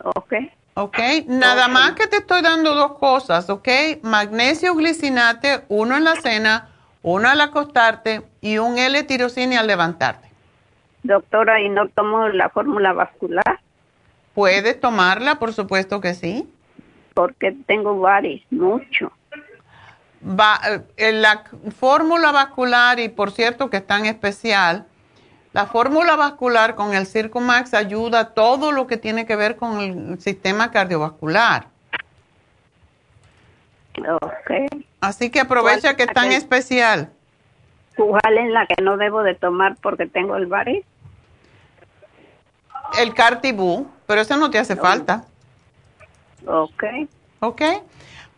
[0.03, 0.15] Ok.
[0.15, 0.33] Ok.
[0.79, 3.67] Ok, nada más que te estoy dando dos cosas, ok.
[4.03, 6.69] Magnesio glicinate, uno en la cena,
[7.01, 10.29] uno al acostarte y un L-tirocine al levantarte.
[11.03, 13.59] Doctora, ¿y no tomo la fórmula vascular?
[14.33, 16.49] Puedes tomarla, por supuesto que sí.
[17.13, 19.11] Porque tengo varios, mucho.
[20.23, 20.59] Va,
[20.95, 21.43] eh, la
[21.77, 24.85] fórmula vascular, y por cierto que es tan especial,
[25.51, 29.81] la fórmula vascular con el Circumax ayuda a todo lo que tiene que ver con
[29.81, 31.67] el sistema cardiovascular.
[34.21, 34.51] Ok.
[35.01, 37.11] Así que aprovecha que es tan especial.
[37.97, 40.85] ¿Cuál es la que no debo de tomar porque tengo el varis?
[42.99, 45.25] El Cartibú, pero eso no te hace falta.
[46.45, 46.83] Ok.
[47.39, 47.61] Ok.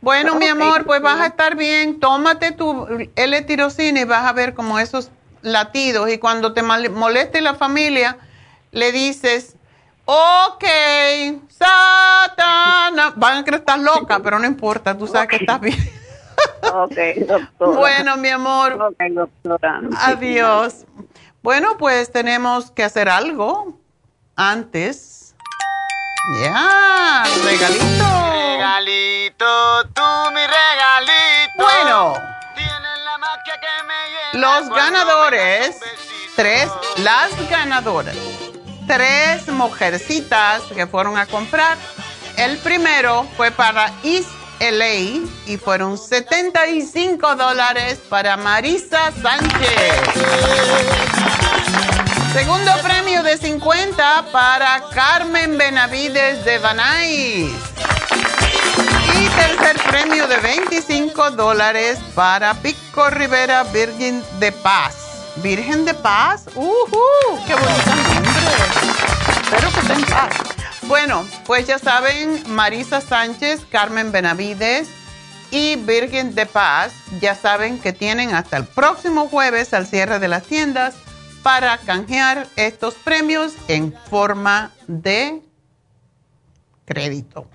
[0.01, 1.99] Bueno, mi amor, pues vas a estar bien.
[1.99, 5.11] Tómate tu L-tirocina y vas a ver como esos
[5.41, 6.09] latidos.
[6.09, 8.17] Y cuando te moleste la familia,
[8.71, 9.57] le dices,
[10.05, 10.63] ok,
[11.49, 13.13] Satana.
[13.17, 15.98] Van a creer que estás loca, pero no importa, tú sabes que estás bien.
[16.61, 17.77] Ok, doctora.
[17.77, 18.73] Bueno, mi amor.
[18.81, 19.81] Ok, doctora.
[19.97, 20.85] Adiós.
[21.41, 23.79] Bueno, pues tenemos que hacer algo
[24.35, 25.35] antes.
[26.41, 28.05] Ya, regalito.
[28.31, 31.57] Regalito, tú mi regalito.
[31.57, 32.13] Bueno.
[34.33, 35.79] Los ganadores,
[36.35, 38.15] tres, las ganadoras,
[38.85, 41.77] tres mujercitas que fueron a comprar.
[42.37, 44.29] El primero fue para East
[44.59, 50.01] LA y fueron 75 dólares para Marisa Sánchez.
[52.33, 57.51] Segundo premio de 50 para Carmen Benavides de Banais.
[59.15, 64.95] Y tercer premio de 25 dólares para Pico Rivera Virgen de Paz.
[65.37, 66.45] ¿Virgen de Paz?
[66.55, 66.73] ¡Uh!
[67.47, 68.31] ¡Qué bonito nombre!
[69.41, 70.58] Espero que esté en paz.
[70.89, 74.89] Bueno, pues ya saben, Marisa Sánchez, Carmen Benavides
[75.51, 76.91] y Virgen de Paz,
[77.21, 80.95] ya saben que tienen hasta el próximo jueves al cierre de las tiendas
[81.43, 85.43] para canjear estos premios en forma de
[86.85, 87.45] crédito.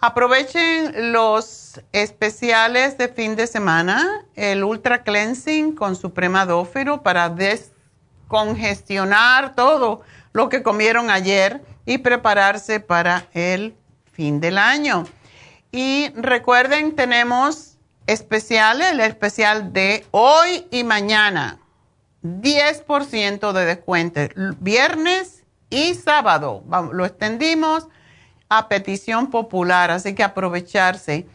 [0.00, 10.02] Aprovechen los especiales de fin de semana, el Ultra Cleansing con Supremadófilo para descongestionar todo
[10.36, 13.74] lo que comieron ayer y prepararse para el
[14.12, 15.06] fin del año.
[15.72, 21.58] Y recuerden, tenemos especiales, el especial de hoy y mañana
[22.22, 24.20] 10% de descuento,
[24.60, 26.62] viernes y sábado.
[26.92, 27.88] Lo extendimos
[28.50, 31.26] a petición popular, así que aprovecharse.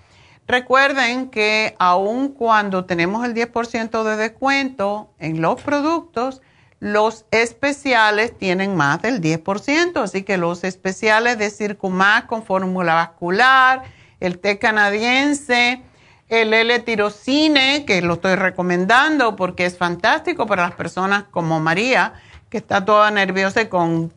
[0.45, 6.43] Recuerden que aun cuando tenemos el 10% de descuento en los productos,
[6.81, 13.83] los especiales tienen más del 10%, así que los especiales de Circumax con fórmula vascular,
[14.19, 15.83] el té canadiense,
[16.27, 22.13] el L-tirocine, que lo estoy recomendando porque es fantástico para las personas como María,
[22.49, 24.11] que está toda nerviosa y con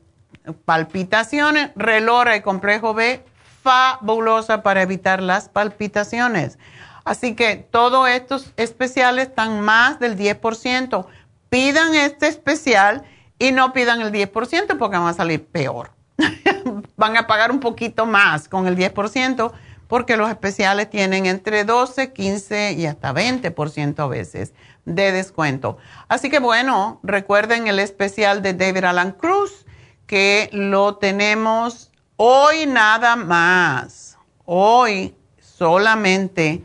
[0.64, 1.70] palpitaciones.
[1.76, 3.22] Relora y complejo B,
[3.62, 6.58] fabulosa para evitar las palpitaciones.
[7.04, 11.06] Así que todos estos especiales están más del 10%.
[11.54, 13.04] Pidan este especial
[13.38, 15.92] y no pidan el 10% porque van a salir peor.
[16.96, 19.52] van a pagar un poquito más con el 10%
[19.86, 24.52] porque los especiales tienen entre 12, 15 y hasta 20% a veces
[24.84, 25.78] de descuento.
[26.08, 29.64] Así que bueno, recuerden el especial de David Alan Cruz,
[30.08, 36.64] que lo tenemos hoy nada más, hoy solamente.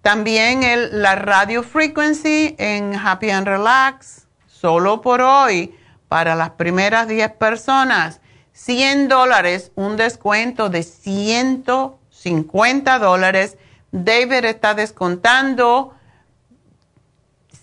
[0.00, 4.19] También el, la radio frequency en Happy and Relax,
[4.60, 5.74] solo por hoy,
[6.08, 8.20] para las primeras 10 personas,
[8.52, 11.64] 100 dólares, un descuento de 100
[12.10, 13.56] 50 dólares.
[13.92, 15.94] David está descontando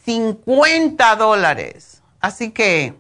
[0.06, 2.02] 50 dólares.
[2.20, 2.96] Así que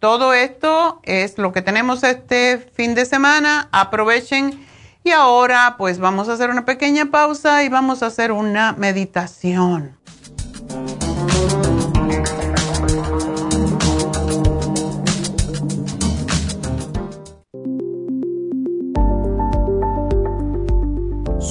[0.00, 3.68] todo esto es lo que tenemos este fin de semana.
[3.72, 4.66] Aprovechen.
[5.04, 9.96] Y ahora pues vamos a hacer una pequeña pausa y vamos a hacer una meditación.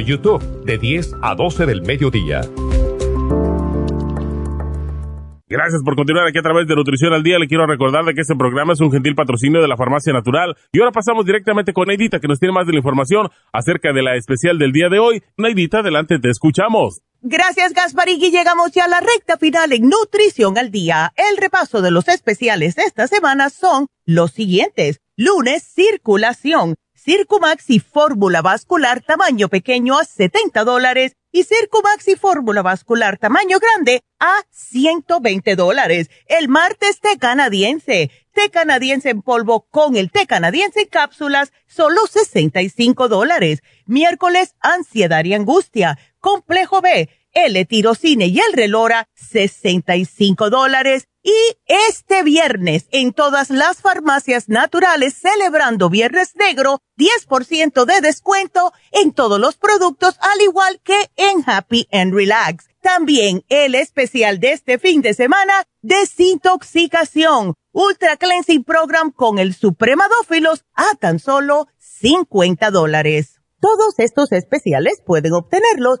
[0.00, 2.42] YouTube de 10 a 12 del mediodía.
[5.50, 7.38] Gracias por continuar aquí a través de Nutrición al Día.
[7.38, 10.54] Le quiero recordar de que este programa es un gentil patrocinio de la Farmacia Natural.
[10.72, 14.02] Y ahora pasamos directamente con Neidita, que nos tiene más de la información acerca de
[14.02, 15.22] la especial del día de hoy.
[15.38, 17.00] Neidita, adelante, te escuchamos.
[17.22, 18.20] Gracias, Gasparín.
[18.20, 21.14] llegamos ya a la recta final en Nutrición al Día.
[21.16, 25.00] El repaso de los especiales de esta semana son los siguientes.
[25.16, 26.74] Lunes, circulación
[27.08, 34.42] Circumaxi Fórmula Vascular tamaño pequeño a 70 dólares y Circumaxi Fórmula Vascular tamaño grande a
[34.50, 36.10] 120 dólares.
[36.26, 42.06] El martes té canadiense, té canadiense en polvo con el té canadiense en cápsulas, solo
[42.06, 43.62] 65 dólares.
[43.86, 47.08] Miércoles, ansiedad y angustia, complejo B,
[47.46, 51.08] L-tirocine y el relora, 65 dólares.
[51.22, 51.34] Y
[51.66, 59.38] este viernes, en todas las farmacias naturales, celebrando Viernes Negro, 10% de descuento en todos
[59.38, 62.66] los productos, al igual que en Happy and Relax.
[62.80, 70.64] También el especial de este fin de semana, desintoxicación, Ultra Cleansing Program con el Supremadófilos
[70.74, 73.40] a tan solo 50 dólares.
[73.60, 76.00] Todos estos especiales pueden obtenerlos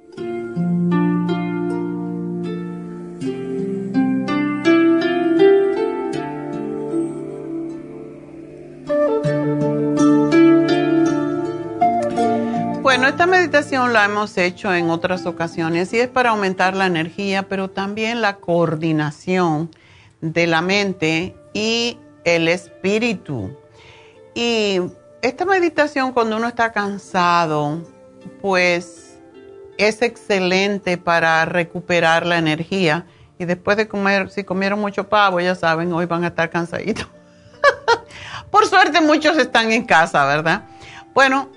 [13.11, 17.69] Esta meditación la hemos hecho en otras ocasiones y es para aumentar la energía, pero
[17.69, 19.69] también la coordinación
[20.21, 23.53] de la mente y el espíritu.
[24.33, 24.79] Y
[25.21, 27.83] esta meditación cuando uno está cansado,
[28.41, 29.19] pues
[29.77, 33.05] es excelente para recuperar la energía.
[33.37, 37.09] Y después de comer, si comieron mucho pavo, ya saben, hoy van a estar cansaditos.
[38.51, 40.63] Por suerte muchos están en casa, ¿verdad?
[41.13, 41.49] Bueno,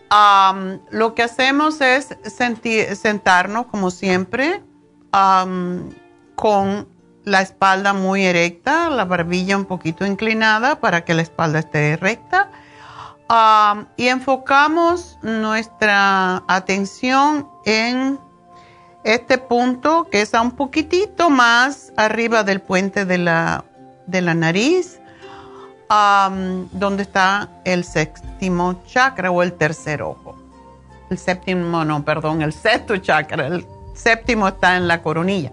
[0.91, 2.17] lo que hacemos es
[3.01, 4.63] sentarnos como siempre
[6.35, 6.89] con
[7.25, 12.51] la espalda muy erecta, la barbilla un poquito inclinada para que la espalda esté recta.
[13.97, 18.19] y enfocamos nuestra atención en
[19.05, 23.65] este punto que es un poquitito más arriba del puente de la,
[24.07, 25.01] de la nariz
[26.73, 30.37] donde está el séptimo chakra o el tercer ojo.
[31.11, 33.47] El séptimo, no, perdón, el sexto chakra.
[33.47, 35.53] El séptimo está en la coronilla.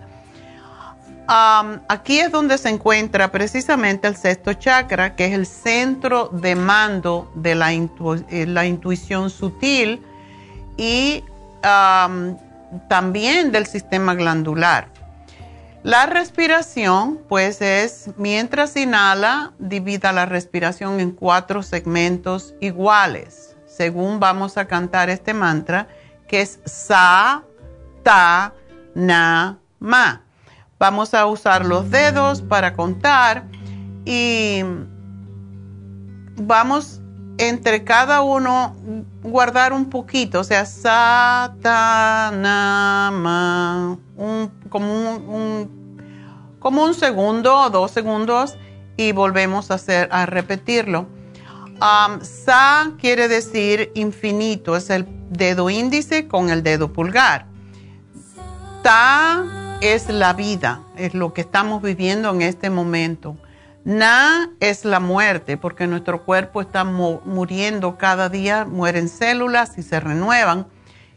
[1.27, 7.31] aquí es donde se encuentra precisamente el sexto chakra, que es el centro de mando
[7.35, 10.03] de la, eh, la intuición sutil
[10.77, 11.23] y
[12.87, 14.87] también del sistema glandular.
[15.83, 24.57] La respiración, pues es mientras inhala, divida la respiración en cuatro segmentos iguales, según vamos
[24.57, 25.87] a cantar este mantra,
[26.27, 27.43] que es Sa,
[28.03, 28.53] Ta,
[28.93, 30.21] Na, Ma.
[30.77, 33.45] Vamos a usar los dedos para contar
[34.05, 34.61] y
[36.35, 37.01] vamos
[37.39, 38.75] entre cada uno
[39.24, 43.98] guardar un poquito, o sea, Sa, Ta, Na, Ma
[44.69, 45.98] como, un,
[46.59, 48.58] como un segundo o dos segundos
[48.98, 51.08] y volvemos a, hacer, a repetirlo.
[52.22, 57.45] sa quiere decir infinito, es el dedo índice con el dedo pulgar.
[58.83, 63.38] Ta es la vida, es lo que estamos viviendo en este momento.
[63.83, 69.99] Na es la muerte, porque nuestro cuerpo está muriendo cada día, mueren células y se
[69.99, 70.67] renuevan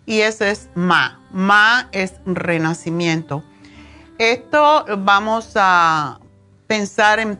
[0.06, 1.20] y ese es Ma.
[1.30, 3.42] Ma es renacimiento.
[4.18, 6.20] Esto vamos a
[6.66, 7.38] pensar en,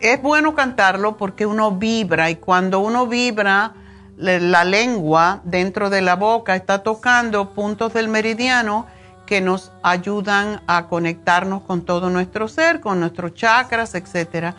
[0.00, 3.74] es bueno cantarlo porque uno vibra y cuando uno vibra,
[4.16, 8.86] la lengua dentro de la boca está tocando puntos del meridiano
[9.32, 14.54] que nos ayudan a conectarnos con todo nuestro ser, con nuestros chakras, etc.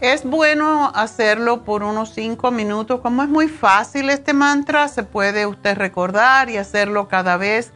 [0.00, 3.00] Es bueno hacerlo por unos cinco minutos.
[3.02, 7.72] Como es muy fácil este mantra, se puede usted recordar y hacerlo cada vez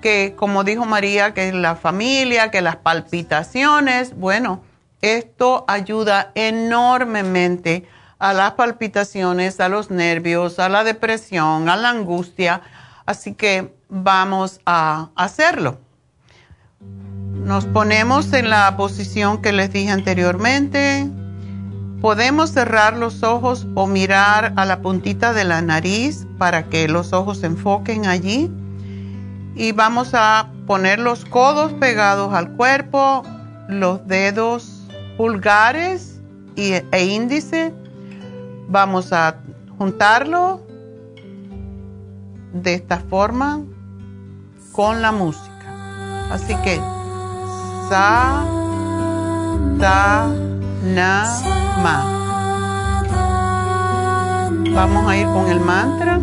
[0.00, 4.62] que, como dijo María, que la familia, que las palpitaciones, bueno,
[5.02, 7.88] esto ayuda enormemente
[8.20, 12.62] a las palpitaciones, a los nervios, a la depresión, a la angustia.
[13.06, 15.78] Así que vamos a hacerlo.
[17.32, 21.08] Nos ponemos en la posición que les dije anteriormente
[22.00, 27.12] Podemos cerrar los ojos o mirar a la puntita de la nariz para que los
[27.12, 28.50] ojos se enfoquen allí.
[29.54, 33.22] Y vamos a poner los codos pegados al cuerpo,
[33.68, 34.82] los dedos
[35.16, 36.20] pulgares
[36.56, 37.72] e índice.
[38.68, 39.36] Vamos a
[39.78, 40.65] juntarlo
[42.62, 43.60] de esta forma
[44.72, 45.50] con la música.
[46.30, 46.76] Así que,
[47.88, 48.44] sa,
[49.78, 50.28] ta,
[50.82, 51.42] na.
[54.74, 56.20] Vamos a ir con el mantra.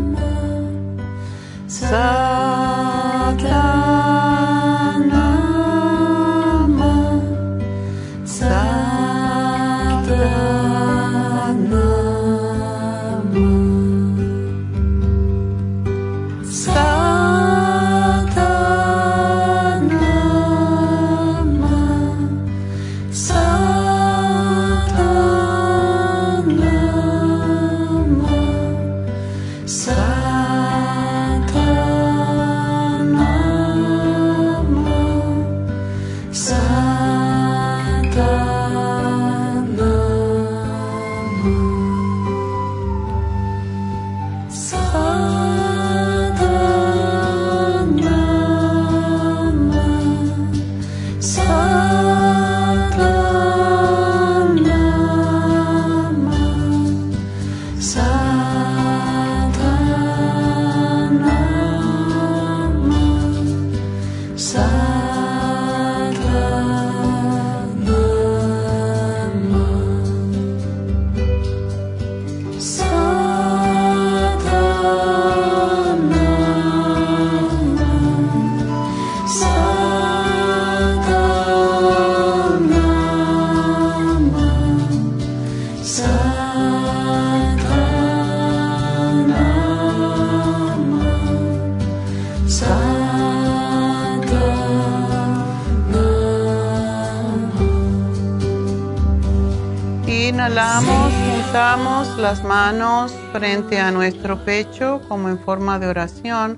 [102.23, 106.57] Las manos frente a nuestro pecho como en forma de oración.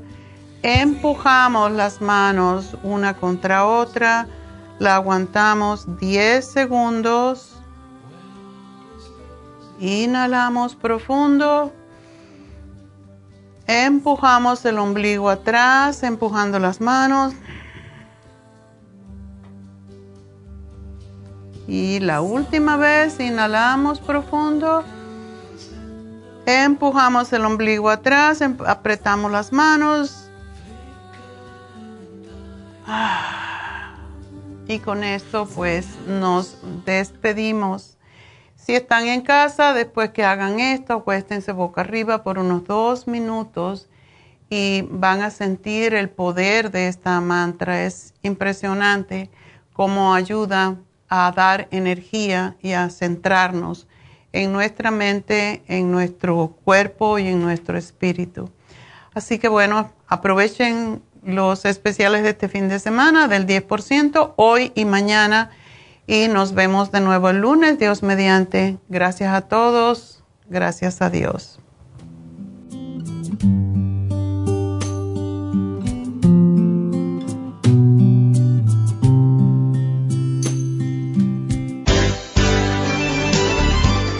[0.61, 4.27] Empujamos las manos una contra otra.
[4.77, 7.59] La aguantamos 10 segundos.
[9.79, 11.73] Inhalamos profundo.
[13.65, 17.33] Empujamos el ombligo atrás, empujando las manos.
[21.67, 24.83] Y la última vez, inhalamos profundo.
[26.45, 30.29] Empujamos el ombligo atrás, em, apretamos las manos.
[32.85, 33.95] Ah.
[34.67, 37.97] Y con esto pues nos despedimos.
[38.55, 43.87] Si están en casa, después que hagan esto, acuéstense boca arriba por unos dos minutos
[44.49, 47.85] y van a sentir el poder de esta mantra.
[47.85, 49.31] Es impresionante
[49.73, 50.77] cómo ayuda
[51.09, 53.87] a dar energía y a centrarnos
[54.35, 58.49] en nuestra mente, en nuestro cuerpo y en nuestro espíritu.
[59.13, 64.85] Así que bueno, aprovechen los especiales de este fin de semana del 10% hoy y
[64.85, 65.51] mañana
[66.05, 68.77] y nos vemos de nuevo el lunes, Dios mediante.
[68.89, 71.59] Gracias a todos, gracias a Dios.